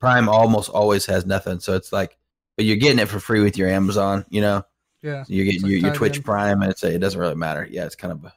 Prime 0.00 0.28
almost 0.28 0.68
always 0.70 1.06
has 1.06 1.24
nothing, 1.24 1.60
so 1.60 1.74
it's 1.76 1.92
like, 1.92 2.16
but 2.56 2.64
you're 2.66 2.78
getting 2.78 2.98
it 2.98 3.08
for 3.08 3.20
free 3.20 3.42
with 3.42 3.56
your 3.56 3.68
Amazon. 3.68 4.24
You 4.28 4.40
know, 4.40 4.64
Yeah, 5.02 5.24
you're 5.28 5.44
getting 5.46 5.56
It's 5.56 5.62
like 5.64 5.70
your, 5.72 5.80
your 5.80 5.94
Twitch 5.94 6.16
in. 6.18 6.22
Prime, 6.22 6.62
and 6.62 6.70
it's 6.70 6.82
a, 6.82 6.94
it 6.94 6.98
doesn't 6.98 7.18
really 7.20 7.34
matter. 7.34 7.66
Yeah, 7.70 7.86
it's 7.86 7.94
kind 7.96 8.12
of, 8.12 8.24
a, 8.24 8.32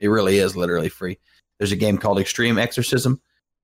it 0.00 0.08
really 0.08 0.38
is 0.38 0.56
literally 0.56 0.88
free. 0.88 1.18
There's 1.58 1.72
a 1.72 1.76
game 1.76 1.98
called 1.98 2.18
Extreme 2.18 2.58
Exorcism. 2.58 3.20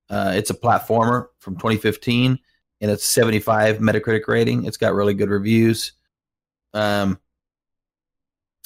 Uh, 0.09 0.33
it's 0.35 0.49
a 0.49 0.53
platformer 0.53 1.27
from 1.39 1.55
2015, 1.55 2.37
and 2.81 2.91
it's 2.91 3.05
75 3.05 3.77
Metacritic 3.77 4.27
rating. 4.27 4.65
It's 4.65 4.77
got 4.77 4.93
really 4.93 5.13
good 5.13 5.29
reviews. 5.29 5.93
Um, 6.73 7.19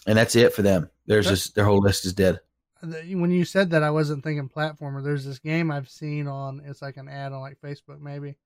and 0.06 0.18
that's 0.18 0.36
it 0.36 0.54
for 0.54 0.62
them. 0.62 0.90
There's 1.06 1.28
just 1.28 1.56
their 1.56 1.66
whole 1.66 1.80
list 1.80 2.06
is 2.06 2.14
dead. 2.14 2.40
When 2.82 3.32
you 3.32 3.44
said 3.46 3.70
that, 3.72 3.84
I 3.84 3.90
wasn't 3.92 4.24
thinking 4.24 4.50
platformer. 4.50 5.04
There's 5.04 5.26
this 5.26 5.40
game 5.40 5.72
I've 5.72 5.90
seen 5.90 6.28
on. 6.28 6.62
It's 6.66 6.82
like 6.82 6.98
an 6.98 7.08
ad 7.08 7.34
on 7.34 7.42
like 7.42 7.60
Facebook, 7.62 8.00
maybe. 8.00 8.38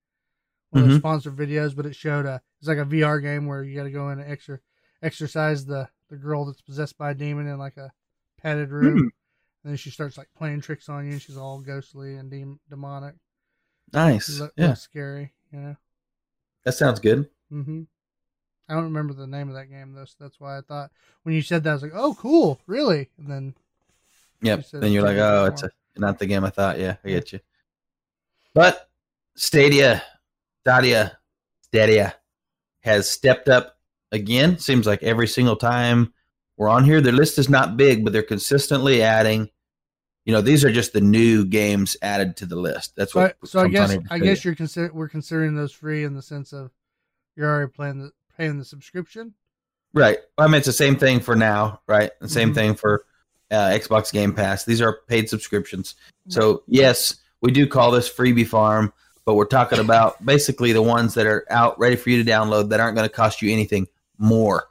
One 0.70 0.84
of 0.84 0.90
Mhm. 0.90 0.94
the 0.94 1.00
sponsored 1.00 1.36
videos, 1.36 1.76
but 1.76 1.86
it 1.86 1.96
showed 1.96 2.26
a. 2.26 2.42
It's 2.60 2.68
like 2.68 2.78
a 2.78 2.86
VR 2.86 3.22
game 3.22 3.46
where 3.46 3.64
you 3.64 3.76
got 3.76 3.84
to 3.84 3.92
go 3.92 4.10
in 4.10 4.20
and 4.20 4.32
extra 4.32 4.60
exercise 5.02 5.66
the 5.66 5.88
the 6.10 6.18
girl 6.18 6.46
that's 6.46 6.62
possessed 6.62 6.98
by 6.98 7.12
a 7.12 7.16
demon 7.16 7.48
in 7.48 7.58
like 7.58 7.78
a 7.78 7.92
padded 8.38 8.72
room. 8.72 8.98
Hmm. 9.00 9.08
And 9.64 9.72
then 9.72 9.78
she 9.78 9.92
starts 9.92 10.18
like 10.18 10.28
playing 10.36 10.62
tricks 10.62 10.90
on 10.90 11.06
you, 11.06 11.12
and 11.14 11.22
she's 11.22 11.38
all 11.38 11.60
ghostly 11.62 12.16
and 12.16 12.32
dem- 12.32 12.60
demonic. 12.70 13.16
Nice. 13.94 14.40
Look, 14.40 14.54
yeah, 14.58 14.68
looks 14.70 14.82
scary, 14.82 15.34
you 15.52 15.60
know. 15.60 15.76
that 16.64 16.74
sounds 16.74 17.00
good. 17.00 17.30
hmm 17.50 17.84
I 18.70 18.74
don't 18.76 18.86
remember 18.86 19.14
the 19.14 19.28
name 19.28 19.50
of 19.50 19.56
that 19.56 19.70
game 19.70 19.94
though, 19.94 20.06
so 20.06 20.16
that's 20.20 20.40
why 20.40 20.58
I 20.58 20.62
thought 20.62 20.92
when 21.24 21.36
you 21.36 21.42
said 21.42 21.64
that 21.64 21.72
I 21.72 21.74
was 21.74 21.84
like, 21.84 21.92
"Oh, 21.94 22.16
cool, 22.18 22.60
really?" 22.68 23.10
And 23.18 23.30
then 23.30 23.54
Yep. 24.42 24.66
said 24.66 24.82
Then 24.82 24.92
you're 24.92 25.04
like, 25.04 25.18
oh, 25.18 25.46
it's 25.46 25.64
a, 25.64 25.70
not 25.98 26.20
the 26.20 26.26
game 26.26 26.44
I 26.44 26.50
thought. 26.50 26.80
Yeah, 26.80 26.98
I 27.04 27.10
get 27.10 27.34
you. 27.34 27.40
But 28.54 28.90
Stadia, 29.36 30.04
Stadia, 30.62 31.18
Stadia 31.62 32.16
has 32.82 33.10
stepped 33.10 33.50
up 33.50 33.78
again. 34.12 34.58
Seems 34.58 34.86
like 34.88 35.04
every 35.04 35.28
single 35.28 35.56
time 35.56 36.14
we're 36.58 36.70
on 36.70 36.84
here, 36.84 37.02
their 37.02 37.14
list 37.14 37.38
is 37.40 37.50
not 37.50 37.78
big, 37.78 38.04
but 38.04 38.14
they're 38.14 38.24
consistently 38.24 39.02
adding. 39.02 39.50
You 40.26 40.34
know, 40.34 40.42
these 40.42 40.64
are 40.64 40.72
just 40.72 40.94
the 40.94 41.02
new 41.02 41.46
games 41.46 41.98
added 42.02 42.38
to 42.38 42.46
the 42.46 42.56
list. 42.56 42.96
That's 42.96 43.14
So, 43.14 43.22
what. 43.22 43.38
I, 43.44 43.46
so 43.48 43.60
I 43.62 43.68
guess. 43.68 43.98
I 44.12 44.20
guess 44.20 44.46
you're 44.46 44.56
consider 44.56 44.92
we're 44.94 45.10
considering 45.10 45.56
those 45.56 45.72
free 45.72 46.04
in 46.04 46.14
the 46.14 46.22
sense 46.22 46.54
of 46.54 46.72
you're 47.36 47.50
already 47.50 47.72
paying 47.72 48.00
the 48.04 48.12
paying 48.38 48.60
the 48.60 48.66
subscription. 48.66 49.34
Right. 49.94 50.20
I 50.38 50.46
mean, 50.48 50.56
it's 50.56 50.68
the 50.68 50.74
same 50.74 50.96
thing 50.96 51.20
for 51.20 51.36
now, 51.36 51.82
right? 51.88 52.12
The 52.22 52.30
same 52.30 52.52
Mhm. 52.52 52.56
thing 52.56 52.76
for 52.76 53.06
uh, 53.50 53.72
Xbox 53.72 54.14
Game 54.14 54.34
Pass. 54.34 54.64
These 54.64 54.82
are 54.82 55.00
paid 55.10 55.28
subscriptions. 55.30 55.96
So, 56.30 56.64
yes, 56.68 57.16
we 57.42 57.52
do 57.52 57.68
call 57.68 57.92
this 57.92 58.08
freebie 58.10 58.48
farm, 58.48 58.94
but 59.26 59.34
we're 59.36 59.44
talking 59.44 59.80
about 59.80 60.26
basically 60.26 60.72
the 60.72 60.82
ones 60.82 61.16
that 61.16 61.26
are 61.26 61.46
out 61.50 61.78
ready 61.78 61.98
for 61.98 62.10
you 62.12 62.24
to 62.24 62.30
download 62.32 62.70
that 62.70 62.80
aren't 62.80 62.96
going 62.96 63.10
to 63.10 63.14
cost 63.14 63.42
you 63.42 63.52
anything 63.52 63.88
more. 64.22 64.70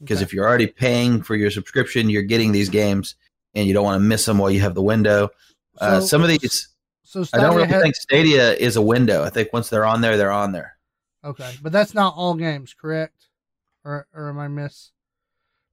Because 0.00 0.18
Okay. 0.18 0.24
if 0.24 0.32
you're 0.34 0.46
already 0.46 0.66
paying 0.66 1.22
for 1.22 1.34
your 1.34 1.50
subscription, 1.50 2.10
you're 2.10 2.22
getting 2.22 2.52
these 2.52 2.68
games 2.68 3.16
and 3.54 3.66
you 3.66 3.72
don't 3.72 3.84
want 3.84 3.96
to 4.00 4.04
miss 4.06 4.26
them 4.26 4.38
while 4.38 4.50
you 4.50 4.60
have 4.60 4.74
the 4.74 4.82
window. 4.82 5.30
uh, 5.80 6.00
some 6.00 6.22
of 6.22 6.28
these, 6.28 6.68
so 7.02 7.24
I 7.32 7.38
don't 7.38 7.56
really 7.56 7.68
think 7.68 7.96
Stadia 7.96 8.52
is 8.54 8.76
a 8.76 8.82
window. 8.82 9.24
I 9.24 9.30
think 9.30 9.52
once 9.52 9.68
they're 9.70 9.84
on 9.84 10.00
there, 10.00 10.16
they're 10.16 10.30
on 10.30 10.52
there. 10.52 10.76
Okay, 11.24 11.50
but 11.62 11.72
that's 11.72 11.94
not 11.94 12.14
all 12.16 12.34
games, 12.34 12.74
correct? 12.74 13.26
Or 13.84 14.06
or 14.14 14.28
am 14.28 14.38
I 14.38 14.46
miss? 14.48 14.90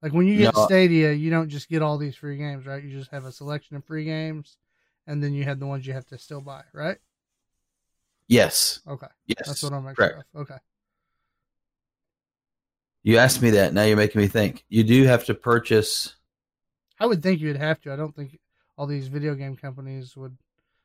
Like 0.02 0.12
when 0.12 0.26
you 0.26 0.36
get 0.38 0.54
No. 0.56 0.64
Stadia, 0.64 1.12
you 1.12 1.30
don't 1.30 1.48
just 1.48 1.68
get 1.68 1.82
all 1.82 1.98
these 1.98 2.16
free 2.16 2.36
games, 2.36 2.66
right? 2.66 2.82
You 2.82 2.90
just 2.90 3.10
have 3.12 3.24
a 3.24 3.32
selection 3.32 3.76
of 3.76 3.84
free 3.84 4.04
games, 4.04 4.56
and 5.06 5.22
then 5.22 5.32
you 5.34 5.44
have 5.44 5.60
the 5.60 5.66
ones 5.66 5.86
you 5.86 5.92
have 5.92 6.06
to 6.06 6.18
still 6.18 6.40
buy, 6.40 6.62
right? 6.72 6.98
Yes. 8.28 8.80
Okay, 8.88 9.06
Yes. 9.26 9.46
that's 9.46 9.62
what 9.62 9.72
I'm 9.72 9.84
correct. 9.94 10.14
sure 10.14 10.24
of. 10.34 10.40
Okay, 10.42 10.56
You 13.02 13.18
asked 13.18 13.42
me 13.42 13.50
that. 13.50 13.74
Now 13.74 13.82
you're 13.82 13.96
making 13.96 14.20
me 14.20 14.28
think. 14.28 14.64
You 14.68 14.84
do 14.84 15.04
have 15.04 15.24
to 15.26 15.34
purchase. 15.34 16.14
I 17.00 17.06
would 17.06 17.22
think 17.22 17.40
you 17.40 17.48
would 17.48 17.56
have 17.56 17.80
to. 17.82 17.92
I 17.92 17.96
don't 17.96 18.14
think 18.14 18.38
all 18.76 18.86
these 18.86 19.08
video 19.08 19.34
game 19.34 19.56
companies 19.56 20.16
would 20.16 20.36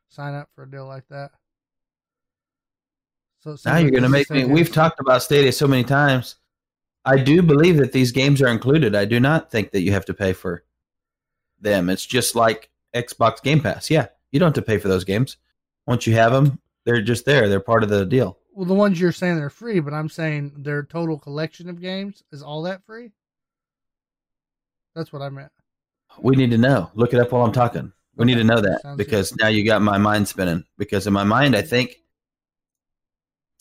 sign 0.09 0.33
up 0.33 0.49
for 0.55 0.63
a 0.63 0.71
deal 0.71 0.87
like 0.87 1.07
that. 1.09 1.31
So 3.39 3.55
Now 3.65 3.73
like 3.73 3.83
you're 3.83 3.91
going 3.91 4.03
to 4.03 4.09
make 4.09 4.29
me. 4.29 4.45
We've 4.45 4.71
talked 4.71 4.99
about 4.99 5.21
Stadia 5.21 5.51
so 5.51 5.67
many 5.67 5.83
times. 5.83 6.37
I 7.05 7.17
do 7.17 7.41
believe 7.41 7.77
that 7.77 7.93
these 7.93 8.11
games 8.11 8.41
are 8.41 8.47
included. 8.47 8.95
I 8.95 9.05
do 9.05 9.19
not 9.19 9.49
think 9.49 9.71
that 9.71 9.81
you 9.81 9.91
have 9.93 10.05
to 10.05 10.13
pay 10.13 10.33
for 10.33 10.63
them. 11.61 11.89
It's 11.89 12.05
just 12.05 12.35
like 12.35 12.69
Xbox 12.95 13.41
Game 13.41 13.61
Pass. 13.61 13.89
Yeah, 13.89 14.07
you 14.31 14.39
don't 14.39 14.47
have 14.47 14.65
to 14.65 14.67
pay 14.67 14.77
for 14.77 14.89
those 14.89 15.05
games. 15.05 15.37
Once 15.85 16.05
you 16.05 16.13
have 16.15 16.33
them, 16.33 16.59
they're 16.83 17.01
just 17.01 17.25
there. 17.25 17.47
They're 17.47 17.59
part 17.59 17.83
of 17.83 17.89
the 17.89 18.05
deal. 18.05 18.39
Well, 18.57 18.65
the 18.65 18.73
ones 18.73 18.99
you're 18.99 19.11
saying 19.11 19.37
they're 19.37 19.51
free, 19.51 19.79
but 19.79 19.93
I'm 19.93 20.09
saying 20.09 20.53
their 20.57 20.81
total 20.81 21.19
collection 21.19 21.69
of 21.69 21.79
games 21.79 22.23
is 22.31 22.41
all 22.41 22.63
that 22.63 22.83
free. 22.83 23.11
That's 24.95 25.13
what 25.13 25.21
I 25.21 25.29
meant. 25.29 25.51
We 26.21 26.35
need 26.35 26.49
to 26.49 26.57
know. 26.57 26.89
Look 26.95 27.13
it 27.13 27.19
up 27.19 27.31
while 27.31 27.43
I'm 27.45 27.51
talking. 27.51 27.93
We 28.15 28.25
need 28.25 28.39
to 28.39 28.43
know 28.43 28.59
that 28.59 28.81
sounds 28.81 28.97
because 28.97 29.35
now 29.35 29.49
you 29.49 29.63
got 29.63 29.83
my 29.83 29.99
mind 29.99 30.27
spinning. 30.27 30.65
Because 30.79 31.05
in 31.05 31.13
my 31.13 31.23
mind, 31.23 31.55
I 31.55 31.61
think 31.61 31.97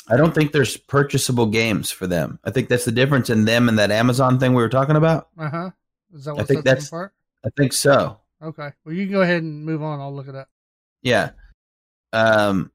I 0.09 0.17
don't 0.17 0.35
think 0.35 0.53
there's 0.53 0.79
purchasable 0.79 1.45
games 1.45 1.91
for 1.91 2.07
them. 2.07 2.39
I 2.45 2.51
think 2.51 2.71
that's 2.71 2.87
the 2.87 2.91
difference 2.91 3.29
in 3.29 3.45
them 3.45 3.69
and 3.69 3.79
that 3.79 3.91
Amazon 3.91 4.41
thing 4.41 4.55
we 4.55 4.63
were 4.63 4.71
talking 4.71 4.97
about. 4.97 5.29
Uh 5.37 5.51
huh. 5.51 5.71
Is 6.15 6.25
that 6.25 6.39
I 6.39 6.45
think 6.45 6.65
that's- 6.65 6.87
apart? 6.87 7.13
I 7.45 7.51
think 7.55 7.75
so. 7.75 8.19
Okay. 8.43 8.71
Well, 8.87 8.95
you 8.95 9.05
can 9.05 9.13
go 9.13 9.21
ahead 9.21 9.43
and 9.43 9.63
move 9.63 9.83
on. 9.83 10.01
I'll 10.01 10.15
look 10.15 10.29
it 10.29 10.35
up. 10.35 10.49
Yeah. 11.03 11.33
Um. 12.15 12.71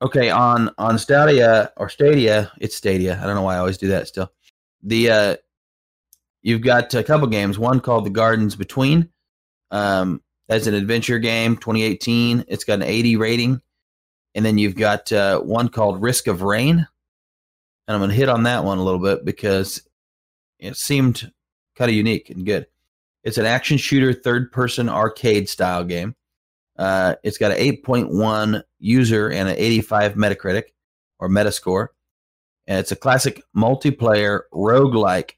Okay. 0.00 0.30
On 0.30 0.70
on 0.78 0.98
Stadia 0.98 1.72
or 1.76 1.88
Stadia, 1.88 2.52
it's 2.60 2.76
Stadia. 2.76 3.18
I 3.20 3.26
don't 3.26 3.34
know 3.34 3.42
why 3.42 3.56
I 3.56 3.58
always 3.58 3.78
do 3.78 3.88
that. 3.88 4.08
Still, 4.08 4.32
the 4.82 5.10
uh, 5.10 5.36
you've 6.42 6.62
got 6.62 6.94
a 6.94 7.02
couple 7.02 7.26
games. 7.26 7.58
One 7.58 7.80
called 7.80 8.06
The 8.06 8.10
Gardens 8.10 8.56
Between. 8.56 9.10
Um, 9.70 10.22
that's 10.48 10.66
an 10.66 10.74
adventure 10.74 11.18
game, 11.18 11.56
2018. 11.56 12.44
It's 12.48 12.64
got 12.64 12.74
an 12.74 12.82
80 12.82 13.16
rating, 13.16 13.60
and 14.34 14.44
then 14.44 14.56
you've 14.56 14.76
got 14.76 15.12
uh, 15.12 15.40
one 15.40 15.68
called 15.68 16.00
Risk 16.00 16.26
of 16.26 16.42
Rain. 16.42 16.78
And 16.78 17.94
I'm 17.94 18.00
going 18.00 18.10
to 18.10 18.16
hit 18.16 18.28
on 18.28 18.44
that 18.44 18.64
one 18.64 18.78
a 18.78 18.82
little 18.82 19.00
bit 19.00 19.24
because 19.24 19.82
it 20.58 20.76
seemed 20.76 21.30
kind 21.76 21.90
of 21.90 21.94
unique 21.94 22.30
and 22.30 22.44
good. 22.44 22.66
It's 23.24 23.38
an 23.38 23.46
action 23.46 23.78
shooter, 23.78 24.12
third 24.12 24.52
person 24.52 24.88
arcade 24.88 25.48
style 25.48 25.84
game. 25.84 26.14
Uh, 26.78 27.16
it's 27.22 27.38
got 27.38 27.52
an 27.52 27.58
8.1 27.58 28.62
user 28.78 29.28
and 29.28 29.48
an 29.48 29.56
85 29.58 30.14
Metacritic 30.14 30.64
or 31.18 31.28
Metascore. 31.28 31.88
And 32.66 32.78
it's 32.78 32.92
a 32.92 32.96
classic 32.96 33.42
multiplayer 33.56 34.42
roguelike 34.52 35.32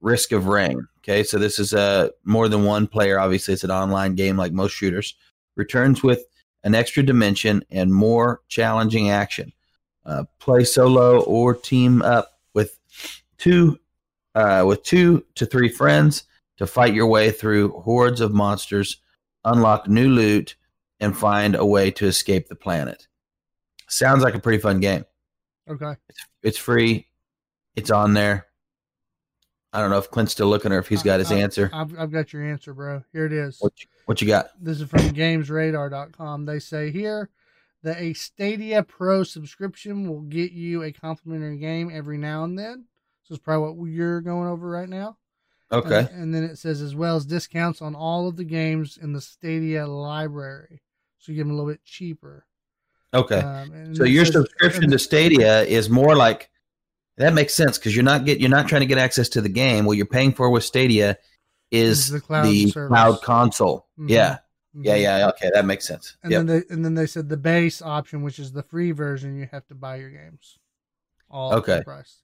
Risk 0.00 0.32
of 0.32 0.46
Rain. 0.46 0.86
Okay, 0.98 1.22
so 1.22 1.38
this 1.38 1.58
is 1.58 1.72
a 1.72 2.10
more 2.24 2.48
than 2.48 2.64
one 2.64 2.86
player. 2.86 3.18
Obviously, 3.18 3.54
it's 3.54 3.64
an 3.64 3.70
online 3.70 4.14
game 4.14 4.36
like 4.36 4.52
most 4.52 4.72
shooters. 4.72 5.14
Returns 5.56 6.02
with 6.02 6.24
an 6.64 6.74
extra 6.74 7.02
dimension 7.02 7.62
and 7.70 7.92
more 7.92 8.40
challenging 8.48 9.10
action. 9.10 9.52
Uh, 10.04 10.24
play 10.38 10.64
solo 10.64 11.22
or 11.22 11.54
team 11.54 12.02
up 12.02 12.32
with 12.54 12.78
two 13.38 13.78
uh, 14.34 14.64
with 14.66 14.82
two 14.82 15.24
to 15.36 15.46
three 15.46 15.68
friends 15.68 16.24
to 16.56 16.66
fight 16.66 16.94
your 16.94 17.06
way 17.06 17.30
through 17.30 17.70
hordes 17.80 18.20
of 18.20 18.32
monsters, 18.32 18.98
unlock 19.44 19.88
new 19.88 20.08
loot, 20.08 20.56
and 21.00 21.16
find 21.16 21.54
a 21.54 21.64
way 21.66 21.90
to 21.92 22.06
escape 22.06 22.48
the 22.48 22.54
planet. 22.54 23.06
Sounds 23.88 24.22
like 24.22 24.34
a 24.34 24.40
pretty 24.40 24.58
fun 24.58 24.80
game. 24.80 25.04
Okay. 25.68 25.94
It's 26.42 26.58
free. 26.58 27.06
It's 27.76 27.90
on 27.90 28.14
there. 28.14 28.46
I 29.72 29.80
don't 29.80 29.90
know 29.90 29.98
if 29.98 30.10
Clint's 30.10 30.32
still 30.32 30.46
looking 30.46 30.70
or 30.72 30.78
if 30.78 30.88
he's 30.88 31.02
got 31.02 31.18
his 31.18 31.32
I- 31.32 31.36
I- 31.36 31.40
answer. 31.40 31.70
I've, 31.72 31.98
I've 31.98 32.12
got 32.12 32.32
your 32.32 32.44
answer, 32.44 32.72
bro. 32.72 33.02
Here 33.12 33.26
it 33.26 33.32
is. 33.32 33.58
What 33.60 33.72
you, 33.80 33.86
what 34.06 34.20
you 34.20 34.28
got? 34.28 34.50
This 34.60 34.80
is 34.80 34.88
from 34.88 35.00
GamesRadar.com. 35.00 36.44
They 36.46 36.58
say 36.60 36.90
here 36.90 37.30
that 37.82 37.98
a 37.98 38.12
Stadia 38.14 38.82
Pro 38.82 39.24
subscription 39.24 40.08
will 40.08 40.22
get 40.22 40.52
you 40.52 40.82
a 40.82 40.92
complimentary 40.92 41.58
game 41.58 41.90
every 41.92 42.18
now 42.18 42.44
and 42.44 42.58
then. 42.58 42.86
So 43.24 43.34
it's 43.34 43.42
probably 43.42 43.72
what 43.72 43.86
you're 43.90 44.20
going 44.20 44.48
over 44.48 44.68
right 44.68 44.88
now. 44.88 45.16
Okay. 45.72 46.00
And, 46.12 46.22
and 46.22 46.34
then 46.34 46.44
it 46.44 46.56
says 46.58 46.80
as 46.80 46.94
well 46.94 47.16
as 47.16 47.26
discounts 47.26 47.82
on 47.82 47.94
all 47.94 48.28
of 48.28 48.36
the 48.36 48.44
games 48.44 48.96
in 49.00 49.12
the 49.12 49.20
Stadia 49.20 49.86
library. 49.86 50.82
So 51.24 51.32
you 51.32 51.36
get 51.36 51.44
them 51.44 51.52
a 51.52 51.54
little 51.54 51.70
bit 51.70 51.82
cheaper. 51.84 52.44
Okay. 53.14 53.38
Um, 53.40 53.94
so 53.94 54.04
your 54.04 54.26
says- 54.26 54.34
subscription 54.34 54.90
to 54.90 54.98
Stadia 54.98 55.62
is 55.62 55.88
more 55.88 56.14
like 56.14 56.50
that 57.16 57.32
makes 57.32 57.54
sense 57.54 57.78
because 57.78 57.94
you're 57.96 58.04
not 58.04 58.26
get 58.26 58.40
you're 58.40 58.50
not 58.50 58.68
trying 58.68 58.82
to 58.82 58.86
get 58.86 58.98
access 58.98 59.30
to 59.30 59.40
the 59.40 59.48
game. 59.48 59.86
What 59.86 59.96
you're 59.96 60.04
paying 60.04 60.34
for 60.34 60.50
with 60.50 60.64
Stadia 60.64 61.16
is 61.70 62.08
the 62.08 62.18
the 62.18 62.20
cloud 62.20 62.44
cloud, 62.52 62.70
service. 63.14 63.20
console. 63.24 63.86
Mhm. 63.98 64.10
Yeah. 64.10 64.38
Yeah, 64.76 64.96
Mhm. 64.96 65.02
yeah, 65.02 65.28
okay, 65.28 65.50
that 65.54 65.64
makes 65.64 65.86
sense. 65.86 66.16
And 66.22 66.32
Yep. 66.32 66.38
then 66.40 66.46
they 66.68 66.74
and 66.74 66.84
then 66.84 66.94
they 66.94 67.06
said 67.06 67.28
the 67.30 67.36
base 67.38 67.80
option, 67.80 68.22
which 68.22 68.38
is 68.38 68.52
the 68.52 68.62
free 68.62 68.90
version, 68.90 69.36
you 69.38 69.48
have 69.50 69.66
to 69.68 69.74
buy 69.74 69.96
your 69.96 70.10
games. 70.10 70.58
All 71.30 71.54
Okay. 71.54 71.82
price. 71.84 72.18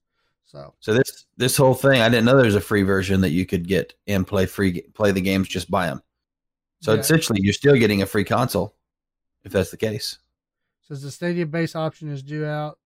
So 0.45 0.75
So 0.81 0.93
this 0.93 1.25
this 1.39 1.57
whole 1.57 1.75
thing, 1.75 2.03
I 2.03 2.09
didn't 2.11 2.27
know 2.27 2.37
there 2.37 2.45
was 2.45 2.57
a 2.57 2.61
free 2.61 2.83
version 2.83 3.23
that 3.23 3.31
you 3.31 3.47
could 3.47 3.67
get 3.67 3.95
and 4.09 4.27
play 4.27 4.45
free 4.47 4.83
play 4.93 5.13
the 5.13 5.21
games 5.23 5.49
just 5.49 5.71
buy 5.71 5.87
them. 5.87 6.03
So 6.83 6.93
Yeah. 6.95 7.01
essentially, 7.01 7.39
you're 7.41 7.53
still 7.55 7.77
getting 7.77 8.03
a 8.03 8.07
free 8.07 8.25
console, 8.25 8.75
if 9.45 9.53
that's 9.53 9.71
the 9.71 9.77
case. 9.77 10.19
says 10.83 11.03
the 11.03 11.11
Stadia 11.11 11.47
base 11.47 11.75
option 11.77 12.11
is 12.11 12.23
due 12.23 12.45
out. 12.47 12.79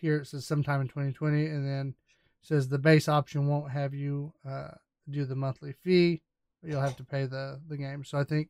Here 0.00 0.18
it 0.18 0.26
says 0.26 0.46
sometime 0.46 0.80
in 0.80 0.88
2020, 0.88 1.46
and 1.46 1.66
then 1.66 1.94
says 2.40 2.68
the 2.68 2.78
base 2.78 3.08
option 3.08 3.46
won't 3.46 3.70
have 3.70 3.92
you 3.94 4.32
uh, 4.48 4.68
do 5.10 5.24
the 5.24 5.36
monthly 5.36 5.72
fee, 5.72 6.22
but 6.62 6.70
you'll 6.70 6.80
have 6.80 6.96
to 6.96 7.04
pay 7.04 7.26
the 7.26 7.60
the 7.68 7.76
game. 7.76 8.04
So 8.04 8.18
I 8.18 8.24
think 8.24 8.48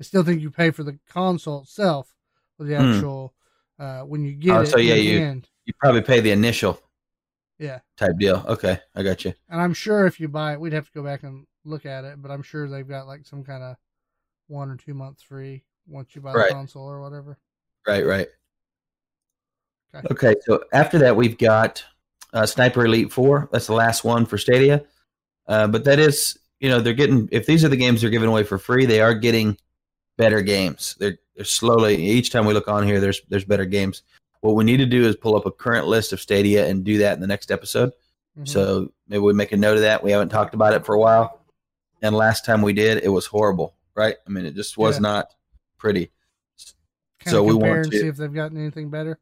I 0.00 0.04
still 0.04 0.22
think 0.24 0.42
you 0.42 0.50
pay 0.50 0.70
for 0.70 0.82
the 0.82 0.98
console 1.08 1.62
itself, 1.62 2.14
for 2.56 2.64
the 2.64 2.76
Hmm. 2.76 2.92
actual 2.92 3.34
uh, 3.78 4.02
when 4.02 4.24
you 4.24 4.32
get 4.34 4.56
Oh, 4.56 4.60
it. 4.60 4.66
so 4.66 4.78
yeah, 4.78 4.94
you- 4.94 5.18
end. 5.20 5.48
You 5.64 5.72
probably 5.78 6.02
pay 6.02 6.20
the 6.20 6.32
initial 6.32 6.80
yeah. 7.58 7.78
type 7.96 8.18
deal. 8.18 8.44
Okay, 8.48 8.80
I 8.96 9.02
got 9.04 9.24
you. 9.24 9.32
And 9.48 9.60
I'm 9.60 9.72
sure 9.74 10.06
if 10.06 10.18
you 10.18 10.26
buy 10.28 10.52
it, 10.54 10.60
we'd 10.60 10.72
have 10.72 10.86
to 10.86 10.92
go 10.92 11.04
back 11.04 11.22
and 11.22 11.46
look 11.64 11.86
at 11.86 12.04
it, 12.04 12.20
but 12.20 12.30
I'm 12.32 12.42
sure 12.42 12.68
they've 12.68 12.86
got 12.88 13.06
like 13.06 13.24
some 13.24 13.44
kind 13.44 13.62
of 13.62 13.76
one 14.48 14.70
or 14.70 14.76
two 14.76 14.92
months 14.92 15.22
free 15.22 15.62
once 15.88 16.14
you 16.14 16.20
buy 16.20 16.32
Right. 16.32 16.48
the 16.48 16.54
console 16.54 16.84
or 16.88 17.00
whatever. 17.00 17.38
Right, 17.86 18.04
right. 18.06 18.28
Okay. 19.94 20.06
Okay, 20.10 20.34
so 20.46 20.64
after 20.72 20.98
that, 21.00 21.16
we've 21.16 21.36
got 21.36 21.84
uh, 22.32 22.46
Sniper 22.46 22.84
Elite 22.86 23.12
4. 23.12 23.48
That's 23.52 23.66
the 23.66 23.74
last 23.74 24.04
one 24.04 24.24
for 24.24 24.38
Stadia. 24.38 24.84
Uh, 25.46 25.66
but 25.66 25.84
that 25.84 25.98
is, 25.98 26.38
you 26.60 26.68
know, 26.70 26.80
they're 26.80 26.94
getting, 26.94 27.28
if 27.30 27.44
these 27.46 27.64
are 27.64 27.68
the 27.68 27.76
games 27.76 28.00
they're 28.00 28.10
giving 28.10 28.28
away 28.28 28.42
for 28.44 28.56
free, 28.58 28.86
they 28.86 29.00
are 29.02 29.14
getting 29.14 29.58
better 30.16 30.40
games. 30.40 30.96
They're, 30.98 31.18
they're 31.36 31.44
slowly, 31.44 31.96
each 31.96 32.30
time 32.30 32.46
we 32.46 32.54
look 32.54 32.68
on 32.68 32.86
here, 32.86 33.00
there's, 33.00 33.20
there's 33.28 33.44
better 33.44 33.66
games. 33.66 34.02
What 34.40 34.54
we 34.54 34.64
need 34.64 34.78
to 34.78 34.86
do 34.86 35.04
is 35.06 35.14
pull 35.16 35.36
up 35.36 35.44
a 35.46 35.50
current 35.50 35.86
list 35.86 36.12
of 36.12 36.20
Stadia 36.20 36.66
and 36.66 36.84
do 36.84 36.98
that 36.98 37.14
in 37.14 37.20
the 37.20 37.26
next 37.26 37.50
episode. 37.50 37.92
Mhm. 38.38 38.48
So 38.48 38.92
maybe 39.08 39.20
we 39.20 39.34
make 39.34 39.52
a 39.52 39.56
note 39.56 39.74
of 39.76 39.82
that. 39.82 40.02
We 40.02 40.10
haven't 40.12 40.30
talked 40.30 40.54
about 40.54 40.72
it 40.72 40.86
for 40.86 40.94
a 40.94 40.98
while. 40.98 41.40
And 42.00 42.16
last 42.16 42.44
time 42.46 42.62
we 42.62 42.72
did, 42.72 43.02
it 43.04 43.08
was 43.10 43.26
horrible, 43.26 43.74
right? 43.94 44.16
I 44.26 44.30
mean, 44.30 44.46
it 44.46 44.54
just 44.54 44.78
was 44.78 44.96
Yeah. 44.96 45.00
not 45.02 45.34
pretty. 45.82 46.10
Kinda 47.18 47.30
so 47.38 47.42
we 47.42 47.54
want 47.54 47.90
to- 47.90 47.98
see 47.98 48.06
if 48.06 48.16
they've 48.16 48.32
gotten 48.32 48.56
anything 48.56 48.88
better. 48.88 49.18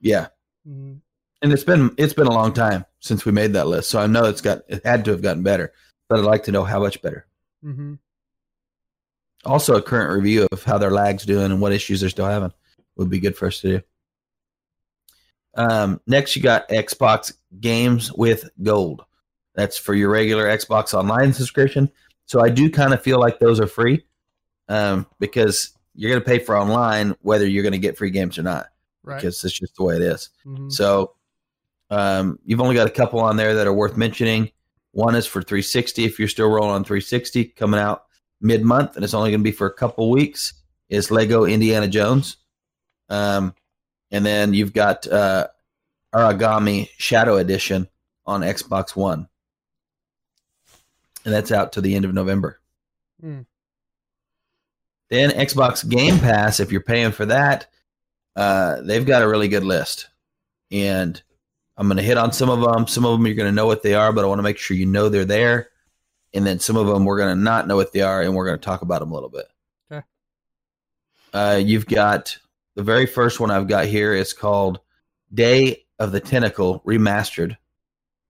Yeah. 0.00 0.28
Mhm. 0.66 1.00
and 1.40 1.52
it's 1.52 1.62
been 1.64 1.94
it's 1.96 2.12
been 2.14 2.26
a 2.26 2.32
long 2.32 2.52
time 2.52 2.84
since 3.00 3.24
we 3.24 3.30
made 3.32 3.52
that 3.52 3.68
list, 3.68 3.88
so 3.90 4.00
I 4.00 4.06
know 4.08 4.24
it's 4.24 4.40
got 4.40 4.62
it 4.68 4.84
had 4.84 5.04
to 5.04 5.12
have 5.12 5.22
gotten 5.22 5.42
better, 5.44 5.72
but 6.08 6.18
I'd 6.18 6.24
like 6.24 6.42
to 6.44 6.52
know 6.52 6.64
how 6.64 6.80
much 6.80 7.00
better. 7.00 7.26
Mm-hmm. 7.64 7.94
Also, 9.44 9.76
a 9.76 9.82
current 9.82 10.12
review 10.12 10.48
of 10.50 10.64
how 10.64 10.78
their 10.78 10.90
lag's 10.90 11.24
doing 11.24 11.52
and 11.52 11.60
what 11.60 11.72
issues 11.72 12.00
they're 12.00 12.10
still 12.10 12.26
having 12.26 12.52
would 12.96 13.08
be 13.08 13.20
good 13.20 13.36
for 13.36 13.46
us 13.46 13.60
to 13.60 13.78
do. 13.78 13.82
Um, 15.54 16.00
next, 16.06 16.34
you 16.36 16.42
got 16.42 16.68
Xbox 16.68 17.32
Games 17.60 18.12
with 18.12 18.50
Gold. 18.62 19.04
That's 19.54 19.76
for 19.78 19.94
your 19.94 20.10
regular 20.10 20.44
Xbox 20.46 20.92
Online 20.94 21.32
subscription. 21.32 21.90
So 22.26 22.40
I 22.40 22.48
do 22.50 22.68
kind 22.70 22.92
of 22.92 23.02
feel 23.02 23.18
like 23.20 23.38
those 23.38 23.58
are 23.60 23.66
free 23.66 24.04
um, 24.68 25.06
because 25.18 25.70
you're 25.98 26.10
going 26.10 26.22
to 26.22 26.26
pay 26.26 26.38
for 26.38 26.56
online 26.56 27.16
whether 27.22 27.44
you're 27.46 27.64
going 27.64 27.72
to 27.72 27.78
get 27.78 27.98
free 27.98 28.10
games 28.10 28.38
or 28.38 28.42
not 28.44 28.68
Right. 29.02 29.16
because 29.16 29.42
it's 29.44 29.58
just 29.58 29.74
the 29.76 29.82
way 29.82 29.96
it 29.96 30.02
is. 30.02 30.30
Mhm. 30.46 30.70
So 30.70 31.14
um, 31.90 32.38
you've 32.44 32.60
only 32.60 32.74
got 32.76 32.86
a 32.86 32.90
couple 32.90 33.18
on 33.20 33.36
there 33.36 33.54
that 33.56 33.66
are 33.66 33.72
worth 33.72 33.96
mentioning. 33.96 34.50
One 34.92 35.14
is 35.16 35.26
for 35.26 35.42
360 35.42 36.04
if 36.04 36.18
you're 36.18 36.28
still 36.28 36.48
rolling 36.48 36.70
on 36.70 36.84
360, 36.84 37.46
coming 37.46 37.80
out 37.80 38.04
mid 38.40 38.62
month, 38.62 38.94
and 38.94 39.04
it's 39.04 39.14
only 39.14 39.30
going 39.30 39.40
to 39.40 39.44
be 39.44 39.52
for 39.52 39.66
a 39.66 39.72
couple 39.74 40.08
weeks. 40.10 40.52
Is 40.88 41.10
Lego 41.10 41.44
Indiana 41.44 41.88
Jones, 41.88 42.36
um, 43.08 43.54
and 44.10 44.24
then 44.24 44.54
you've 44.54 44.72
got 44.72 45.06
uh, 45.06 45.48
Aragami 46.14 46.88
Shadow 46.96 47.36
Edition 47.36 47.88
on 48.24 48.40
Xbox 48.42 48.94
One, 48.96 49.28
and 51.24 51.34
that's 51.34 51.52
out 51.52 51.72
to 51.72 51.80
the 51.80 51.94
end 51.94 52.04
of 52.04 52.14
November. 52.14 52.60
Hmm. 53.20 53.40
Then 55.10 55.30
Xbox 55.30 55.88
Game 55.88 56.18
Pass, 56.18 56.60
if 56.60 56.70
you're 56.70 56.82
paying 56.82 57.12
for 57.12 57.26
that, 57.26 57.66
uh, 58.36 58.82
they've 58.82 59.06
got 59.06 59.22
a 59.22 59.28
really 59.28 59.48
good 59.48 59.64
list, 59.64 60.08
and 60.70 61.20
I'm 61.76 61.86
going 61.86 61.96
to 61.96 62.02
hit 62.02 62.18
on 62.18 62.32
some 62.32 62.50
of 62.50 62.60
them. 62.60 62.86
Some 62.86 63.04
of 63.04 63.12
them 63.12 63.26
you're 63.26 63.36
going 63.36 63.48
to 63.48 63.54
know 63.54 63.66
what 63.66 63.82
they 63.82 63.94
are, 63.94 64.12
but 64.12 64.24
I 64.24 64.28
want 64.28 64.38
to 64.40 64.44
make 64.44 64.58
sure 64.58 64.76
you 64.76 64.86
know 64.86 65.08
they're 65.08 65.24
there. 65.24 65.70
And 66.34 66.46
then 66.46 66.58
some 66.60 66.76
of 66.76 66.86
them 66.86 67.04
we're 67.04 67.16
going 67.16 67.36
to 67.36 67.42
not 67.42 67.66
know 67.66 67.76
what 67.76 67.92
they 67.92 68.02
are, 68.02 68.22
and 68.22 68.34
we're 68.34 68.46
going 68.46 68.58
to 68.58 68.64
talk 68.64 68.82
about 68.82 69.00
them 69.00 69.10
a 69.10 69.14
little 69.14 69.30
bit. 69.30 69.46
Okay. 69.90 70.04
Uh, 71.32 71.56
you've 71.56 71.86
got 71.86 72.38
the 72.74 72.82
very 72.82 73.06
first 73.06 73.40
one 73.40 73.50
I've 73.50 73.66
got 73.66 73.86
here 73.86 74.12
is 74.12 74.32
called 74.32 74.80
Day 75.32 75.86
of 75.98 76.12
the 76.12 76.20
Tentacle 76.20 76.80
Remastered. 76.86 77.56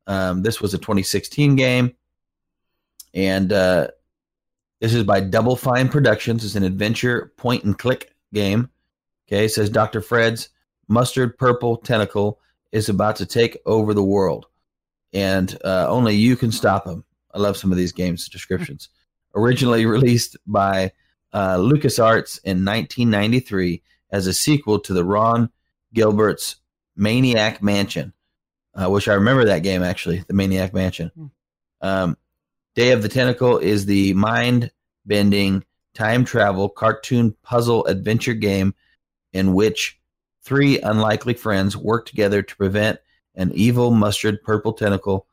Um, 0.06 0.42
this 0.42 0.60
was 0.60 0.72
a 0.72 0.78
2016 0.78 1.56
game, 1.56 1.94
and 3.12 3.52
uh, 3.52 3.88
this 4.80 4.94
is 4.94 5.04
by 5.04 5.20
Double 5.20 5.56
Fine 5.56 5.88
Productions. 5.88 6.44
It's 6.44 6.54
an 6.54 6.62
adventure 6.62 7.32
point 7.36 7.64
and 7.64 7.78
click 7.78 8.14
game. 8.32 8.70
Okay, 9.26 9.46
it 9.46 9.50
says 9.50 9.70
Dr. 9.70 10.00
Fred's 10.00 10.48
mustard 10.88 11.36
purple 11.36 11.76
tentacle 11.76 12.40
is 12.72 12.88
about 12.88 13.16
to 13.16 13.26
take 13.26 13.58
over 13.66 13.92
the 13.92 14.04
world, 14.04 14.46
and 15.12 15.56
uh, 15.64 15.86
only 15.88 16.14
you 16.14 16.36
can 16.36 16.52
stop 16.52 16.86
him. 16.86 17.04
I 17.34 17.38
love 17.38 17.56
some 17.56 17.72
of 17.72 17.78
these 17.78 17.92
games 17.92 18.28
descriptions. 18.28 18.88
Originally 19.34 19.84
released 19.84 20.36
by 20.46 20.92
uh, 21.32 21.56
LucasArts 21.56 22.40
in 22.44 22.64
1993 22.64 23.82
as 24.10 24.26
a 24.26 24.32
sequel 24.32 24.80
to 24.80 24.94
the 24.94 25.04
Ron 25.04 25.50
Gilbert's 25.92 26.56
Maniac 26.96 27.62
Mansion, 27.62 28.12
uh, 28.74 28.88
which 28.88 29.08
I 29.08 29.14
remember 29.14 29.44
that 29.44 29.62
game 29.62 29.82
actually, 29.82 30.24
the 30.26 30.34
Maniac 30.34 30.72
Mansion. 30.72 31.10
Hmm. 31.14 31.26
Um, 31.80 32.16
Day 32.78 32.92
of 32.92 33.02
the 33.02 33.08
Tentacle 33.08 33.58
is 33.58 33.86
the 33.86 34.14
mind 34.14 34.70
bending 35.04 35.64
time 35.94 36.24
travel 36.24 36.68
cartoon 36.68 37.34
puzzle 37.42 37.84
adventure 37.86 38.34
game 38.34 38.72
in 39.32 39.52
which 39.52 39.98
three 40.44 40.78
unlikely 40.82 41.34
friends 41.34 41.76
work 41.76 42.06
together 42.06 42.40
to 42.40 42.56
prevent 42.56 43.00
an 43.34 43.50
evil 43.52 43.90
mustard 43.90 44.40
purple 44.44 44.72
tentacle 44.72 45.26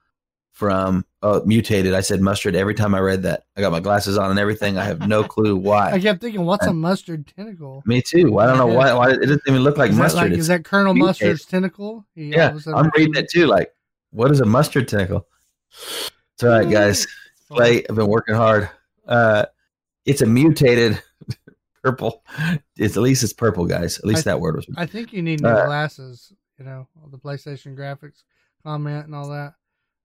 from 0.54 1.06
oh 1.22 1.44
mutated. 1.46 1.94
I 1.94 2.02
said 2.02 2.20
mustard 2.20 2.56
every 2.56 2.74
time 2.74 2.96
I 2.96 3.00
read 3.00 3.22
that. 3.22 3.44
I 3.56 3.62
got 3.62 3.72
my 3.72 3.80
glasses 3.80 4.18
on 4.18 4.32
and 4.32 4.40
everything. 4.40 4.80
I 4.80 4.84
have 4.86 5.08
no 5.08 5.24
clue 5.36 5.56
why. 5.56 5.92
I 5.92 6.00
kept 6.00 6.22
thinking, 6.22 6.46
what's 6.46 6.66
a 6.66 6.74
mustard 6.74 7.32
tentacle? 7.38 7.84
Me 7.86 8.02
too. 8.02 8.40
I 8.40 8.48
don't 8.48 8.58
know 8.58 8.66
why. 8.66 8.92
Why 8.92 9.12
it 9.12 9.20
doesn't 9.20 9.44
even 9.48 9.62
look 9.62 9.78
like 9.78 9.92
is, 9.92 9.98
mustard. 9.98 10.32
like, 10.32 10.40
is 10.40 10.48
that 10.48 10.66
Colonel 10.66 10.96
mutated. 10.96 11.28
Mustard's 11.28 11.46
tentacle? 11.46 12.08
He 12.16 12.32
yeah, 12.32 12.50
of 12.50 12.56
a 12.56 12.62
sudden 12.62 12.80
I'm 12.80 12.92
reading 12.98 13.14
it 13.24 13.30
too. 13.30 13.46
Like, 13.46 13.72
what 14.10 14.32
is 14.32 14.40
a 14.40 14.46
mustard 14.48 14.88
tentacle? 14.88 15.28
It's 15.70 16.44
all 16.44 16.50
right, 16.50 16.68
guys. 16.68 17.06
Play. 17.50 17.84
I've 17.90 17.96
been 17.96 18.08
working 18.08 18.36
hard. 18.36 18.70
Uh, 19.08 19.46
it's 20.06 20.22
a 20.22 20.26
mutated 20.26 21.02
purple. 21.84 22.24
It's 22.78 22.98
at 22.98 23.04
least 23.04 23.24
it's 23.24 23.34
purple, 23.34 23.66
guys. 23.66 23.98
At 24.00 24.06
least 24.06 24.28
I- 24.28 24.32
that 24.32 24.40
word 24.40 24.56
was. 24.56 24.66
I 24.78 24.86
think 24.86 25.14
you 25.14 25.22
need 25.22 25.42
new 25.42 25.50
Uh, 25.50 25.66
glasses. 25.66 26.34
You 26.58 26.66
know, 26.66 26.88
all 27.02 27.10
the 27.10 27.18
PlayStation 27.18 27.76
graphics 27.76 28.24
comment 28.64 29.06
and 29.06 29.14
all 29.16 29.30
that. 29.30 29.54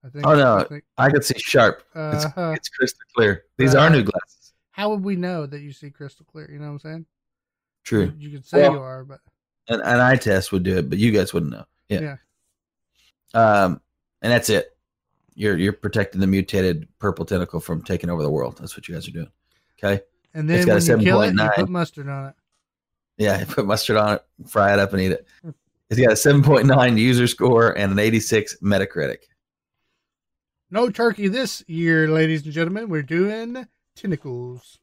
I 0.05 0.09
think. 0.09 0.27
Oh, 0.27 0.35
no. 0.35 0.57
I 0.59 0.65
think, 0.65 0.85
I 0.99 1.11
could 1.11 1.25
see 1.25 1.39
sharp. 1.39 1.83
It's, 1.95 2.25
uh, 2.25 2.55
it's 2.57 2.69
crystal 2.71 3.01
clear. 3.15 3.45
These 3.57 3.75
Uh, 3.75 3.81
are 3.81 3.91
new 3.91 4.03
glasses. 4.03 4.53
how 4.73 4.91
would 4.91 5.03
we 5.05 5.15
know 5.17 5.47
that 5.47 5.61
you 5.61 5.73
see 5.73 5.91
crystal 5.91 6.27
clear? 6.31 6.51
You 6.51 6.59
know 6.59 6.67
what 6.67 6.73
I'm 6.73 6.79
saying? 6.81 7.07
True. 7.85 8.13
You, 8.19 8.29
you 8.29 8.31
could 8.39 8.47
say 8.47 8.63
Well- 8.63 8.73
you 8.73 8.81
are, 8.81 9.05
but 9.05 9.21
An, 9.69 9.81
an 9.81 10.01
eye 10.01 10.17
test 10.17 10.51
would 10.53 10.63
do 10.65 10.79
it, 10.79 10.91
but 10.91 10.99
you 10.99 11.13
guys 11.13 11.33
wouldn't 11.33 11.53
know. 11.53 11.65
Yeah. 11.89 12.17
Yeah. 13.35 13.63
Um, 13.63 13.81
and 14.23 14.33
that's 14.33 14.51
it. 14.51 14.77
You're 15.35 15.57
you're 15.57 15.73
protecting 15.73 16.21
the 16.21 16.27
mutated 16.27 16.89
purple 16.99 17.25
tentacle 17.25 17.61
from 17.61 17.83
taking 17.83 18.11
over 18.11 18.23
the 18.23 18.31
world. 18.31 18.59
That's 18.59 18.77
what 18.77 18.89
you 18.89 18.95
guys 18.95 19.09
are 19.09 19.13
doing. 19.13 19.31
Okay. 19.83 20.03
and 20.35 20.49
then 20.49 20.67
got 20.67 20.83
a 20.83 20.93
when 20.93 21.01
you 21.01 21.07
kill 21.07 21.23
it, 21.23 21.33
you 21.33 21.39
7.9. 21.39 21.55
put 21.55 21.69
mustard 21.69 22.09
on 22.09 22.27
it. 22.29 22.35
Yeah, 23.19 23.45
put 23.49 23.67
mustard 23.67 23.97
on 23.97 24.15
it, 24.15 24.25
fry 24.47 24.73
it 24.73 24.79
up, 24.79 24.93
and 24.93 25.03
eat 25.03 25.13
it. 25.13 25.27
It's 25.91 26.01
got 26.01 26.13
a 26.13 26.15
7.9 26.15 26.99
user 26.99 27.27
score 27.27 27.77
and 27.77 27.91
an 27.93 27.99
86 27.99 28.59
Metacritic. 28.63 29.19
No 30.71 30.89
turkey 30.89 31.27
this 31.27 31.65
year, 31.67 32.09
ladies 32.09 32.45
and 32.45 32.53
gentlemen. 32.53 32.89
We're 32.89 33.03
doing 33.03 33.67
tentacles. 33.97 34.79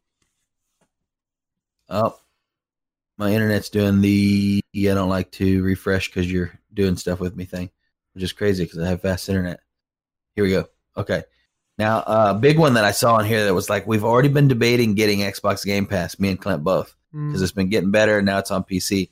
Oh, 1.89 2.19
my 3.17 3.31
internet's 3.31 3.69
doing 3.69 4.01
the 4.01 4.61
I 4.75 4.93
don't 4.93 5.09
like 5.09 5.31
to 5.31 5.63
refresh 5.63 6.09
because 6.09 6.31
you're 6.31 6.59
doing 6.73 6.97
stuff 6.97 7.19
with 7.19 7.35
me 7.35 7.45
thing, 7.45 7.71
which 8.13 8.23
is 8.23 8.33
crazy 8.33 8.65
because 8.65 8.79
I 8.79 8.89
have 8.89 9.01
fast 9.01 9.29
internet. 9.29 9.61
Here 10.37 10.45
we 10.45 10.51
go. 10.51 10.65
Okay. 10.95 11.23
Now, 11.79 11.97
a 11.99 12.09
uh, 12.09 12.33
big 12.35 12.59
one 12.59 12.75
that 12.75 12.85
I 12.85 12.91
saw 12.91 13.17
in 13.17 13.25
here 13.25 13.43
that 13.45 13.53
was 13.55 13.71
like, 13.71 13.87
we've 13.87 14.03
already 14.03 14.29
been 14.29 14.47
debating 14.47 14.93
getting 14.93 15.19
Xbox 15.19 15.65
Game 15.65 15.87
Pass, 15.87 16.19
me 16.19 16.29
and 16.29 16.39
Clint 16.39 16.63
both, 16.63 16.95
Mm, 17.13 17.29
because 17.29 17.41
it's 17.41 17.51
been 17.51 17.69
getting 17.69 17.89
better 17.89 18.17
and 18.17 18.25
now 18.25 18.37
it's 18.37 18.51
on 18.51 18.63
PC. 18.63 19.09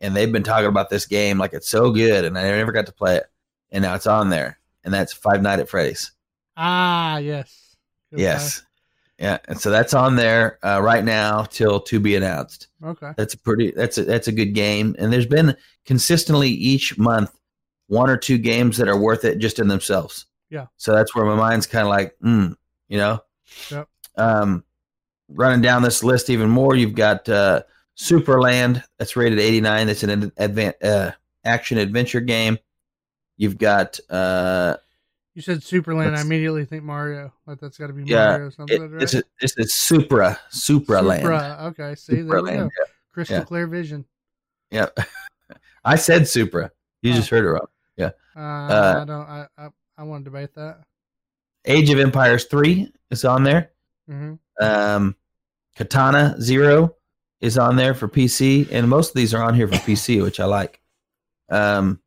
And 0.00 0.16
they've 0.16 0.32
been 0.32 0.42
talking 0.42 0.68
about 0.68 0.88
this 0.88 1.04
game 1.06 1.38
like 1.38 1.52
it's 1.52 1.68
so 1.68 1.90
good, 1.90 2.24
and 2.24 2.38
I 2.38 2.42
never 2.42 2.72
got 2.72 2.86
to 2.86 2.92
play 2.92 3.16
it. 3.16 3.26
And 3.70 3.82
now 3.82 3.94
it's 3.94 4.06
on 4.06 4.30
there, 4.30 4.58
and 4.84 4.92
that's 4.92 5.12
Five 5.12 5.42
Night 5.42 5.60
at 5.60 5.68
Freddy's. 5.68 6.12
ah, 6.56 7.18
yes. 7.18 7.76
Good 8.10 8.20
Yes. 8.20 8.62
Yeah, 9.18 9.38
and 9.46 9.60
so 9.60 9.70
that's 9.70 9.94
on 9.94 10.16
there 10.16 10.58
uh, 10.64 10.80
right 10.82 11.04
now 11.04 11.44
till 11.44 11.80
to 11.80 12.00
be 12.00 12.16
announced. 12.16 12.68
Okay. 12.82 13.12
That's 13.16 13.34
a 13.34 13.38
pretty. 13.38 13.70
That's 13.70 13.96
a 13.98 14.04
that's 14.04 14.28
a 14.28 14.32
good 14.32 14.54
game, 14.54 14.96
and 14.98 15.12
there's 15.12 15.26
been 15.26 15.56
consistently 15.86 16.48
each 16.48 16.98
month 16.98 17.30
one 17.86 18.10
or 18.10 18.16
two 18.16 18.38
games 18.38 18.76
that 18.78 18.88
are 18.88 18.98
worth 18.98 19.24
it 19.24 19.38
just 19.38 19.58
in 19.58 19.68
themselves. 19.68 20.26
Yeah. 20.54 20.66
So 20.76 20.92
that's 20.92 21.14
where 21.16 21.24
my 21.24 21.34
mind's 21.34 21.66
kind 21.66 21.82
of 21.82 21.88
like, 21.90 22.16
mm, 22.22 22.56
you 22.88 22.98
know. 22.98 23.20
Yep. 23.72 23.88
Um, 24.16 24.62
running 25.28 25.62
down 25.62 25.82
this 25.82 26.04
list 26.04 26.30
even 26.30 26.48
more, 26.48 26.76
you've 26.76 26.94
got 26.94 27.28
uh, 27.28 27.62
Superland. 27.96 28.84
That's 28.98 29.16
rated 29.16 29.40
89. 29.40 29.86
That's 29.88 30.02
an 30.04 30.30
advan 30.30 30.74
uh, 30.80 31.10
action 31.44 31.78
adventure 31.78 32.20
game. 32.20 32.56
You've 33.36 33.58
got 33.58 33.98
uh, 34.08 34.76
You 35.34 35.42
said 35.42 35.58
Superland. 35.58 36.16
I 36.16 36.20
immediately 36.20 36.64
think 36.66 36.84
Mario. 36.84 37.32
Like 37.48 37.58
that's 37.58 37.76
got 37.78 37.88
to 37.88 37.92
be 37.92 38.04
Yeah, 38.04 38.28
Mario 38.30 38.46
or 38.46 38.50
something, 38.52 38.80
it, 38.80 38.86
right? 38.92 39.02
it's 39.02 39.14
a, 39.14 39.24
it's 39.40 39.58
a 39.58 39.64
Supra 39.66 40.38
Supraland. 40.52 41.22
Supra. 41.22 41.58
Okay. 41.62 41.94
See, 41.96 42.22
there 42.22 42.42
we 42.42 42.50
go. 42.52 42.70
Crystal 43.12 43.38
yeah. 43.38 43.44
clear 43.44 43.66
vision. 43.66 44.04
Yeah. 44.70 44.86
I 45.84 45.96
said 45.96 46.28
Supra. 46.28 46.70
You 47.02 47.10
Oh. 47.12 47.16
just 47.16 47.28
heard 47.30 47.44
it 47.44 47.48
wrong. 47.48 47.66
Yeah. 47.96 48.10
Uh, 48.36 49.00
I 49.02 49.04
don't. 49.04 49.10
I, 49.10 49.46
I 49.58 49.68
I 49.96 50.02
want 50.04 50.24
to 50.24 50.30
debate 50.30 50.54
that. 50.54 50.80
Age 51.64 51.90
of 51.90 51.98
Empires 51.98 52.44
3 52.44 52.90
is 53.10 53.24
on 53.24 53.44
there. 53.44 53.70
hmm 54.08 54.34
Um, 54.60 55.16
Katana 55.76 56.36
Zero 56.40 56.96
is 57.40 57.58
on 57.58 57.76
there 57.76 57.94
for 57.94 58.08
PC, 58.08 58.68
and 58.70 58.88
most 58.88 59.10
of 59.10 59.14
these 59.14 59.34
are 59.34 59.42
on 59.42 59.54
here 59.54 59.66
for 59.68 59.74
PC, 59.76 60.22
which 60.22 60.40
I 60.40 60.44
like. 60.44 60.80
Um, 61.50 62.00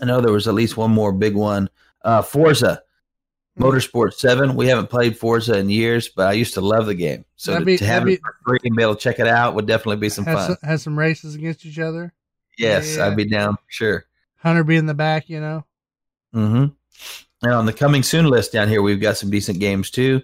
I 0.00 0.04
know 0.04 0.20
there 0.20 0.32
was 0.32 0.46
at 0.48 0.54
least 0.54 0.76
one 0.76 0.90
more 0.92 1.12
big 1.12 1.34
one. 1.34 1.70
Uh, 2.02 2.22
Forza 2.22 2.82
Hmm. 3.56 3.64
Motorsport 3.64 4.14
7. 4.14 4.54
We 4.54 4.68
haven't 4.68 4.88
played 4.88 5.18
Forza 5.18 5.58
in 5.58 5.68
years, 5.68 6.08
but 6.08 6.28
I 6.28 6.32
used 6.34 6.54
to 6.54 6.60
love 6.60 6.86
the 6.86 6.94
game. 6.94 7.24
So 7.34 7.58
to, 7.58 7.64
be- 7.64 7.76
to 7.78 7.84
have 7.84 8.06
it 8.06 8.20
for 8.20 8.36
free 8.44 8.60
and 8.62 8.76
be 8.76 8.84
able 8.84 8.94
to 8.94 9.00
check 9.00 9.18
it 9.18 9.26
out 9.26 9.56
would 9.56 9.66
definitely 9.66 9.96
be 9.96 10.08
some 10.10 10.24
fun. 10.24 10.46
some, 10.46 10.56
has 10.62 10.82
some 10.84 10.96
races 10.96 11.34
against 11.34 11.66
each 11.66 11.80
other. 11.80 12.12
yes, 12.56 12.96
yeah. 12.96 13.06
I'd 13.08 13.16
be 13.16 13.24
down 13.24 13.56
for 13.56 13.62
sure. 13.66 14.04
Hunter 14.36 14.62
be 14.62 14.76
in 14.76 14.86
the 14.86 14.94
back. 14.94 15.28
You 15.28 15.40
know. 15.40 15.64
Hmm 16.32 16.66
And 17.42 17.52
on 17.52 17.66
the 17.66 17.72
coming 17.72 18.02
soon 18.02 18.26
list 18.26 18.52
down 18.52 18.68
here, 18.68 18.82
we've 18.82 19.00
got 19.00 19.16
some 19.16 19.30
decent 19.30 19.60
games 19.60 19.90
too. 19.90 20.22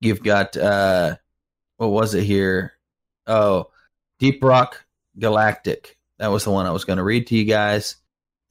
You've 0.00 0.22
got 0.22 0.56
uh, 0.56 1.16
what 1.76 1.90
was 1.90 2.14
it 2.14 2.24
here? 2.24 2.72
Oh, 3.26 3.70
Deep 4.18 4.42
Rock 4.42 4.84
Galactic. 5.18 5.96
That 6.18 6.30
was 6.30 6.44
the 6.44 6.50
one 6.50 6.66
I 6.66 6.70
was 6.70 6.84
going 6.84 6.98
to 6.98 7.04
read 7.04 7.26
to 7.28 7.36
you 7.36 7.44
guys. 7.44 7.96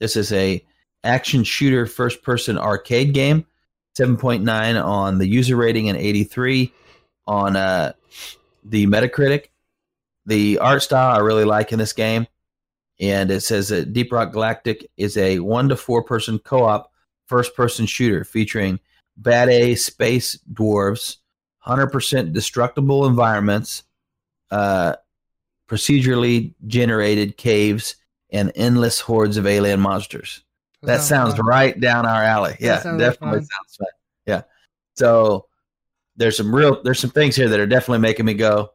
This 0.00 0.16
is 0.16 0.32
a 0.32 0.64
action 1.04 1.44
shooter 1.44 1.86
first 1.86 2.22
person 2.22 2.58
arcade 2.58 3.14
game. 3.14 3.46
7.9 3.98 4.82
on 4.82 5.18
the 5.18 5.26
user 5.26 5.56
rating 5.56 5.88
and 5.88 5.98
83 5.98 6.72
on 7.26 7.56
uh, 7.56 7.92
the 8.64 8.86
Metacritic. 8.86 9.46
The 10.24 10.58
art 10.58 10.82
style 10.82 11.14
I 11.14 11.20
really 11.20 11.44
like 11.44 11.72
in 11.72 11.78
this 11.78 11.92
game. 11.92 12.26
And 13.02 13.32
it 13.32 13.40
says 13.40 13.68
that 13.68 13.92
Deep 13.92 14.12
Rock 14.12 14.32
Galactic 14.32 14.88
is 14.96 15.16
a 15.16 15.40
one 15.40 15.68
to 15.68 15.76
four 15.76 16.04
person 16.04 16.38
co 16.38 16.62
op 16.62 16.92
first 17.26 17.54
person 17.56 17.84
shooter 17.84 18.24
featuring 18.24 18.78
bad 19.16 19.48
A 19.48 19.74
space 19.74 20.38
dwarves, 20.52 21.16
100% 21.66 22.32
destructible 22.32 23.06
environments, 23.06 23.82
uh, 24.52 24.94
procedurally 25.68 26.54
generated 26.68 27.36
caves, 27.36 27.96
and 28.30 28.52
endless 28.54 29.00
hordes 29.00 29.36
of 29.36 29.46
alien 29.46 29.80
monsters. 29.80 30.44
That 30.82 31.00
sounds 31.00 31.38
right 31.38 31.78
down 31.78 32.06
our 32.06 32.22
alley. 32.22 32.56
Yeah, 32.60 32.82
definitely 32.82 33.40
fun. 33.40 33.46
sounds 33.46 33.76
fun. 33.78 33.88
Yeah. 34.26 34.42
So 34.96 35.46
there's 36.16 36.36
some 36.36 36.54
real 36.54 36.82
there's 36.82 36.98
some 36.98 37.10
things 37.10 37.36
here 37.36 37.48
that 37.48 37.60
are 37.60 37.66
definitely 37.66 38.00
making 38.00 38.26
me 38.26 38.34
go 38.34 38.72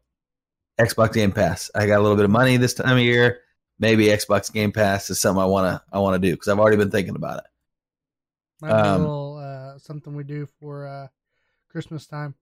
Xbox 0.79 1.13
Game 1.13 1.31
Pass. 1.31 1.71
I 1.75 1.85
got 1.85 1.99
a 1.99 2.01
little 2.01 2.15
bit 2.15 2.25
of 2.25 2.31
money 2.31 2.57
this 2.57 2.73
time 2.73 2.97
of 2.97 3.03
year. 3.03 3.41
Maybe 3.79 4.05
Xbox 4.07 4.51
Game 4.51 4.71
Pass 4.71 5.09
is 5.09 5.19
something 5.19 5.41
I 5.41 5.45
wanna 5.45 5.83
I 5.91 5.99
wanna 5.99 6.19
do 6.19 6.31
because 6.31 6.47
I've 6.47 6.59
already 6.59 6.77
been 6.77 6.91
thinking 6.91 7.15
about 7.15 7.39
it. 7.39 7.45
Might 8.61 8.67
be 8.69 8.73
a 8.73 8.93
um, 8.93 9.01
little 9.01 9.37
uh, 9.37 9.77
something 9.79 10.15
we 10.15 10.23
do 10.23 10.47
for 10.59 10.87
uh, 10.87 11.07
Christmas 11.69 12.07
time. 12.07 12.33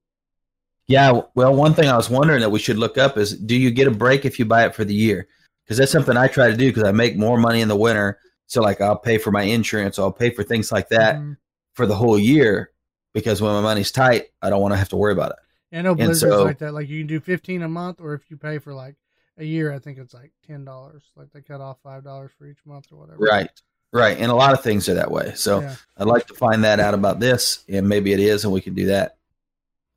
Yeah, 0.88 1.22
well, 1.34 1.54
one 1.56 1.74
thing 1.74 1.90
I 1.90 1.98
was 1.98 2.10
wondering 2.10 2.42
that 2.42 2.52
we 2.52 2.60
should 2.60 2.78
look 2.78 2.98
up 2.98 3.18
is 3.18 3.38
do 3.38 3.56
you 3.56 3.72
get 3.72 3.88
a 3.88 3.92
break 3.92 4.24
if 4.24 4.38
you 4.40 4.46
buy 4.46 4.66
it 4.66 4.76
for 4.76 4.86
the 4.86 4.94
year? 4.94 5.28
Because 5.64 5.78
that's 5.78 5.92
something 5.92 6.16
I 6.16 6.28
try 6.28 6.50
to 6.50 6.56
do 6.56 6.68
because 6.70 6.84
I 6.84 6.92
make 6.92 7.18
more 7.18 7.38
money 7.40 7.62
in 7.62 7.68
the 7.68 7.76
winter. 7.76 8.20
So 8.46 8.62
like 8.62 8.80
I'll 8.82 8.98
pay 8.98 9.18
for 9.18 9.32
my 9.32 9.42
insurance, 9.42 9.98
I'll 10.00 10.12
pay 10.12 10.30
for 10.30 10.44
things 10.44 10.72
like 10.72 10.90
that 10.90 11.16
Mhm. 11.16 11.38
for 11.74 11.88
the 11.88 11.96
whole 11.96 12.20
year 12.20 12.70
because 13.14 13.42
when 13.42 13.52
my 13.54 13.62
money's 13.62 13.92
tight, 13.92 14.26
I 14.42 14.50
don't 14.52 14.62
want 14.62 14.74
to 14.74 14.78
have 14.78 14.90
to 14.90 14.96
worry 14.96 15.14
about 15.14 15.32
it. 15.32 15.38
And 15.72 15.98
Blizzard's 15.98 16.20
so- 16.36 16.44
like 16.44 16.60
that. 16.60 16.74
Like 16.74 16.88
you 16.88 17.00
can 17.00 17.08
do 17.08 17.20
fifteen 17.20 17.64
a 17.64 17.68
month, 17.68 18.00
or 18.00 18.14
if 18.14 18.30
you 18.30 18.38
pay 18.38 18.60
for 18.60 18.74
like 18.74 18.96
a 19.38 19.44
year, 19.44 19.72
I 19.74 19.80
think 19.80 19.98
it's 19.98 20.14
like 20.14 20.32
ten 20.48 20.64
dollars. 20.66 21.04
Like 21.16 21.32
they 21.34 21.42
cut 21.42 21.62
off 21.62 21.78
five 21.84 22.04
dollars 22.04 22.32
for 22.38 22.46
each 22.48 22.66
month 22.66 22.88
or 22.92 22.98
whatever. 22.98 23.18
Right. 23.20 23.50
Right. 23.92 24.18
And 24.18 24.32
a 24.32 24.36
lot 24.36 24.54
of 24.54 24.62
things 24.64 24.90
are 24.90 24.96
that 24.96 25.12
way. 25.12 25.34
So 25.36 25.62
Yeah. 25.62 25.76
I'd 25.98 26.08
like 26.08 26.28
to 26.28 26.34
find 26.34 26.64
that 26.64 26.80
out 26.80 26.94
about 26.94 27.20
this, 27.20 27.64
and 27.70 27.88
maybe 27.88 28.12
it 28.14 28.20
is, 28.20 28.44
and 28.44 28.54
we 28.54 28.62
can 28.62 28.74
do 28.74 28.88
that. 28.88 29.18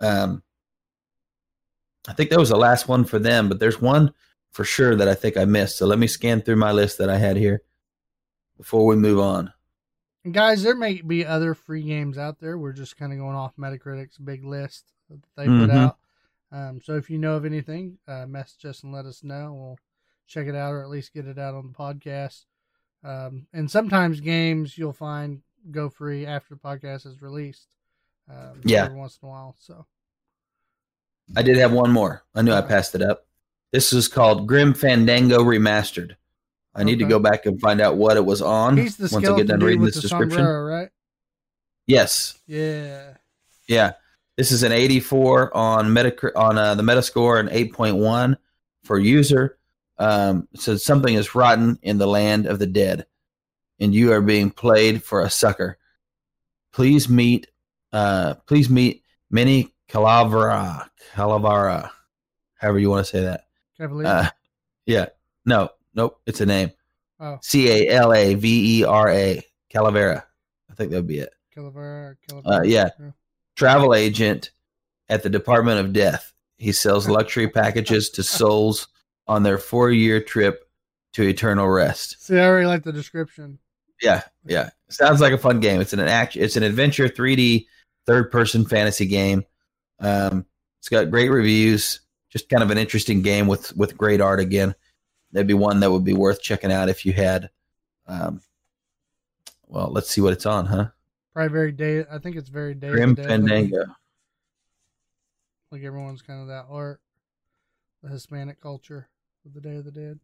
Um, 0.00 0.42
I 2.08 2.12
think 2.14 2.30
that 2.30 2.38
was 2.38 2.48
the 2.50 2.56
last 2.56 2.88
one 2.88 3.04
for 3.04 3.18
them, 3.18 3.48
but 3.48 3.58
there's 3.58 3.80
one 3.80 4.14
for 4.50 4.64
sure 4.64 4.96
that 4.96 5.08
I 5.08 5.14
think 5.14 5.36
I 5.36 5.44
missed. 5.44 5.76
So 5.76 5.86
let 5.86 5.98
me 5.98 6.06
scan 6.06 6.40
through 6.40 6.56
my 6.56 6.72
list 6.72 6.98
that 6.98 7.10
I 7.10 7.18
had 7.18 7.36
here 7.36 7.62
before 8.56 8.86
we 8.86 8.96
move 8.96 9.18
on. 9.18 9.52
And 10.24 10.32
guys, 10.32 10.62
there 10.62 10.74
may 10.74 11.00
be 11.02 11.26
other 11.26 11.54
free 11.54 11.82
games 11.82 12.18
out 12.18 12.38
there. 12.40 12.56
We're 12.58 12.72
just 12.72 12.96
kind 12.96 13.12
of 13.12 13.18
going 13.18 13.36
off 13.36 13.56
Metacritic's 13.56 14.16
big 14.18 14.44
list 14.44 14.84
that 15.10 15.20
they 15.36 15.46
put 15.46 15.70
Mhm. 15.70 15.74
out. 15.74 15.98
Um, 16.50 16.80
so 16.82 16.96
if 16.96 17.10
you 17.10 17.18
know 17.18 17.34
of 17.34 17.44
anything, 17.44 17.98
uh, 18.08 18.26
message 18.26 18.64
us 18.64 18.82
and 18.82 18.92
let 18.92 19.04
us 19.04 19.22
know. 19.22 19.52
We'll 19.54 19.78
check 20.26 20.46
it 20.46 20.54
out 20.54 20.72
or 20.72 20.82
at 20.82 20.88
least 20.88 21.12
get 21.12 21.26
it 21.26 21.38
out 21.38 21.54
on 21.54 21.66
the 21.66 21.72
podcast. 21.78 22.44
Um, 23.04 23.46
and 23.52 23.70
sometimes 23.70 24.20
games 24.20 24.76
you'll 24.76 24.92
find 24.92 25.42
go 25.70 25.88
free 25.88 26.26
after 26.26 26.54
the 26.54 26.60
podcast 26.60 27.06
is 27.06 27.20
released. 27.20 27.68
Um, 28.30 28.60
Yeah. 28.64 28.84
Every 28.86 28.96
once 28.96 29.18
in 29.22 29.26
a 29.26 29.30
while. 29.30 29.56
So 29.58 29.86
I 31.36 31.42
did 31.42 31.56
have 31.58 31.72
one 31.72 31.90
more. 31.90 32.24
I 32.34 32.42
knew 32.42 32.52
I 32.52 32.62
passed 32.62 32.94
it 32.94 33.02
up. 33.02 33.26
This 33.72 33.92
is 33.92 34.08
called 34.08 34.46
Grim 34.46 34.72
Fandango 34.72 35.40
Remastered. 35.40 36.16
I 36.74 36.84
need 36.84 37.00
to 37.00 37.04
go 37.06 37.18
back 37.18 37.44
and 37.44 37.60
find 37.60 37.80
out 37.80 37.96
what 37.96 38.16
it 38.16 38.24
was 38.24 38.40
on 38.40 38.76
once 38.76 39.02
I 39.02 39.36
get 39.36 39.48
done 39.48 39.60
reading 39.60 39.82
this 39.82 40.00
description. 40.00 40.30
sombrero, 40.38 40.62
right? 40.64 40.88
Yes. 41.86 42.38
Yeah. 42.46 43.14
Yeah, 43.66 43.92
this 44.38 44.52
is 44.52 44.62
an 44.62 44.70
84 44.70 45.54
on 45.54 45.86
Metac 45.86 46.30
on 46.36 46.56
uh, 46.56 46.76
the 46.76 46.84
Metascore 46.84 47.40
and 47.40 47.48
8.1 47.48 48.36
for 48.84 48.96
user. 48.96 49.58
Um, 49.98 50.46
says 50.54 50.84
something 50.84 51.12
is 51.12 51.34
rotten 51.34 51.76
in 51.82 51.98
the 51.98 52.06
land 52.06 52.46
of 52.46 52.60
the 52.60 52.66
dead, 52.66 53.06
and 53.80 53.92
you 53.92 54.12
are 54.12 54.20
being 54.20 54.52
played 54.52 55.02
for 55.02 55.22
a 55.22 55.28
sucker. 55.28 55.76
Please 56.72 57.08
meet, 57.08 57.48
uh, 57.92 58.34
please 58.46 58.70
meet 58.70 59.02
Manny 59.28 59.74
Calavera, 59.88 60.88
Calavera, 61.14 61.90
however 62.54 62.78
you 62.78 62.90
want 62.90 63.04
to 63.04 63.10
say 63.10 63.22
that. 63.22 63.46
Cavalier. 63.76 64.06
Uh, 64.06 64.28
yeah, 64.86 65.06
no, 65.44 65.70
nope, 65.94 66.20
it's 66.26 66.40
a 66.40 66.46
name. 66.46 66.70
oh, 67.18 67.38
C 67.42 67.68
A 67.88 67.92
L 67.92 68.14
A 68.14 68.34
V 68.34 68.78
E 68.78 68.84
R 68.84 69.10
A, 69.10 69.44
Calavera. 69.74 70.22
I 70.70 70.74
think 70.74 70.92
that 70.92 70.98
would 70.98 71.08
be 71.08 71.18
it. 71.18 71.30
Calavera. 71.56 72.14
Uh, 72.44 72.62
yeah. 72.62 72.90
Travel 73.58 73.94
agent 73.94 74.52
at 75.08 75.22
the 75.22 75.28
Department 75.28 75.80
of 75.80 75.92
Death. 75.92 76.32
He 76.56 76.72
sells 76.72 77.08
luxury 77.08 77.48
packages 77.48 78.08
to 78.10 78.22
souls 78.22 78.88
on 79.26 79.42
their 79.42 79.58
four 79.58 79.90
year 79.90 80.20
trip 80.20 80.68
to 81.14 81.22
eternal 81.22 81.68
rest. 81.68 82.22
See, 82.24 82.38
I 82.38 82.46
already 82.46 82.66
like 82.66 82.84
the 82.84 82.92
description. 82.92 83.58
Yeah, 84.00 84.22
yeah. 84.46 84.70
Sounds 84.88 85.20
like 85.20 85.32
a 85.32 85.38
fun 85.38 85.60
game. 85.60 85.80
It's 85.80 85.92
an 85.92 86.00
action 86.00 86.42
it's 86.42 86.56
an 86.56 86.62
adventure 86.62 87.08
3D 87.08 87.66
third 88.06 88.30
person 88.30 88.64
fantasy 88.64 89.06
game. 89.06 89.44
Um, 90.00 90.46
it's 90.78 90.88
got 90.88 91.10
great 91.10 91.30
reviews, 91.30 92.00
just 92.30 92.48
kind 92.48 92.62
of 92.62 92.70
an 92.70 92.78
interesting 92.78 93.22
game 93.22 93.48
with 93.48 93.76
with 93.76 93.98
great 93.98 94.20
art 94.20 94.40
again. 94.40 94.74
That'd 95.32 95.48
be 95.48 95.54
one 95.54 95.80
that 95.80 95.90
would 95.90 96.04
be 96.04 96.14
worth 96.14 96.40
checking 96.40 96.72
out 96.72 96.88
if 96.88 97.04
you 97.04 97.12
had 97.12 97.50
um 98.06 98.40
well, 99.66 99.90
let's 99.92 100.08
see 100.08 100.20
what 100.20 100.32
it's 100.32 100.46
on, 100.46 100.66
huh? 100.66 100.88
Probably 101.38 101.52
very 101.52 101.70
day. 101.70 102.04
I 102.10 102.18
think 102.18 102.34
it's 102.34 102.48
very 102.48 102.74
day. 102.74 102.90
Grim 102.90 103.10
of 103.10 103.16
the 103.16 103.22
Dead. 103.22 103.28
Fandango. 103.28 103.84
Like 105.70 105.84
everyone's 105.84 106.20
kind 106.20 106.40
of 106.40 106.48
that 106.48 106.66
art, 106.68 107.00
the 108.02 108.08
Hispanic 108.08 108.60
culture 108.60 109.08
of 109.46 109.54
the 109.54 109.60
Day 109.60 109.76
of 109.76 109.84
the 109.84 109.92
Dead. 109.92 110.18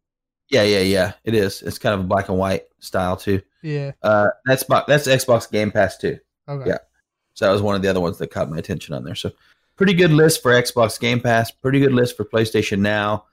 Yeah, 0.49 0.65
yeah, 0.65 0.81
yeah. 0.81 1.13
It 1.23 1.37
is. 1.37 1.63
It's 1.63 1.79
kind 1.79 1.95
of 1.95 2.01
a 2.01 2.09
black 2.09 2.31
and 2.31 2.37
white 2.37 2.65
style 2.81 3.17
too. 3.17 3.41
Yeah. 3.63 3.93
Uh, 4.03 4.31
that's 4.45 4.65
that's 4.65 5.07
Xbox 5.07 5.49
Game 5.49 5.71
Pass 5.71 5.99
too. 5.99 6.19
Okay. 6.49 6.71
Yeah. 6.71 6.79
So 7.35 7.45
that 7.45 7.53
was 7.53 7.63
one 7.63 7.77
of 7.77 7.83
the 7.83 7.89
other 7.89 8.01
ones 8.01 8.19
that 8.19 8.33
caught 8.33 8.51
my 8.51 8.59
attention 8.59 8.93
on 8.93 9.05
there. 9.05 9.15
So 9.15 9.31
pretty 9.77 9.95
good 9.95 10.11
list 10.11 10.43
for 10.43 10.51
Xbox 10.51 10.99
Game 10.99 11.21
Pass. 11.21 11.53
Pretty 11.53 11.79
good 11.79 11.93
list 11.93 12.17
for 12.17 12.25
PlayStation 12.25 12.81
Now. 12.81 13.27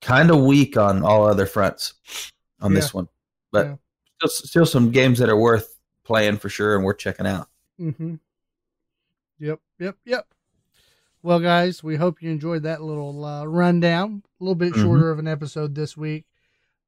Kind 0.00 0.30
of 0.30 0.40
weak 0.40 0.78
on 0.78 1.02
all 1.02 1.26
other 1.26 1.44
fronts 1.44 1.92
on 2.62 2.72
this 2.72 2.94
one, 2.94 3.08
but 3.52 3.66
Yeah. 3.66 3.76
still, 4.16 4.46
still 4.48 4.66
some 4.66 4.90
games 4.90 5.18
that 5.18 5.28
are 5.28 5.36
worth 5.36 5.73
playing 6.04 6.38
for 6.38 6.48
sure 6.48 6.76
and 6.76 6.84
we're 6.84 6.94
checking 6.94 7.26
out. 7.26 7.48
Mm-hmm. 7.80 8.14
Yep. 9.38 9.60
Yep. 9.78 9.96
Yep. 10.04 10.26
Well, 11.22 11.40
guys, 11.40 11.82
we 11.82 11.96
hope 11.96 12.22
you 12.22 12.30
enjoyed 12.30 12.62
that 12.64 12.82
little 12.82 13.24
uh, 13.24 13.44
rundown. 13.46 14.22
A 14.40 14.44
little 14.44 14.54
bit 14.54 14.74
Mhm. 14.74 14.82
shorter 14.82 15.10
of 15.10 15.18
an 15.18 15.26
episode 15.26 15.74
this 15.74 15.96
week, 15.96 16.26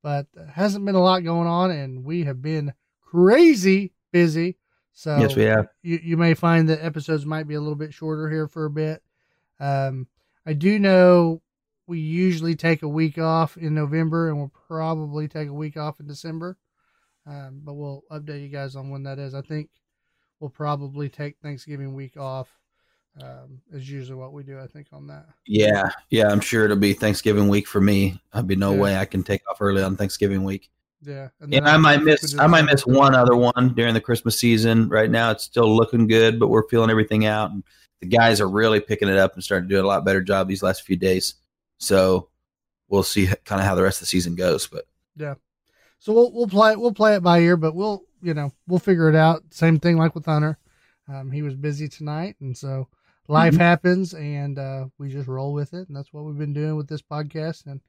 but 0.03 0.27
uh, 0.39 0.45
hasn't 0.47 0.85
been 0.85 0.95
a 0.95 1.03
lot 1.03 1.25
going 1.25 1.49
on, 1.49 1.71
and 1.71 2.05
we 2.05 2.25
have 2.25 2.43
been 2.43 2.75
crazy 3.01 3.93
busy. 4.13 4.57
So 4.93 5.17
yes, 5.19 5.35
we 5.37 5.43
have. 5.45 5.69
you, 5.83 5.99
you 6.03 6.17
may 6.17 6.35
find 6.35 6.69
that 6.69 6.85
episodes 6.85 7.25
might 7.27 7.49
be 7.49 7.55
a 7.55 7.61
little 7.61 7.75
bit 7.77 7.93
shorter 7.95 8.31
here 8.31 8.47
for 8.47 8.67
a 8.67 8.71
bit. 8.71 9.03
Um, 9.59 10.07
I 10.45 10.53
do 10.53 10.79
know 10.79 11.41
we 11.87 11.99
usually 12.01 12.57
take 12.57 12.83
a 12.83 12.89
week 12.89 13.19
off 13.19 13.57
in 13.57 13.75
November, 13.75 14.29
and 14.29 14.37
we'll 14.39 14.53
probably 14.69 15.29
take 15.29 15.49
a 15.49 15.53
week 15.55 15.77
off 15.77 15.99
in 16.01 16.07
December. 16.07 16.57
Um, 17.27 17.61
but 17.65 17.75
we'll 17.75 18.05
update 18.11 18.43
you 18.43 18.49
guys 18.49 18.77
on 18.77 18.91
when 18.91 19.03
that 19.05 19.19
is. 19.19 19.35
I 19.35 19.43
think 19.43 19.71
we'll 20.41 20.51
probably 20.51 21.09
take 21.09 21.37
Thanksgiving 21.43 21.95
week 21.95 22.17
off. 22.17 22.49
Um, 23.21 23.63
is 23.73 23.91
usually 23.91 24.19
what 24.19 24.35
we 24.35 24.43
do. 24.43 24.61
I 24.61 24.67
think 24.67 24.89
on 24.93 25.07
that. 25.07 25.27
Yeah, 25.47 25.91
yeah. 26.11 26.29
I'm 26.29 26.41
sure 26.41 26.67
it'll 26.67 26.77
be 26.77 26.93
Thanksgiving 26.93 27.49
week 27.49 27.67
for 27.67 27.81
me. 27.81 28.21
I'd 28.35 28.47
be 28.47 28.57
no 28.57 28.75
Yeah. 28.75 28.81
way 28.81 28.97
I 28.99 29.07
can 29.07 29.23
take 29.23 29.41
off 29.51 29.57
early 29.61 29.83
on 29.83 29.97
Thanksgiving 29.97 30.45
week. 30.45 30.71
Yeah, 31.01 31.29
and 31.41 31.53
And 31.55 31.65
then 31.65 31.67
I 31.67 31.79
might 31.79 32.03
miss 32.03 32.39
I 32.39 32.47
might 32.47 32.67
miss 32.67 32.85
one 32.87 33.15
other 33.15 33.35
one 33.37 33.73
during 33.75 33.95
the 33.95 34.01
Christmas 34.03 34.39
season. 34.39 34.89
Right 34.89 35.11
now 35.11 35.31
it's 35.31 35.45
still 35.45 35.75
looking 35.75 36.07
good, 36.07 36.39
but 36.39 36.49
we're 36.49 36.69
feeling 36.69 36.91
everything 36.91 37.25
out 37.25 37.51
and 37.53 37.65
the 38.01 38.07
guys 38.07 38.41
are 38.41 38.49
really 38.49 38.81
picking 38.81 39.09
it 39.09 39.17
up 39.17 39.35
and 39.35 39.43
starting 39.43 39.69
to 39.69 39.75
do 39.75 39.81
a 39.81 39.87
lot 39.87 40.05
better 40.05 40.21
job 40.21 40.47
these 40.49 40.63
last 40.63 40.83
few 40.83 40.97
days. 40.97 41.37
So 41.79 42.29
we'll 42.89 43.03
see 43.03 43.27
kind 43.45 43.61
of 43.61 43.67
how 43.67 43.75
the 43.75 43.83
rest 43.83 43.99
of 43.99 44.01
the 44.01 44.07
season 44.07 44.35
goes. 44.35 44.67
But 44.67 44.87
So 46.07 46.13
we'll 46.13 46.31
we'll 46.31 46.47
play 46.47 46.71
it 46.71 46.79
we'll 46.81 46.95
play 46.95 47.17
it 47.17 47.23
by 47.25 47.41
ear, 47.41 47.57
but 47.57 47.75
we'll 47.75 48.05
you 48.23 48.33
know 48.33 48.53
we'll 48.69 48.79
figure 48.79 49.09
it 49.09 49.17
out. 49.17 49.43
Same 49.51 49.81
thing 49.81 49.97
like 49.97 50.15
with 50.15 50.27
Hunter. 50.27 50.57
Um, 51.09 51.33
he 51.33 51.43
was 51.43 51.57
busy 51.57 51.89
tonight, 51.89 52.37
and 52.41 52.57
so 52.57 52.87
life 53.27 53.55
Mhm. 53.55 53.59
happens, 53.59 54.15
and 54.15 54.57
uh, 54.57 54.87
we 54.99 55.11
just 55.11 55.27
roll 55.27 55.53
with 55.53 55.75
it, 55.75 55.89
and 55.89 55.97
that's 55.97 56.13
what 56.13 56.23
we've 56.25 56.39
been 56.39 56.53
doing 56.53 56.77
with 56.77 56.87
this 56.87 57.03
podcast, 57.03 57.67
and 57.67 57.81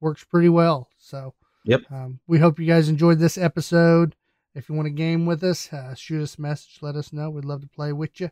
works 0.00 0.22
pretty 0.22 0.48
well. 0.48 0.88
So 0.98 1.34
Yep. 1.64 1.90
um, 1.90 2.20
we 2.28 2.38
hope 2.38 2.60
you 2.60 2.66
guys 2.66 2.88
enjoyed 2.88 3.18
this 3.18 3.36
episode. 3.36 4.14
If 4.54 4.68
you 4.68 4.76
want 4.76 4.86
to 4.86 4.90
game 4.90 5.26
with 5.26 5.42
us, 5.42 5.72
uh, 5.72 5.96
shoot 5.96 6.22
us 6.22 6.38
a 6.38 6.42
message. 6.42 6.78
Let 6.80 6.94
us 6.94 7.12
know. 7.12 7.28
We'd 7.28 7.44
love 7.44 7.62
to 7.62 7.66
play 7.66 7.92
with 7.92 8.20
you. 8.20 8.30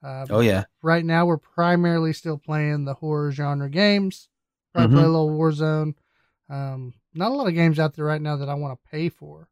Uh, 0.00 0.26
oh 0.30 0.38
yeah, 0.38 0.62
right 0.80 1.04
now 1.04 1.26
we're 1.26 1.38
primarily 1.38 2.12
still 2.12 2.38
playing 2.38 2.84
the 2.84 2.94
horror 2.94 3.32
genre 3.32 3.68
games. 3.68 4.28
Probably 4.72 4.94
play 4.94 5.02
a 5.02 5.06
Mhm. 5.08 5.10
little 5.10 5.30
Warzone. 5.36 5.94
Um, 6.48 6.94
not 7.16 7.30
a 7.32 7.34
lot 7.34 7.48
of 7.48 7.54
games 7.54 7.78
out 7.78 7.94
there 7.94 8.04
right 8.04 8.20
now 8.20 8.36
that 8.36 8.48
I 8.48 8.54
want 8.54 8.78
to 8.80 8.90
pay 8.90 9.08
for. 9.08 9.48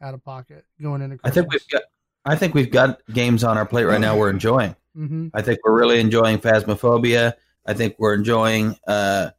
out 0.00 0.14
of 0.14 0.22
pocket 0.24 0.64
going 0.80 1.02
into. 1.02 1.18
I 1.24 1.30
think 1.30 1.50
we've 1.52 1.68
got. 1.68 1.82
I 2.24 2.36
think 2.36 2.54
we've 2.54 2.70
got 2.70 3.00
games 3.12 3.42
on 3.44 3.56
our 3.56 3.64
plate 3.66 3.84
right 3.84 4.00
now 4.00 4.16
we're 4.16 4.30
enjoying. 4.30 4.76
hmm 4.94 5.28
I 5.32 5.40
think 5.42 5.60
we're 5.64 5.78
really 5.78 5.98
enjoying 6.00 6.38
Phasmophobia. 6.38 7.34
I 7.66 7.74
think 7.74 7.96
we're 7.98 8.14
enjoying 8.14 8.76
uh, 8.86 9.30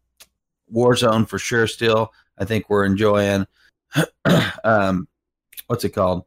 Warzone 0.74 1.28
for 1.28 1.38
sure. 1.39 1.68
Still, 1.68 2.12
I 2.38 2.45
think 2.45 2.70
we're 2.70 2.86
enjoying 2.86 3.45
um, 4.64 5.07
what's 5.68 5.84
it 5.84 5.89
called? 5.89 6.26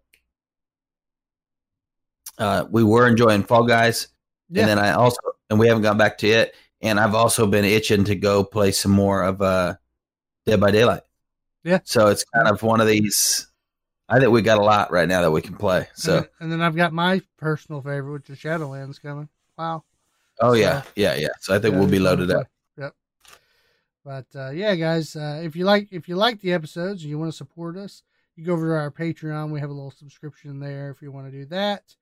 Uh, 2.39 2.65
we 2.71 2.83
were 2.85 3.07
enjoying 3.07 3.43
Fall 3.45 3.65
Guys, 3.67 4.09
Yeah. 4.51 4.63
and 4.63 4.71
then 4.71 4.79
I 4.79 4.93
also 4.93 5.19
and 5.51 5.59
we 5.59 5.67
haven't 5.69 5.83
gone 5.83 5.99
back 5.99 6.19
to 6.19 6.29
it. 6.29 6.55
And 6.81 6.99
I've 6.99 7.15
also 7.15 7.47
been 7.47 7.65
itching 7.65 8.05
to 8.05 8.15
go 8.17 8.43
play 8.43 8.73
some 8.73 8.91
more 8.91 9.23
of 9.23 9.41
uh, 9.41 9.75
Dead 10.47 10.59
by 10.61 10.71
Daylight. 10.73 11.03
Yeah. 11.65 11.81
So 11.85 12.09
it's 12.09 12.25
kind 12.25 12.49
of 12.49 12.63
one 12.63 12.81
of 12.81 12.87
these. 12.87 13.47
I 14.09 14.19
think 14.19 14.31
we 14.33 14.43
got 14.43 14.59
a 14.59 14.63
lot 14.63 14.91
right 14.91 15.09
now 15.09 15.23
that 15.23 15.31
we 15.31 15.41
can 15.41 15.57
play. 15.57 15.87
So 15.95 16.19
and, 16.19 16.29
and 16.41 16.53
then 16.53 16.61
I've 16.61 16.77
got 16.77 16.93
my 16.93 17.23
personal 17.39 17.81
favorite, 17.81 18.13
which 18.13 18.31
is 18.31 18.39
Shadowlands 18.39 19.01
coming. 19.01 19.29
Wow. 19.57 19.85
oh 20.41 20.53
yeah, 20.55 20.83
yeah, 20.97 21.15
yeah. 21.15 21.29
So 21.41 21.55
I 21.55 21.59
think 21.59 21.75
Yeah, 21.75 21.79
we'll 21.81 21.89
be 21.89 21.97
it's 21.99 22.05
fun 22.05 22.17
to 22.19 22.23
loaded 22.23 22.37
up. 22.37 22.47
Yep. 22.77 22.95
But 24.05 24.27
uh, 24.35 24.51
yeah, 24.51 24.75
guys, 24.75 25.15
uh, 25.17 25.41
if 25.45 25.55
you 25.57 25.65
like 25.65 25.89
if 25.93 26.09
you 26.09 26.17
like 26.17 26.41
the 26.41 26.53
episodes 26.53 27.03
and 27.03 27.11
you 27.11 27.19
want 27.19 27.31
to 27.31 27.37
support 27.37 27.77
us, 27.77 28.03
you 28.37 28.45
go 28.45 28.53
over 28.55 28.69
to 28.69 28.75
our 28.75 28.91
Patreon. 28.91 29.51
We 29.51 29.61
have 29.61 29.71
a 29.71 29.75
little 29.75 29.91
subscription 29.93 30.59
there 30.61 30.91
if 30.91 31.01
you 31.03 31.13
want 31.13 31.27
to 31.31 31.33
do 31.33 31.45
that. 31.47 31.95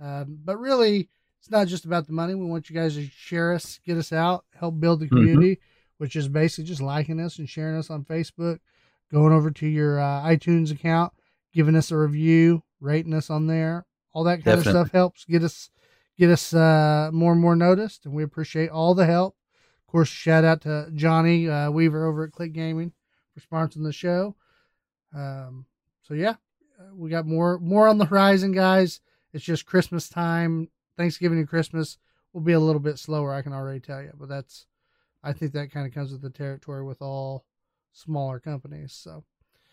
Um, 0.00 0.38
but 0.44 0.58
really, 0.58 1.08
it's 1.38 1.50
not 1.50 1.68
just 1.68 1.84
about 1.84 2.06
the 2.06 2.12
money. 2.12 2.34
We 2.34 2.46
want 2.46 2.70
you 2.70 2.74
guys 2.76 2.94
to 2.94 3.06
share 3.06 3.52
us, 3.52 3.78
get 3.84 3.98
us 3.98 4.12
out, 4.12 4.44
help 4.58 4.80
build 4.80 5.00
the 5.00 5.06
Mm-hmm. 5.06 5.16
community, 5.16 5.60
which 5.98 6.16
is 6.16 6.28
basically 6.28 6.64
just 6.64 6.80
liking 6.80 7.20
us 7.20 7.38
and 7.38 7.48
sharing 7.48 7.76
us 7.76 7.90
on 7.90 8.04
Facebook, 8.04 8.58
going 9.12 9.32
over 9.32 9.50
to 9.50 9.66
your 9.66 10.00
uh, 10.00 10.22
iTunes 10.22 10.72
account, 10.72 11.12
giving 11.52 11.76
us 11.76 11.90
a 11.90 11.96
review, 11.96 12.62
rating 12.80 13.14
us 13.14 13.30
on 13.30 13.46
there. 13.46 13.86
All 14.12 14.24
that 14.24 14.36
kind 14.36 14.44
Definitely. 14.44 14.80
of 14.80 14.86
stuff 14.86 14.92
helps 14.92 15.24
get 15.24 15.42
us 15.42 15.70
get 16.18 16.30
us 16.30 16.52
uh, 16.52 17.10
more 17.12 17.32
and 17.32 17.40
more 17.40 17.56
noticed, 17.56 18.04
and 18.04 18.14
we 18.14 18.22
appreciate 18.22 18.70
all 18.70 18.94
the 18.94 19.06
help. 19.06 19.36
Of 19.86 19.92
course, 19.92 20.08
shout 20.08 20.44
out 20.44 20.62
to 20.62 20.90
Johnny 20.94 21.48
uh, 21.48 21.70
Weaver 21.70 22.06
over 22.06 22.24
at 22.24 22.32
Click 22.32 22.52
Gaming 22.52 22.92
for 23.32 23.40
sponsoring 23.40 23.84
the 23.84 23.92
show. 23.92 24.36
Um, 25.14 25.66
so 26.02 26.14
yeah, 26.14 26.34
uh, 26.78 26.94
we 26.94 27.10
got 27.10 27.26
more 27.26 27.58
more 27.58 27.88
on 27.88 27.98
the 27.98 28.06
horizon, 28.06 28.52
guys. 28.52 29.00
It's 29.32 29.44
just 29.44 29.66
Christmas 29.66 30.08
time, 30.08 30.68
Thanksgiving 30.96 31.38
and 31.38 31.48
Christmas 31.48 31.98
will 32.32 32.42
be 32.42 32.52
a 32.52 32.60
little 32.60 32.80
bit 32.80 32.98
slower. 32.98 33.32
I 33.32 33.42
can 33.42 33.52
already 33.52 33.80
tell 33.80 34.02
you, 34.02 34.12
but 34.18 34.28
that's 34.28 34.66
I 35.22 35.32
think 35.32 35.52
that 35.52 35.70
kind 35.70 35.86
of 35.86 35.94
comes 35.94 36.12
with 36.12 36.22
the 36.22 36.30
territory 36.30 36.84
with 36.84 37.00
all 37.00 37.44
smaller 37.92 38.40
companies. 38.40 38.92
So 38.92 39.24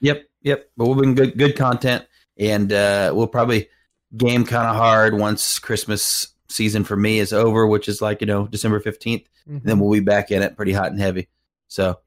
Yep, 0.01 0.23
yep. 0.41 0.69
But 0.77 0.85
we'll 0.85 0.95
bring 0.95 1.15
good 1.15 1.37
good 1.37 1.55
content, 1.57 2.05
and 2.37 2.71
uh, 2.71 3.11
we'll 3.13 3.27
probably 3.27 3.69
game 4.15 4.45
kind 4.45 4.67
of 4.67 4.75
hard 4.75 5.17
once 5.17 5.59
Christmas 5.59 6.29
season 6.47 6.83
for 6.83 6.95
me 6.95 7.19
is 7.19 7.33
over, 7.33 7.67
which 7.67 7.87
is 7.87 8.01
like 8.01 8.21
you 8.21 8.27
know 8.27 8.47
December 8.47 8.79
fifteenth. 8.79 9.23
mhm. 9.47 9.63
Then 9.63 9.79
we'll 9.79 9.91
be 9.91 9.99
back 9.99 10.31
in 10.31 10.41
it 10.41 10.55
pretty 10.55 10.71
hot 10.71 10.91
and 10.91 10.99
heavy. 10.99 11.27
So 11.67 11.99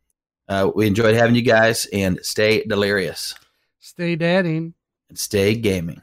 uh, 0.48 0.70
we 0.74 0.86
enjoyed 0.86 1.14
having 1.14 1.34
you 1.34 1.42
guys, 1.42 1.86
and 1.92 2.18
stay 2.22 2.64
delirious 2.64 3.34
stay 3.78 4.16
dadding. 4.16 4.74
and 5.08 5.18
stay 5.18 5.54
gaming. 5.54 6.02